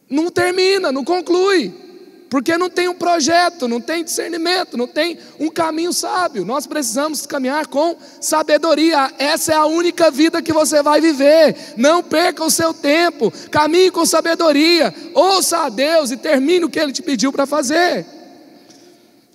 Não 0.09 0.31
termina, 0.31 0.91
não 0.91 1.05
conclui 1.05 1.88
porque 2.31 2.59
não 2.59 2.69
tem 2.69 2.89
um 2.89 2.95
projeto, 2.95 3.67
não 3.67 3.81
tem 3.81 4.05
discernimento, 4.05 4.77
não 4.77 4.87
tem 4.87 5.19
um 5.41 5.49
caminho 5.49 5.93
sábio. 5.93 6.45
Nós 6.45 6.67
precisamos 6.67 7.25
caminhar 7.27 7.67
com 7.69 7.97
sabedoria. 8.21 9.13
Essa 9.19 9.53
é 9.53 9.57
a 9.57 9.65
única 9.65 10.11
vida 10.11 10.43
que 10.43 10.53
você 10.53 10.83
vai 10.83 11.01
viver. 11.01 11.57
Não 11.77 12.03
perca 12.03 12.45
o 12.45 12.51
seu 12.51 12.75
tempo, 12.75 13.33
caminhe 13.51 13.91
com 13.91 14.05
sabedoria, 14.05 14.95
ouça 15.15 15.65
a 15.65 15.69
Deus 15.71 16.11
e 16.11 16.17
termine 16.19 16.67
o 16.67 16.69
que 16.69 16.79
Ele 16.79 16.93
te 16.93 17.03
pediu 17.03 17.33
para 17.33 17.47
fazer. 17.47 18.05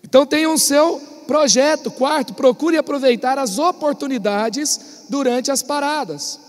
Então 0.03 0.25
tenha 0.25 0.49
o 0.49 0.59
seu 0.59 1.01
projeto. 1.25 1.89
Quarto, 1.89 2.35
procure 2.35 2.77
aproveitar 2.77 3.39
as 3.39 3.57
oportunidades 3.57 5.05
durante 5.09 5.51
as 5.51 5.63
paradas. 5.63 6.39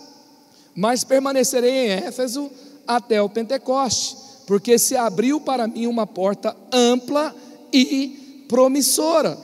Mas 0.77 1.05
permanecerei 1.05 1.71
em 1.71 1.91
Éfeso 1.91 2.51
até 2.87 3.23
o 3.23 3.31
Pentecoste 3.31 4.24
porque 4.47 4.79
se 4.79 4.97
abriu 4.97 5.41
para 5.41 5.67
mim 5.67 5.87
uma 5.87 6.07
porta 6.07 6.57
ampla 6.73 7.35
e 7.73 8.45
promissora. 8.49 9.37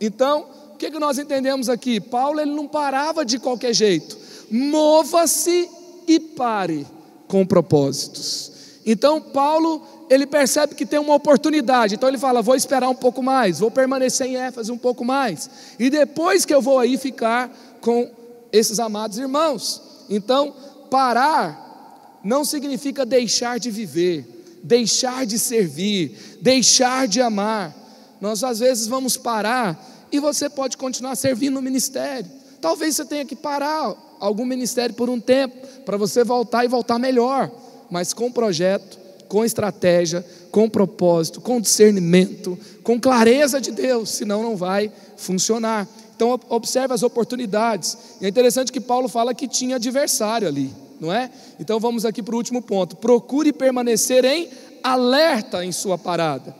Então, 0.00 0.46
o 0.74 0.76
que, 0.76 0.90
nós 0.90 1.18
entendemos 1.18 1.68
aqui? 1.68 2.00
Paulo 2.00 2.40
ele 2.40 2.50
não 2.50 2.66
parava 2.66 3.24
de 3.24 3.38
qualquer 3.38 3.72
jeito. 3.72 4.18
Mova-se 4.50 5.68
e 6.06 6.18
pare 6.18 6.86
com 7.28 7.46
propósitos. 7.46 8.52
Então, 8.84 9.20
Paulo 9.20 9.82
ele 10.10 10.26
percebe 10.26 10.74
que 10.74 10.84
tem 10.84 10.98
uma 10.98 11.14
oportunidade, 11.14 11.94
então 11.94 12.08
ele 12.08 12.18
fala: 12.18 12.42
vou 12.42 12.54
esperar 12.54 12.88
um 12.88 12.94
pouco 12.94 13.22
mais, 13.22 13.60
vou 13.60 13.70
permanecer 13.70 14.26
em 14.26 14.36
Éfeso 14.36 14.72
um 14.72 14.78
pouco 14.78 15.04
mais, 15.04 15.48
e 15.78 15.88
depois 15.88 16.44
que 16.44 16.52
eu 16.52 16.60
vou 16.60 16.78
aí 16.78 16.98
ficar 16.98 17.50
com 17.80 18.10
esses 18.52 18.78
amados 18.78 19.18
irmãos. 19.18 19.80
Então, 20.10 20.52
parar 20.90 22.20
não 22.22 22.44
significa 22.44 23.06
deixar 23.06 23.58
de 23.58 23.70
viver, 23.70 24.31
deixar 24.62 25.26
de 25.26 25.38
servir, 25.38 26.38
deixar 26.40 27.08
de 27.08 27.20
amar. 27.20 27.74
Nós 28.20 28.44
às 28.44 28.60
vezes 28.60 28.86
vamos 28.86 29.16
parar 29.16 30.06
e 30.12 30.20
você 30.20 30.48
pode 30.48 30.76
continuar 30.76 31.16
servindo 31.16 31.54
no 31.54 31.62
ministério. 31.62 32.30
Talvez 32.60 32.94
você 32.94 33.04
tenha 33.04 33.24
que 33.24 33.34
parar 33.34 33.94
algum 34.20 34.44
ministério 34.44 34.94
por 34.94 35.10
um 35.10 35.18
tempo 35.18 35.66
para 35.84 35.96
você 35.96 36.22
voltar 36.22 36.64
e 36.64 36.68
voltar 36.68 36.98
melhor, 36.98 37.50
mas 37.90 38.12
com 38.12 38.30
projeto, 38.30 38.98
com 39.26 39.44
estratégia, 39.44 40.24
com 40.50 40.68
propósito, 40.68 41.40
com 41.40 41.60
discernimento, 41.60 42.56
com 42.84 43.00
clareza 43.00 43.60
de 43.60 43.72
Deus, 43.72 44.10
senão 44.10 44.42
não 44.42 44.56
vai 44.56 44.92
funcionar. 45.16 45.88
Então 46.14 46.38
observe 46.48 46.94
as 46.94 47.02
oportunidades. 47.02 47.98
É 48.20 48.28
interessante 48.28 48.70
que 48.70 48.80
Paulo 48.80 49.08
fala 49.08 49.34
que 49.34 49.48
tinha 49.48 49.76
adversário 49.76 50.46
ali 50.46 50.81
não 51.02 51.12
é? 51.12 51.30
Então 51.58 51.80
vamos 51.80 52.04
aqui 52.04 52.22
para 52.22 52.34
o 52.34 52.38
último 52.38 52.62
ponto. 52.62 52.96
Procure 52.96 53.52
permanecer 53.52 54.24
em 54.24 54.48
alerta 54.84 55.64
em 55.64 55.72
sua 55.72 55.98
parada. 55.98 56.54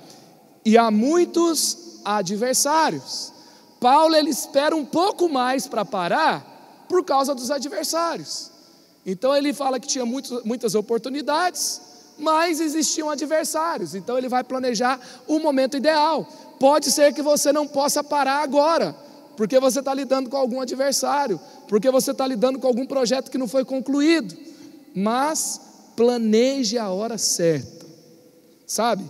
E 0.65 0.77
há 0.77 0.91
muitos 0.91 2.01
adversários. 2.05 3.33
Paulo 3.81 4.17
ele 4.17 4.31
espera 4.31 4.75
um 4.75 4.85
pouco 4.85 5.29
mais 5.29 5.69
para 5.69 5.85
parar 5.85 6.85
por 6.89 7.05
causa 7.05 7.35
dos 7.35 7.53
adversários. 7.53 8.51
Então 9.07 9.35
ele 9.35 9.53
fala 9.53 9.79
que 9.79 9.87
tinha 9.87 10.05
muitas 10.05 10.75
oportunidades, 10.75 11.81
mas 12.19 12.61
existiam 12.61 13.11
adversários. 13.11 13.95
Então 13.95 14.19
ele 14.19 14.29
vai 14.29 14.43
planejar 14.43 15.01
o 15.29 15.39
momento 15.39 15.77
ideal. 15.77 16.27
Pode 16.59 16.91
ser 16.91 17.13
que 17.13 17.23
você 17.23 17.53
não 17.53 17.67
possa 17.67 18.03
parar 18.03 18.43
agora, 18.43 18.95
porque 19.37 19.59
você 19.59 19.79
está 19.79 19.95
lidando 19.95 20.29
com 20.29 20.37
algum 20.37 20.61
adversário, 20.61 21.41
porque 21.69 21.91
você 21.91 22.11
está 22.11 22.27
lidando 22.27 22.59
com 22.59 22.67
algum 22.67 22.87
projeto 22.87 23.31
que 23.31 23.39
não 23.39 23.49
foi 23.49 23.65
concluído. 23.65 24.37
Mas 24.95 25.61
planeje 25.97 26.79
a 26.79 26.91
hora 26.91 27.19
certa, 27.19 27.87
sabe? 28.67 29.05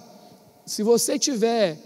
Se 0.64 0.82
você 0.82 1.18
tiver 1.18 1.76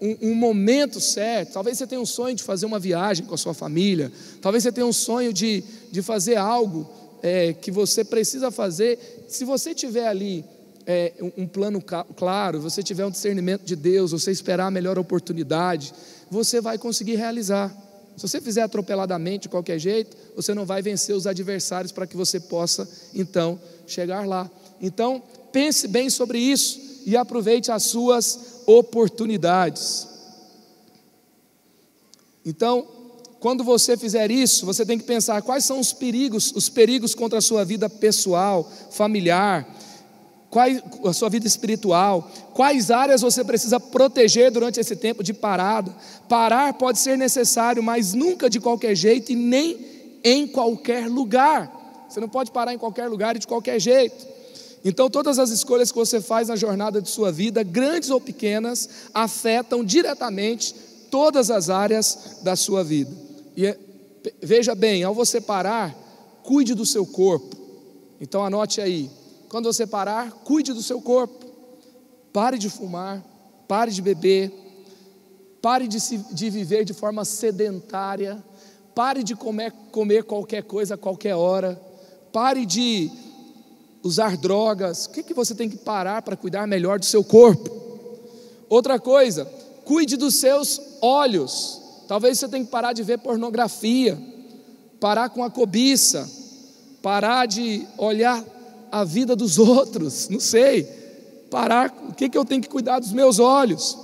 um, 0.00 0.30
um, 0.30 0.34
momento 0.34 1.00
certo, 1.00 1.52
talvez 1.52 1.78
você 1.78 1.86
tenha 1.86 2.00
um 2.00 2.06
sonho 2.06 2.34
de 2.34 2.42
fazer 2.42 2.66
uma 2.66 2.78
viagem 2.78 3.26
com 3.26 3.34
a 3.34 3.38
sua 3.38 3.54
família, 3.54 4.10
talvez 4.40 4.64
você 4.64 4.72
tenha 4.72 4.86
um 4.86 4.92
sonho 4.92 5.32
de, 5.32 5.62
de 5.90 6.02
fazer 6.02 6.36
algo 6.36 6.88
é, 7.22 7.52
que 7.52 7.70
você 7.70 8.04
precisa 8.04 8.50
fazer. 8.50 9.26
Se 9.28 9.44
você 9.44 9.74
tiver 9.74 10.08
ali 10.08 10.44
é, 10.86 11.12
um, 11.36 11.46
plano 11.46 11.82
claro, 12.16 12.60
você 12.60 12.82
tiver 12.82 13.06
um 13.06 13.10
discernimento 13.10 13.64
de 13.64 13.76
Deus, 13.76 14.12
você 14.12 14.30
esperar 14.30 14.66
a 14.66 14.70
melhor 14.70 14.98
oportunidade, 14.98 15.92
você 16.30 16.60
vai 16.60 16.78
conseguir 16.78 17.16
realizar. 17.16 17.70
Se 18.16 18.28
você 18.28 18.40
fizer 18.40 18.62
atropeladamente 18.62 19.42
de 19.42 19.48
qualquer 19.48 19.78
jeito, 19.78 20.16
você 20.36 20.54
não 20.54 20.66
vai 20.66 20.82
vencer 20.82 21.14
os 21.14 21.26
adversários 21.26 21.92
para 21.92 22.06
que 22.06 22.16
você 22.16 22.38
possa 22.38 22.88
então 23.14 23.58
chegar 23.86 24.26
lá. 24.26 24.50
Então, 24.80 25.22
pense 25.52 25.88
bem 25.88 26.10
sobre 26.10 26.38
isso 26.38 26.80
e 27.06 27.16
aproveite 27.16 27.70
as 27.70 27.84
suas 27.84 28.62
oportunidades. 28.66 30.08
Então, 32.44 32.86
quando 33.40 33.64
você 33.64 33.96
fizer 33.96 34.30
isso, 34.30 34.64
você 34.64 34.86
tem 34.86 34.98
que 34.98 35.04
pensar 35.04 35.42
quais 35.42 35.64
são 35.64 35.80
os 35.80 35.92
perigos, 35.92 36.52
os 36.54 36.68
perigos 36.68 37.14
contra 37.14 37.38
a 37.38 37.42
sua 37.42 37.64
vida 37.64 37.88
pessoal, 37.90 38.70
familiar, 38.90 39.66
quais, 40.52 40.82
a 41.02 41.14
sua 41.14 41.30
vida 41.30 41.46
espiritual, 41.46 42.30
quais 42.52 42.90
áreas 42.90 43.22
você 43.22 43.42
precisa 43.42 43.80
proteger 43.80 44.50
durante 44.50 44.78
esse 44.78 44.94
tempo 44.94 45.24
de 45.24 45.32
parada. 45.32 45.90
Parar 46.28 46.74
pode 46.74 46.98
ser 46.98 47.16
necessário, 47.16 47.82
mas 47.82 48.12
nunca 48.12 48.50
de 48.50 48.60
qualquer 48.60 48.94
jeito 48.94 49.32
e 49.32 49.34
nem 49.34 49.78
em 50.22 50.46
qualquer 50.46 51.08
lugar. 51.08 52.04
Você 52.06 52.20
não 52.20 52.28
pode 52.28 52.50
parar 52.50 52.74
em 52.74 52.76
qualquer 52.76 53.08
lugar 53.08 53.34
e 53.34 53.38
de 53.38 53.46
qualquer 53.46 53.80
jeito. 53.80 54.26
Então, 54.84 55.08
todas 55.08 55.38
as 55.38 55.48
escolhas 55.48 55.90
que 55.90 55.96
você 55.96 56.20
faz 56.20 56.48
na 56.48 56.56
jornada 56.56 57.00
de 57.00 57.08
sua 57.08 57.32
vida, 57.32 57.62
grandes 57.62 58.10
ou 58.10 58.20
pequenas, 58.20 59.08
afetam 59.14 59.82
diretamente 59.82 60.74
todas 61.10 61.50
as 61.50 61.70
áreas 61.70 62.40
da 62.42 62.56
sua 62.56 62.84
vida. 62.84 63.10
E 63.56 63.64
é, 63.64 63.78
veja 64.42 64.74
bem, 64.74 65.02
ao 65.02 65.14
você 65.14 65.40
parar, 65.40 65.96
cuide 66.42 66.74
do 66.74 66.84
seu 66.84 67.06
corpo. 67.06 67.56
Então, 68.20 68.44
anote 68.44 68.82
aí: 68.82 69.08
quando 69.52 69.70
você 69.70 69.86
parar, 69.86 70.32
cuide 70.32 70.72
do 70.72 70.82
seu 70.82 70.98
corpo. 71.02 71.44
Pare 72.32 72.56
de 72.56 72.70
fumar, 72.70 73.22
pare 73.68 73.90
de 73.90 74.00
beber, 74.00 74.50
pare 75.60 75.86
de, 75.86 76.00
se, 76.00 76.16
de 76.32 76.48
viver 76.48 76.86
de 76.86 76.94
forma 76.94 77.22
sedentária, 77.22 78.42
pare 78.94 79.22
de 79.22 79.36
comer, 79.36 79.70
comer 79.90 80.24
qualquer 80.24 80.62
coisa 80.62 80.94
a 80.94 80.96
qualquer 80.96 81.34
hora, 81.34 81.78
pare 82.32 82.64
de 82.64 83.10
usar 84.02 84.38
drogas. 84.38 85.04
O 85.04 85.10
que, 85.10 85.22
que 85.22 85.34
você 85.34 85.54
tem 85.54 85.68
que 85.68 85.76
parar 85.76 86.22
para 86.22 86.34
cuidar 86.34 86.66
melhor 86.66 86.98
do 86.98 87.04
seu 87.04 87.22
corpo? 87.22 87.70
Outra 88.70 88.98
coisa, 88.98 89.44
cuide 89.84 90.16
dos 90.16 90.36
seus 90.36 90.80
olhos. 91.02 91.78
Talvez 92.08 92.38
você 92.38 92.48
tenha 92.48 92.64
que 92.64 92.70
parar 92.70 92.94
de 92.94 93.02
ver 93.02 93.18
pornografia, 93.18 94.18
parar 94.98 95.28
com 95.28 95.44
a 95.44 95.50
cobiça, 95.50 96.26
parar 97.02 97.44
de 97.44 97.86
olhar 97.98 98.42
a 98.92 99.04
vida 99.04 99.34
dos 99.34 99.58
outros, 99.58 100.28
não 100.28 100.38
sei. 100.38 100.84
Parar, 101.50 101.92
o 102.10 102.14
que, 102.14 102.28
que 102.28 102.36
eu 102.36 102.44
tenho 102.44 102.60
que 102.60 102.68
cuidar 102.68 102.98
dos 102.98 103.10
meus 103.10 103.38
olhos? 103.38 103.96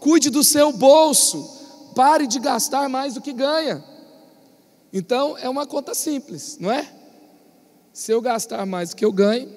Cuide 0.00 0.30
do 0.30 0.42
seu 0.42 0.72
bolso, 0.72 1.46
pare 1.94 2.26
de 2.26 2.40
gastar 2.40 2.88
mais 2.88 3.12
do 3.12 3.20
que 3.20 3.34
ganha. 3.34 3.84
Então 4.90 5.36
é 5.36 5.48
uma 5.48 5.66
conta 5.66 5.94
simples, 5.94 6.56
não 6.58 6.72
é? 6.72 6.90
Se 7.92 8.10
eu 8.10 8.22
gastar 8.22 8.64
mais 8.64 8.90
do 8.90 8.96
que 8.96 9.04
eu 9.04 9.12
ganho, 9.12 9.48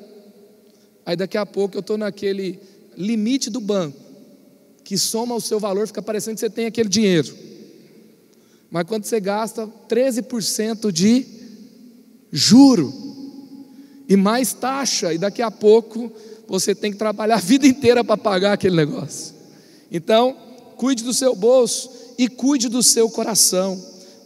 aí 1.05 1.15
daqui 1.15 1.37
a 1.37 1.45
pouco 1.45 1.77
eu 1.77 1.79
estou 1.79 1.97
naquele 1.97 2.59
limite 2.97 3.49
do 3.49 3.61
banco, 3.61 3.97
que 4.83 4.97
soma 4.97 5.33
o 5.33 5.41
seu 5.41 5.61
valor, 5.61 5.87
fica 5.87 6.01
parecendo 6.01 6.35
que 6.35 6.41
você 6.41 6.49
tem 6.49 6.65
aquele 6.65 6.89
dinheiro. 6.89 7.33
Mas 8.69 8.83
quando 8.85 9.05
você 9.05 9.19
gasta 9.21 9.65
13% 9.87 10.91
de 10.91 11.25
juro 12.31 13.12
e 14.07 14.15
mais 14.15 14.53
taxa, 14.53 15.13
e 15.13 15.17
daqui 15.17 15.41
a 15.41 15.51
pouco 15.51 16.11
você 16.47 16.75
tem 16.75 16.91
que 16.91 16.97
trabalhar 16.97 17.35
a 17.35 17.39
vida 17.39 17.65
inteira 17.65 18.03
para 18.03 18.17
pagar 18.17 18.53
aquele 18.53 18.75
negócio. 18.75 19.33
Então, 19.91 20.35
cuide 20.77 21.03
do 21.03 21.13
seu 21.13 21.35
bolso 21.35 21.89
e 22.17 22.27
cuide 22.27 22.69
do 22.69 22.83
seu 22.83 23.09
coração. 23.09 23.81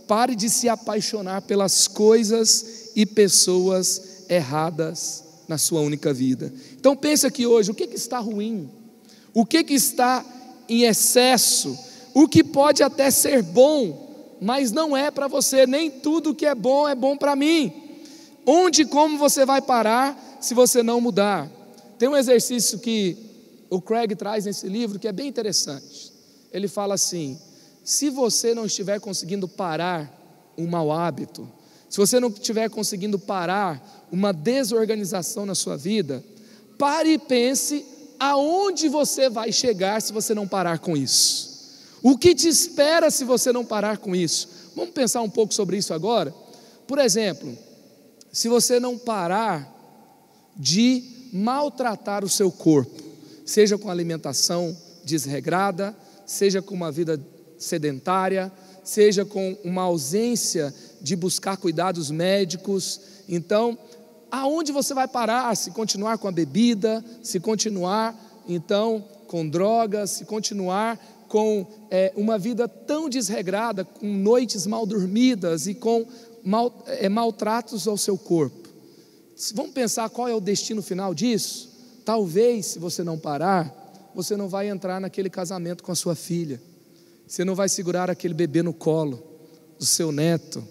Pare 0.08 0.36
de 0.36 0.50
se 0.50 0.70
apaixonar 0.70 1.42
pelas 1.42 1.88
coisas 1.88 2.92
e 2.96 3.06
pessoas 3.06 4.26
erradas 4.30 5.24
na 5.48 5.58
sua 5.58 5.82
única 5.82 6.14
vida. 6.14 6.52
Então 6.80 6.96
pense 6.96 7.26
aqui 7.26 7.46
hoje, 7.46 7.72
o 7.72 7.74
que, 7.74 7.88
que 7.88 7.96
está 7.96 8.20
ruim? 8.20 8.70
O 9.34 9.46
que, 9.46 9.64
que 9.64 9.74
está 9.74 10.26
em 10.68 10.84
excesso? 10.84 11.78
O 12.14 12.28
que 12.28 12.44
pode 12.44 12.84
até 12.84 13.10
ser 13.12 13.42
bom, 13.42 14.36
mas 14.42 14.72
não 14.72 14.96
é 14.96 15.10
para 15.12 15.28
você, 15.28 15.66
nem 15.66 15.90
tudo 15.90 16.36
que 16.36 16.46
é 16.46 16.56
bom 16.56 16.88
é 16.88 16.96
bom 16.96 17.16
para 17.16 17.36
mim. 17.36 17.87
Onde 18.50 18.84
e 18.84 18.86
como 18.86 19.18
você 19.18 19.46
vai 19.46 19.62
parar 19.62 20.38
se 20.40 20.54
você 20.54 20.82
não 20.82 21.02
mudar? 21.02 21.52
Tem 22.00 22.08
um 22.08 22.16
exercício 22.16 22.80
que 22.80 23.18
o 23.70 23.82
Craig 23.82 24.16
traz 24.16 24.46
nesse 24.46 24.70
livro 24.70 24.98
que 24.98 25.08
é 25.10 25.12
bem 25.12 25.28
interessante. 25.28 26.14
Ele 26.54 26.70
fala 26.70 26.94
assim: 26.94 27.38
se 27.84 28.10
você 28.10 28.56
não 28.56 28.66
estiver 28.66 29.02
conseguindo 29.02 29.50
parar 29.50 30.10
um 30.58 30.66
mau 30.66 30.94
hábito, 30.94 31.46
se 31.90 31.98
você 31.98 32.22
não 32.22 32.30
estiver 32.30 32.70
conseguindo 32.70 33.20
parar 33.20 34.08
uma 34.10 34.32
desorganização 34.32 35.46
na 35.46 35.54
sua 35.54 35.76
vida, 35.76 36.24
pare 36.78 37.16
e 37.16 37.18
pense 37.18 37.86
aonde 38.18 38.88
você 38.88 39.30
vai 39.30 39.52
chegar 39.52 40.02
se 40.02 40.14
você 40.14 40.34
não 40.34 40.48
parar 40.48 40.80
com 40.80 40.96
isso. 40.96 41.58
O 42.02 42.18
que 42.18 42.34
te 42.34 42.48
espera 42.48 43.12
se 43.12 43.26
você 43.26 43.52
não 43.52 43.66
parar 43.66 43.98
com 43.98 44.16
isso? 44.16 44.48
Vamos 44.74 44.92
pensar 44.92 45.22
um 45.22 45.30
pouco 45.30 45.54
sobre 45.54 45.76
isso 45.76 45.94
agora? 45.94 46.34
Por 46.88 46.98
exemplo, 46.98 47.67
se 48.32 48.48
você 48.48 48.80
não 48.80 48.98
parar 48.98 49.74
de 50.56 51.30
maltratar 51.32 52.24
o 52.24 52.30
seu 52.30 52.52
corpo, 52.52 53.04
seja 53.46 53.78
com 53.78 53.90
alimentação 53.90 54.76
desregrada, 55.04 55.96
seja 56.26 56.62
com 56.62 56.76
uma 56.76 56.92
vida 56.92 57.20
sedentária, 57.58 58.52
seja 58.84 59.26
com 59.26 59.58
uma 59.64 59.84
ausência 59.84 60.74
de 61.02 61.16
buscar 61.16 61.58
cuidados 61.58 62.12
médicos. 62.12 63.00
Então, 63.28 63.78
aonde 64.32 64.72
você 64.72 64.94
vai 64.94 65.08
parar? 65.08 65.56
Se 65.56 65.72
continuar 65.72 66.18
com 66.18 66.28
a 66.28 66.32
bebida, 66.32 67.04
se 67.22 67.40
continuar 67.40 68.16
então 68.48 69.04
com 69.28 69.48
drogas, 69.48 70.12
se 70.12 70.26
continuar 70.26 71.00
com 71.28 71.66
é, 71.92 72.14
uma 72.16 72.38
vida 72.38 72.68
tão 72.68 73.10
desregrada, 73.10 73.84
com 73.84 74.08
noites 74.08 74.66
mal 74.66 74.86
dormidas 74.86 75.68
e 75.68 75.76
com 75.76 76.06
mal, 76.44 76.84
é, 76.88 77.10
maltratos 77.10 77.88
ao 77.88 77.98
seu 77.98 78.18
corpo. 78.18 78.68
Vamos 79.54 79.74
pensar 79.74 80.10
qual 80.10 80.28
é 80.28 80.34
o 80.34 80.42
destino 80.42 80.82
final 80.82 81.14
disso? 81.14 81.70
Talvez, 82.04 82.68
se 82.68 82.80
você 82.80 83.04
não 83.04 83.20
parar, 83.20 84.12
você 84.16 84.36
não 84.36 84.48
vai 84.48 84.68
entrar 84.70 85.00
naquele 85.00 85.30
casamento 85.30 85.84
com 85.84 85.92
a 85.92 85.96
sua 85.96 86.16
filha. 86.16 86.60
Você 87.28 87.44
não 87.44 87.54
vai 87.54 87.70
segurar 87.70 88.10
aquele 88.10 88.34
bebê 88.34 88.64
no 88.64 88.74
colo 88.74 89.22
do 89.78 89.86
seu 89.86 90.12
neto. 90.12 90.64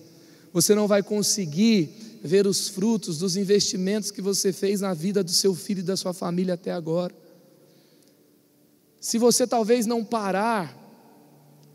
Você 0.52 0.74
não 0.74 0.88
vai 0.88 1.02
conseguir 1.02 1.90
ver 2.24 2.46
os 2.46 2.68
frutos 2.68 3.18
dos 3.18 3.36
investimentos 3.36 4.10
que 4.10 4.22
você 4.22 4.52
fez 4.52 4.80
na 4.80 4.94
vida 4.94 5.22
do 5.22 5.30
seu 5.30 5.54
filho 5.54 5.80
e 5.80 5.82
da 5.82 5.96
sua 5.96 6.12
família 6.12 6.54
até 6.54 6.72
agora. 6.72 7.14
Se 9.06 9.18
você 9.18 9.46
talvez 9.46 9.86
não 9.86 10.04
parar 10.04 10.76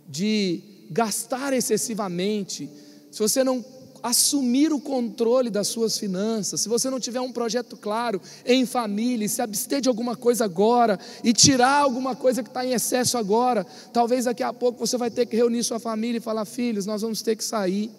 de 0.06 0.62
gastar 0.90 1.54
excessivamente, 1.54 2.70
se 3.10 3.20
você 3.20 3.42
não 3.42 3.64
assumir 4.04 4.74
o 4.74 4.82
controle 4.82 5.50
das 5.50 5.70
suas 5.70 5.98
finanças, 5.98 6.60
se 6.60 6.68
você 6.68 6.90
não 6.90 7.00
tiver 7.00 7.22
um 7.22 7.32
projeto 7.32 7.78
claro 7.78 8.22
em 8.46 8.66
família, 8.66 9.30
se 9.30 9.42
abster 9.42 9.80
de 9.80 9.88
alguma 9.88 10.14
coisa 10.14 10.44
agora 10.44 11.00
e 11.24 11.32
tirar 11.32 11.78
alguma 11.78 12.18
coisa 12.18 12.44
que 12.44 12.50
está 12.50 12.66
em 12.66 12.74
excesso 12.74 13.18
agora, 13.18 13.66
talvez 13.94 14.26
daqui 14.26 14.44
a 14.44 14.52
pouco 14.52 14.86
você 14.86 14.98
vai 14.98 15.10
ter 15.10 15.26
que 15.26 15.38
reunir 15.38 15.64
sua 15.64 15.80
família 15.80 16.18
e 16.18 16.22
falar: 16.22 16.44
filhos, 16.44 16.86
nós 16.86 17.02
vamos 17.02 17.22
ter 17.22 17.38
que 17.38 17.46
sair 17.46 17.90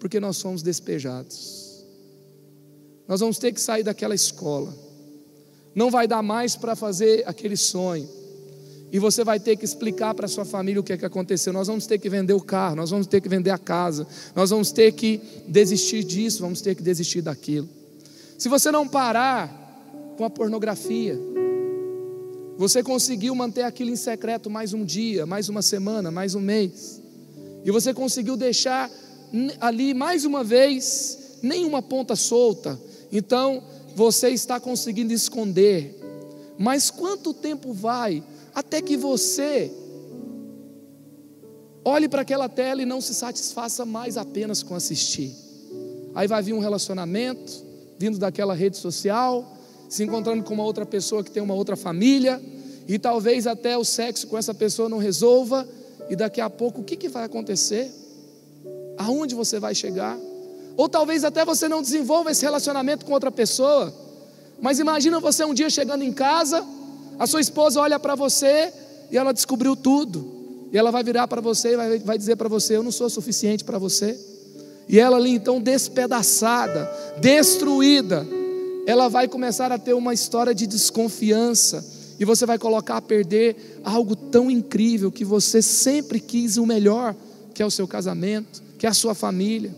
porque 0.00 0.18
nós 0.18 0.36
somos 0.36 0.64
despejados. 0.64 1.84
Nós 3.06 3.20
vamos 3.20 3.38
ter 3.38 3.52
que 3.52 3.60
sair 3.60 3.84
daquela 3.84 4.16
escola. 4.16 4.76
Não 5.76 5.92
vai 5.92 6.08
dar 6.08 6.24
mais 6.24 6.56
para 6.56 6.74
fazer 6.74 7.22
aquele 7.24 7.56
sonho. 7.56 8.18
E 8.92 8.98
você 8.98 9.22
vai 9.22 9.38
ter 9.38 9.56
que 9.56 9.64
explicar 9.64 10.14
para 10.14 10.26
sua 10.26 10.44
família 10.44 10.80
o 10.80 10.84
que 10.84 10.92
é 10.92 10.96
que 10.96 11.04
aconteceu. 11.04 11.52
Nós 11.52 11.68
vamos 11.68 11.86
ter 11.86 11.98
que 11.98 12.08
vender 12.08 12.32
o 12.32 12.40
carro, 12.40 12.76
nós 12.76 12.90
vamos 12.90 13.06
ter 13.06 13.20
que 13.20 13.28
vender 13.28 13.50
a 13.50 13.58
casa, 13.58 14.06
nós 14.34 14.50
vamos 14.50 14.72
ter 14.72 14.92
que 14.92 15.20
desistir 15.46 16.02
disso, 16.02 16.42
vamos 16.42 16.60
ter 16.60 16.74
que 16.74 16.82
desistir 16.82 17.22
daquilo. 17.22 17.68
Se 18.36 18.48
você 18.48 18.70
não 18.72 18.88
parar 18.88 20.14
com 20.16 20.24
a 20.24 20.30
pornografia, 20.30 21.18
você 22.56 22.82
conseguiu 22.82 23.34
manter 23.34 23.62
aquilo 23.62 23.90
em 23.90 23.96
secreto 23.96 24.50
mais 24.50 24.74
um 24.74 24.84
dia, 24.84 25.24
mais 25.24 25.48
uma 25.48 25.62
semana, 25.62 26.10
mais 26.10 26.34
um 26.34 26.40
mês, 26.40 27.00
e 27.64 27.70
você 27.70 27.94
conseguiu 27.94 28.36
deixar 28.36 28.90
ali 29.60 29.94
mais 29.94 30.24
uma 30.24 30.42
vez 30.42 31.38
nenhuma 31.42 31.80
ponta 31.80 32.16
solta, 32.16 32.78
então 33.12 33.62
você 33.94 34.30
está 34.30 34.58
conseguindo 34.58 35.12
esconder. 35.12 35.96
Mas 36.58 36.90
quanto 36.90 37.32
tempo 37.32 37.72
vai 37.72 38.22
até 38.54 38.80
que 38.82 38.96
você 38.96 39.70
olhe 41.84 42.08
para 42.08 42.22
aquela 42.22 42.48
tela 42.48 42.82
e 42.82 42.86
não 42.86 43.00
se 43.00 43.14
satisfaça 43.14 43.84
mais 43.84 44.16
apenas 44.16 44.62
com 44.62 44.74
assistir. 44.74 45.34
Aí 46.14 46.26
vai 46.26 46.42
vir 46.42 46.52
um 46.52 46.58
relacionamento, 46.58 47.64
vindo 47.98 48.18
daquela 48.18 48.54
rede 48.54 48.76
social, 48.76 49.56
se 49.88 50.04
encontrando 50.04 50.42
com 50.42 50.54
uma 50.54 50.64
outra 50.64 50.84
pessoa 50.84 51.24
que 51.24 51.30
tem 51.30 51.42
uma 51.42 51.54
outra 51.54 51.76
família, 51.76 52.40
e 52.86 52.98
talvez 52.98 53.46
até 53.46 53.76
o 53.76 53.84
sexo 53.84 54.26
com 54.26 54.36
essa 54.36 54.52
pessoa 54.52 54.88
não 54.88 54.98
resolva, 54.98 55.68
e 56.08 56.16
daqui 56.16 56.40
a 56.40 56.50
pouco 56.50 56.80
o 56.80 56.84
que, 56.84 56.96
que 56.96 57.08
vai 57.08 57.24
acontecer? 57.24 57.90
Aonde 58.98 59.34
você 59.34 59.58
vai 59.58 59.74
chegar? 59.74 60.18
Ou 60.76 60.88
talvez 60.88 61.24
até 61.24 61.44
você 61.44 61.68
não 61.68 61.82
desenvolva 61.82 62.30
esse 62.30 62.42
relacionamento 62.42 63.04
com 63.04 63.12
outra 63.12 63.30
pessoa, 63.30 63.94
mas 64.60 64.78
imagina 64.78 65.20
você 65.20 65.44
um 65.44 65.54
dia 65.54 65.70
chegando 65.70 66.02
em 66.02 66.12
casa, 66.12 66.64
a 67.20 67.26
sua 67.26 67.42
esposa 67.42 67.78
olha 67.78 67.98
para 67.98 68.14
você 68.14 68.72
e 69.10 69.18
ela 69.18 69.34
descobriu 69.34 69.76
tudo. 69.76 70.40
E 70.72 70.78
ela 70.78 70.90
vai 70.90 71.04
virar 71.04 71.28
para 71.28 71.42
você 71.42 71.74
e 71.74 71.76
vai, 71.76 71.98
vai 71.98 72.16
dizer 72.16 72.34
para 72.36 72.48
você: 72.48 72.78
Eu 72.78 72.82
não 72.82 72.90
sou 72.90 73.10
suficiente 73.10 73.62
para 73.62 73.78
você. 73.78 74.18
E 74.88 74.98
ela 74.98 75.18
ali 75.18 75.32
então 75.32 75.60
despedaçada, 75.60 76.90
destruída, 77.20 78.26
ela 78.86 79.08
vai 79.08 79.28
começar 79.28 79.70
a 79.70 79.78
ter 79.78 79.92
uma 79.92 80.14
história 80.14 80.54
de 80.54 80.66
desconfiança. 80.66 81.84
E 82.18 82.24
você 82.24 82.46
vai 82.46 82.58
colocar 82.58 82.96
a 82.96 83.02
perder 83.02 83.80
algo 83.84 84.16
tão 84.16 84.50
incrível 84.50 85.12
que 85.12 85.24
você 85.24 85.60
sempre 85.60 86.20
quis 86.20 86.56
o 86.56 86.64
melhor, 86.64 87.14
que 87.52 87.62
é 87.62 87.66
o 87.66 87.70
seu 87.70 87.86
casamento, 87.86 88.62
que 88.78 88.86
é 88.86 88.88
a 88.88 88.94
sua 88.94 89.14
família. 89.14 89.74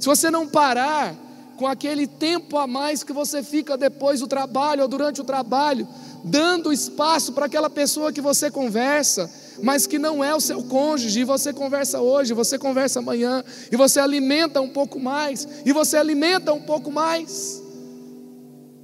Se 0.00 0.06
você 0.06 0.30
não 0.30 0.48
parar 0.48 1.14
com 1.58 1.66
aquele 1.66 2.06
tempo 2.06 2.56
a 2.56 2.66
mais 2.66 3.02
que 3.02 3.12
você 3.12 3.42
fica 3.42 3.76
depois 3.76 4.20
do 4.20 4.26
trabalho 4.26 4.82
ou 4.82 4.88
durante 4.88 5.20
o 5.20 5.24
trabalho, 5.24 5.86
dando 6.24 6.72
espaço 6.72 7.32
para 7.32 7.46
aquela 7.46 7.70
pessoa 7.70 8.12
que 8.12 8.20
você 8.20 8.50
conversa, 8.50 9.30
mas 9.62 9.86
que 9.86 9.98
não 9.98 10.22
é 10.22 10.34
o 10.34 10.40
seu 10.40 10.62
cônjuge, 10.62 11.20
e 11.20 11.24
você 11.24 11.52
conversa 11.52 12.00
hoje, 12.00 12.34
você 12.34 12.58
conversa 12.58 12.98
amanhã, 12.98 13.44
e 13.70 13.76
você 13.76 14.00
alimenta 14.00 14.60
um 14.60 14.68
pouco 14.68 14.98
mais, 14.98 15.46
e 15.64 15.72
você 15.72 15.96
alimenta 15.96 16.52
um 16.52 16.60
pouco 16.60 16.90
mais. 16.90 17.62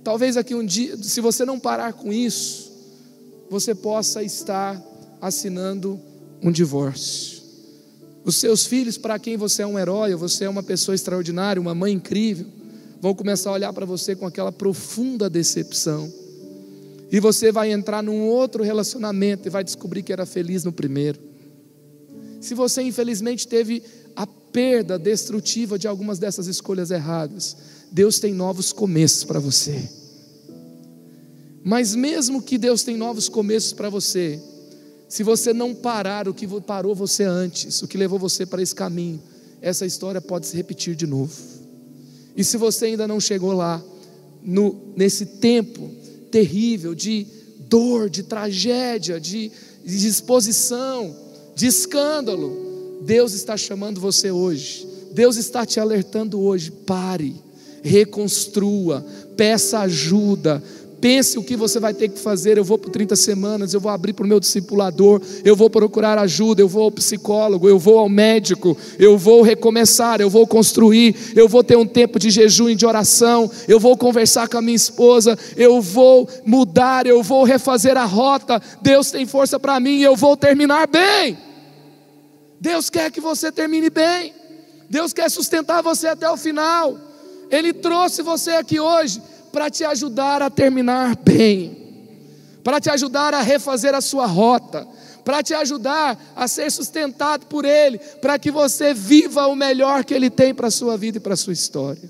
Talvez 0.03 0.37
aqui 0.37 0.55
um 0.55 0.65
dia, 0.65 0.97
se 1.03 1.21
você 1.21 1.45
não 1.45 1.59
parar 1.59 1.93
com 1.93 2.13
isso, 2.13 2.73
você 3.49 3.75
possa 3.75 4.23
estar 4.23 4.81
assinando 5.21 6.01
um 6.43 6.53
divórcio. 6.53 7.43
Os 8.25 8.37
seus 8.37 8.67
filhos, 8.67 8.97
para 8.99 9.19
quem 9.19 9.37
você 9.37 9.63
é 9.63 9.67
um 9.67 9.79
herói, 9.79 10.15
você 10.15 10.45
é 10.45 10.49
uma 10.49 10.63
pessoa 10.63 10.95
extraordinária, 10.95 11.61
uma 11.61 11.75
mãe 11.75 11.93
incrível, 11.93 12.47
vão 13.01 13.15
começar 13.15 13.51
a 13.51 13.53
olhar 13.53 13.73
para 13.73 13.85
você 13.85 14.17
com 14.17 14.27
aquela 14.27 14.51
profunda 14.51 15.29
decepção. 15.29 16.11
E 17.15 17.21
você 17.21 17.53
vai 17.53 17.71
entrar 17.71 18.03
num 18.03 18.23
outro 18.23 18.65
relacionamento 18.65 19.47
e 19.47 19.49
vai 19.49 19.63
descobrir 19.63 20.03
que 20.03 20.13
era 20.13 20.27
feliz 20.27 20.65
no 20.65 20.73
primeiro. 20.73 21.21
Se 22.41 22.57
você 22.57 22.83
infelizmente 22.83 23.47
teve 23.47 23.85
a 24.17 24.27
perda 24.27 24.99
destrutiva 24.99 25.79
de 25.79 25.87
algumas 25.87 26.19
dessas 26.19 26.49
escolhas 26.49 26.91
erradas, 26.91 27.57
Deus 27.93 28.19
tem 28.19 28.35
novos 28.35 28.73
começos 28.73 29.23
para 29.23 29.39
você. 29.39 29.89
Mas 31.63 31.95
mesmo 31.95 32.43
que 32.43 32.59
Deus 32.59 32.83
tem 32.83 32.97
novos 32.97 33.29
começos 33.29 33.73
para 33.73 33.89
você, 33.89 34.43
se 35.09 35.23
você 35.23 35.53
não 35.53 35.73
parar 35.73 36.27
o 36.27 36.35
que 36.35 36.49
parou 36.63 36.97
você 36.97 37.23
antes, 37.23 37.81
o 37.81 37.87
que 37.87 37.97
levou 37.97 38.19
você 38.19 38.45
para 38.45 38.61
esse 38.61 38.75
caminho, 38.75 39.23
essa 39.63 39.87
história 39.87 40.21
pode 40.21 40.49
se 40.49 40.57
repetir 40.57 40.97
de 40.97 41.07
novo. 41.07 41.33
E 42.37 42.43
se 42.43 42.57
você 42.57 42.87
ainda 42.87 43.07
não 43.07 43.21
chegou 43.21 43.53
lá, 43.53 43.81
no, 44.43 44.93
nesse 44.97 45.25
tempo 45.25 46.03
terrível 46.35 46.97
de 46.97 47.25
dor, 47.69 48.11
de 48.11 48.25
tragédia, 48.25 49.21
de, 49.21 49.53
exposição, 49.87 51.15
de 51.55 51.69
escândalo, 51.69 52.99
Deus 53.03 53.35
está 53.35 53.57
chamando 53.57 54.01
você 54.01 54.33
hoje. 54.33 54.85
Deus 55.13 55.37
está 55.37 55.65
te 55.65 55.79
alertando 55.79 56.41
hoje. 56.41 56.73
Pare, 56.73 57.37
reconstrua, 57.85 59.07
peça 59.37 59.79
ajuda, 59.79 60.61
Pense 61.05 61.39
o 61.39 61.45
que 61.45 61.55
você 61.55 61.79
vai 61.79 61.93
ter 61.93 62.09
que 62.09 62.19
fazer. 62.19 62.57
Eu 62.57 62.65
vou 62.65 62.79
por 62.79 62.89
30 62.89 63.15
semanas, 63.15 63.75
eu 63.75 63.81
vou 63.81 63.93
abrir 63.93 64.15
para 64.15 64.25
o 64.25 64.27
meu 64.27 64.41
discipulador, 64.41 65.21
eu 65.45 65.55
vou 65.55 65.69
procurar 65.69 66.17
ajuda, 66.19 66.63
eu 66.63 66.67
vou 66.67 66.85
ao 66.85 66.91
psicólogo, 66.91 67.69
eu 67.69 67.79
vou 67.79 67.99
ao 67.99 68.09
médico, 68.09 68.75
eu 68.99 69.19
vou 69.19 69.43
recomeçar, 69.43 70.23
eu 70.23 70.31
vou 70.31 70.47
construir, 70.47 71.15
eu 71.37 71.47
vou 71.47 71.63
ter 71.63 71.77
um 71.77 71.85
tempo 71.85 72.19
de 72.19 72.31
jejum 72.31 72.71
e 72.71 72.75
de 72.75 72.87
oração, 72.87 73.51
eu 73.69 73.79
vou 73.79 73.99
conversar 73.99 74.49
com 74.49 74.57
a 74.57 74.63
minha 74.63 74.75
esposa, 74.75 75.39
eu 75.59 75.79
vou 75.83 76.27
mudar, 76.43 77.07
eu 77.07 77.23
vou 77.23 77.45
refazer 77.45 77.99
a 77.99 78.07
rota. 78.07 78.59
Deus 78.81 79.11
tem 79.11 79.27
força 79.27 79.61
para 79.61 79.79
mim, 79.79 80.01
eu 80.01 80.17
vou 80.17 80.39
terminar 80.39 80.87
bem. 80.87 81.37
Deus 82.59 82.89
quer 82.89 83.11
que 83.11 83.21
você 83.21 83.53
termine 83.53 83.91
bem. 83.91 84.33
Deus 84.89 85.13
quer 85.13 85.31
sustentar 85.31 85.83
você 85.83 86.07
até 86.07 86.31
o 86.31 86.39
final. 86.39 86.99
Ele 87.51 87.75
trouxe 87.75 88.23
você 88.23 88.53
aqui 88.53 88.81
hoje 88.81 89.21
para 89.55 89.71
te 89.71 89.85
ajudar 89.85 90.43
a 90.43 90.51
terminar 90.51 91.17
bem, 91.25 91.79
para 92.65 92.81
te 92.81 92.91
ajudar 92.91 93.33
a 93.33 93.41
refazer 93.41 93.95
a 93.95 94.01
sua 94.01 94.27
rota, 94.27 94.85
para 95.25 95.45
te 95.45 95.55
ajudar 95.55 96.21
a 96.35 96.49
ser 96.49 96.73
sustentado 96.73 97.47
por 97.47 97.65
Ele, 97.65 97.99
para 98.21 98.37
que 98.37 98.51
você 98.51 98.93
viva 98.93 99.47
o 99.47 99.55
melhor 99.55 100.05
que 100.05 100.13
Ele 100.13 100.29
tem 100.29 100.53
para 100.53 100.67
a 100.67 100.73
sua 100.73 100.97
vida 100.97 101.19
e 101.19 101.21
para 101.21 101.35
a 101.35 101.37
sua 101.37 101.53
história. 101.53 102.03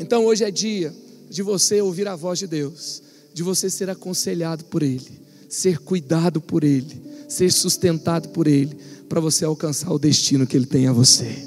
Então 0.00 0.24
hoje 0.24 0.42
é 0.42 0.50
dia 0.50 0.90
de 1.28 1.42
você 1.42 1.82
ouvir 1.82 2.08
a 2.08 2.16
voz 2.16 2.38
de 2.38 2.46
Deus, 2.46 3.02
de 3.34 3.42
você 3.42 3.68
ser 3.68 3.90
aconselhado 3.90 4.64
por 4.64 4.82
Ele, 4.82 5.20
ser 5.50 5.80
cuidado 5.80 6.40
por 6.40 6.64
Ele, 6.64 7.26
ser 7.28 7.52
sustentado 7.52 8.30
por 8.30 8.46
Ele, 8.46 8.74
para 9.06 9.20
você 9.20 9.44
alcançar 9.44 9.92
o 9.92 9.98
destino 9.98 10.46
que 10.46 10.56
Ele 10.56 10.64
tem 10.64 10.88
a 10.88 10.92
você. 10.92 11.46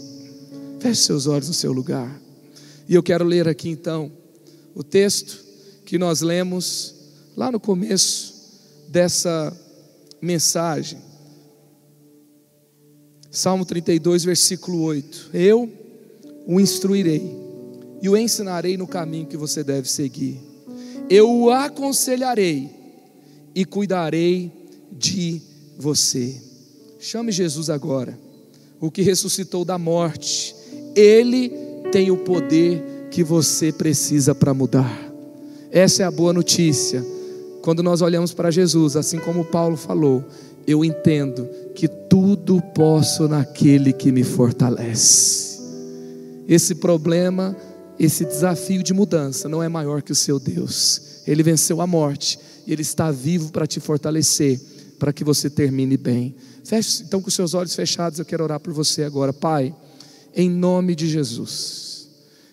Feche 0.79 1.01
seus 1.01 1.25
olhos 1.25 1.47
no 1.47 1.55
seu 1.55 1.73
lugar. 1.73 2.21
E 2.87 2.93
eu 2.93 3.01
quero 3.01 3.25
ler 3.25 3.47
aqui 3.47 3.69
então 3.69 4.11
o 4.75 4.83
texto 4.83 5.43
que 5.85 5.97
nós 5.97 6.19
lemos 6.19 6.93
lá 7.35 7.49
no 7.49 7.59
começo 7.59 8.35
dessa 8.89 9.55
mensagem. 10.21 10.99
Salmo 13.31 13.65
32, 13.65 14.25
versículo 14.25 14.81
8: 14.81 15.29
Eu 15.33 15.71
o 16.45 16.59
instruirei 16.59 17.23
e 18.01 18.09
o 18.09 18.17
ensinarei 18.17 18.77
no 18.77 18.85
caminho 18.85 19.27
que 19.27 19.37
você 19.37 19.63
deve 19.63 19.89
seguir. 19.89 20.39
Eu 21.09 21.31
o 21.31 21.49
aconselharei 21.49 22.69
e 23.53 23.63
cuidarei 23.63 24.51
de 24.91 25.41
você. 25.77 26.41
Chame 26.99 27.31
Jesus 27.31 27.69
agora, 27.69 28.17
o 28.79 28.91
que 28.91 29.01
ressuscitou 29.01 29.63
da 29.63 29.77
morte. 29.77 30.55
Ele 30.95 31.51
tem 31.91 32.11
o 32.11 32.17
poder 32.17 32.94
que 33.11 33.23
você 33.23 33.71
precisa 33.71 34.33
para 34.35 34.53
mudar. 34.53 35.11
Essa 35.71 36.03
é 36.03 36.05
a 36.05 36.11
boa 36.11 36.31
notícia. 36.33 37.05
Quando 37.61 37.81
nós 37.81 38.01
olhamos 38.01 38.33
para 38.33 38.51
Jesus, 38.51 38.95
assim 38.95 39.19
como 39.19 39.43
Paulo 39.43 39.75
falou, 39.75 40.23
eu 40.67 40.83
entendo 40.83 41.47
que 41.73 41.87
tudo 41.87 42.61
posso 42.73 43.27
naquele 43.27 43.91
que 43.91 44.11
me 44.11 44.23
fortalece. 44.23 45.59
Esse 46.47 46.75
problema, 46.75 47.55
esse 47.99 48.23
desafio 48.23 48.83
de 48.83 48.93
mudança 48.93 49.49
não 49.49 49.61
é 49.61 49.67
maior 49.67 50.01
que 50.01 50.11
o 50.11 50.15
seu 50.15 50.39
Deus. 50.39 51.23
Ele 51.25 51.43
venceu 51.43 51.81
a 51.81 51.87
morte 51.87 52.39
e 52.67 52.73
ele 52.73 52.81
está 52.81 53.11
vivo 53.11 53.51
para 53.51 53.67
te 53.67 53.79
fortalecer, 53.79 54.59
para 54.99 55.11
que 55.11 55.23
você 55.23 55.49
termine 55.49 55.97
bem. 55.97 56.35
Feche, 56.63 57.03
então 57.03 57.21
com 57.21 57.29
seus 57.29 57.53
olhos 57.53 57.75
fechados, 57.75 58.19
eu 58.19 58.25
quero 58.25 58.43
orar 58.43 58.59
por 58.59 58.73
você 58.73 59.03
agora, 59.03 59.33
Pai, 59.33 59.75
em 60.35 60.49
nome 60.49 60.95
de 60.95 61.07
Jesus. 61.07 61.94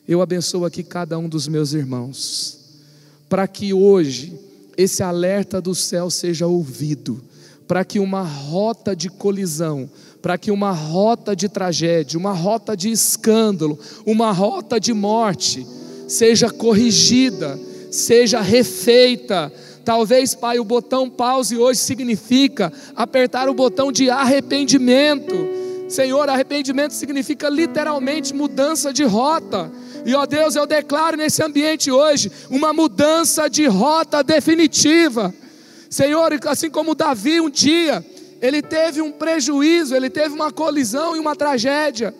Eu 0.07 0.21
abençoo 0.21 0.65
aqui 0.65 0.83
cada 0.83 1.17
um 1.19 1.29
dos 1.29 1.47
meus 1.47 1.73
irmãos, 1.73 2.59
para 3.29 3.47
que 3.47 3.73
hoje 3.73 4.39
esse 4.77 5.03
alerta 5.03 5.61
do 5.61 5.75
céu 5.75 6.11
seja 6.11 6.47
ouvido, 6.47 7.23
para 7.69 7.85
que 7.85 8.01
uma 8.01 8.23
rota 8.23 8.97
de 8.97 9.09
colisão, 9.09 9.89
para 10.21 10.37
que 10.37 10.51
uma 10.51 10.73
rota 10.73 11.37
de 11.37 11.49
tragédia, 11.49 12.19
uma 12.19 12.33
rota 12.33 12.77
de 12.77 12.91
escândalo, 12.91 13.79
uma 14.05 14.33
rota 14.33 14.81
de 14.81 14.93
morte 14.93 15.67
seja 16.09 16.51
corrigida, 16.51 17.59
seja 17.91 18.41
refeita. 18.41 19.53
Talvez, 19.85 20.35
Pai, 20.35 20.59
o 20.59 20.65
botão 20.65 21.09
pause 21.09 21.57
hoje 21.57 21.81
significa 21.81 22.73
apertar 22.95 23.49
o 23.49 23.55
botão 23.55 23.93
de 23.93 24.11
arrependimento. 24.11 25.35
Senhor, 25.89 26.29
arrependimento 26.29 26.93
significa 26.93 27.49
literalmente 27.49 28.35
mudança 28.35 28.93
de 28.93 29.05
rota. 29.05 29.71
E 30.05 30.15
ó 30.15 30.27
Deus, 30.27 30.57
eu 30.57 30.67
declaro 30.67 31.17
nesse 31.17 31.43
ambiente 31.43 31.91
hoje 31.91 32.31
uma 32.51 32.73
mudança 32.73 33.49
de 33.49 33.67
rota 33.67 34.23
definitiva. 34.23 35.33
Senhor, 35.89 36.33
assim 36.47 36.71
como 36.71 36.95
Davi 36.95 37.41
um 37.41 37.51
dia, 37.51 38.05
ele 38.41 38.63
teve 38.63 39.01
um 39.01 39.13
prejuízo, 39.13 39.95
ele 39.95 40.11
teve 40.11 40.35
uma 40.35 40.51
colisão 40.51 41.15
e 41.15 41.21
uma 41.21 41.37
tragédia. 41.37 42.15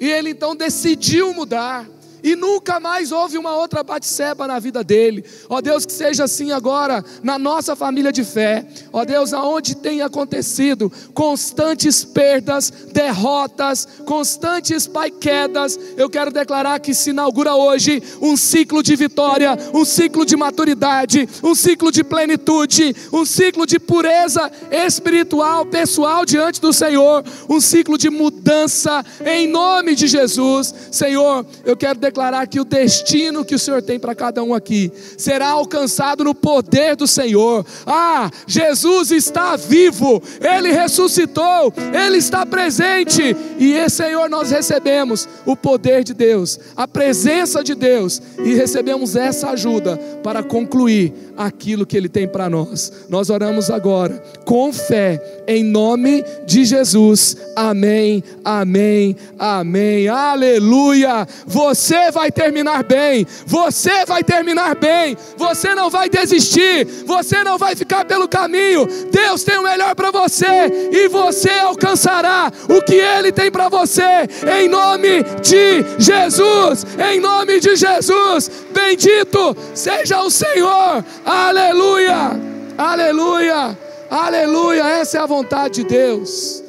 E 0.00 0.08
ele 0.08 0.30
então 0.30 0.54
decidiu 0.54 1.34
mudar 1.34 1.86
e 2.22 2.36
nunca 2.36 2.78
mais 2.78 3.12
houve 3.12 3.38
uma 3.38 3.54
outra 3.54 3.82
Batseba 3.82 4.46
na 4.46 4.58
vida 4.58 4.84
dele. 4.84 5.24
Ó 5.48 5.60
Deus, 5.60 5.84
que 5.84 5.92
seja 5.92 6.24
assim 6.24 6.52
agora 6.52 7.04
na 7.22 7.38
nossa 7.38 7.74
família 7.74 8.12
de 8.12 8.24
fé. 8.24 8.66
Ó 8.92 9.04
Deus, 9.04 9.32
aonde 9.32 9.76
tem 9.76 10.02
acontecido 10.02 10.92
constantes 11.14 12.04
perdas, 12.04 12.70
derrotas, 12.92 13.86
constantes 14.04 14.86
pai 14.86 15.10
quedas, 15.10 15.78
eu 15.96 16.08
quero 16.10 16.30
declarar 16.30 16.78
que 16.80 16.94
se 16.94 17.10
inaugura 17.10 17.54
hoje 17.54 18.02
um 18.20 18.36
ciclo 18.36 18.82
de 18.82 18.94
vitória, 18.94 19.56
um 19.74 19.84
ciclo 19.84 20.24
de 20.24 20.36
maturidade, 20.36 21.28
um 21.42 21.54
ciclo 21.54 21.90
de 21.90 22.04
plenitude, 22.04 22.94
um 23.12 23.24
ciclo 23.24 23.66
de 23.66 23.78
pureza 23.78 24.50
espiritual, 24.70 25.64
pessoal 25.66 26.24
diante 26.24 26.60
do 26.60 26.72
Senhor, 26.72 27.24
um 27.48 27.60
ciclo 27.60 27.96
de 27.96 28.10
mudança 28.10 29.04
em 29.24 29.46
nome 29.48 29.94
de 29.94 30.06
Jesus. 30.06 30.74
Senhor, 30.90 31.46
eu 31.64 31.76
quero 31.76 31.98
declarar 31.98 32.17
que 32.48 32.60
o 32.60 32.64
destino 32.64 33.44
que 33.44 33.54
o 33.54 33.58
Senhor 33.58 33.82
tem 33.82 33.98
para 33.98 34.14
cada 34.14 34.42
um 34.42 34.54
aqui 34.54 34.92
será 35.16 35.48
alcançado 35.48 36.24
no 36.24 36.34
poder 36.34 36.94
do 36.96 37.06
Senhor. 37.06 37.64
Ah, 37.86 38.30
Jesus 38.46 39.10
está 39.10 39.56
vivo, 39.56 40.22
ele 40.40 40.72
ressuscitou, 40.72 41.72
ele 41.92 42.18
está 42.18 42.44
presente, 42.46 43.36
e 43.58 43.88
Senhor, 43.88 44.28
nós 44.28 44.50
recebemos 44.50 45.28
o 45.46 45.56
poder 45.56 46.04
de 46.04 46.14
Deus, 46.14 46.58
a 46.76 46.86
presença 46.86 47.64
de 47.64 47.74
Deus, 47.74 48.20
e 48.38 48.54
recebemos 48.54 49.16
essa 49.16 49.50
ajuda 49.50 49.96
para 50.22 50.42
concluir 50.42 51.12
aquilo 51.36 51.86
que 51.86 51.96
ele 51.96 52.08
tem 52.08 52.28
para 52.28 52.48
nós. 52.48 52.92
Nós 53.08 53.30
oramos 53.30 53.70
agora 53.70 54.22
com 54.44 54.72
fé, 54.72 55.42
em 55.46 55.64
nome 55.64 56.24
de 56.46 56.64
Jesus. 56.64 57.36
Amém, 57.56 58.22
amém, 58.44 59.16
amém. 59.38 60.08
Aleluia. 60.08 61.26
Você 61.46 61.97
você 61.98 62.10
vai 62.12 62.30
terminar 62.30 62.84
bem, 62.84 63.26
você 63.44 64.04
vai 64.06 64.22
terminar 64.22 64.76
bem, 64.76 65.16
você 65.36 65.74
não 65.74 65.90
vai 65.90 66.08
desistir, 66.08 66.86
você 67.04 67.42
não 67.42 67.58
vai 67.58 67.74
ficar 67.74 68.04
pelo 68.04 68.28
caminho. 68.28 68.86
Deus 69.10 69.42
tem 69.42 69.58
o 69.58 69.62
melhor 69.62 69.94
para 69.94 70.10
você 70.10 70.46
e 70.92 71.08
você 71.08 71.50
alcançará 71.50 72.52
o 72.68 72.80
que 72.82 72.94
Ele 72.94 73.32
tem 73.32 73.50
para 73.50 73.68
você, 73.68 74.28
em 74.60 74.68
nome 74.68 75.24
de 75.42 75.84
Jesus, 75.98 76.86
em 77.12 77.20
nome 77.20 77.58
de 77.58 77.74
Jesus. 77.74 78.50
Bendito 78.72 79.56
seja 79.74 80.22
o 80.22 80.30
Senhor, 80.30 81.04
aleluia, 81.24 82.48
Aleluia! 82.78 83.76
Aleluia! 84.08 84.84
Essa 84.84 85.18
é 85.18 85.20
a 85.20 85.26
vontade 85.26 85.82
de 85.82 85.84
Deus. 85.84 86.67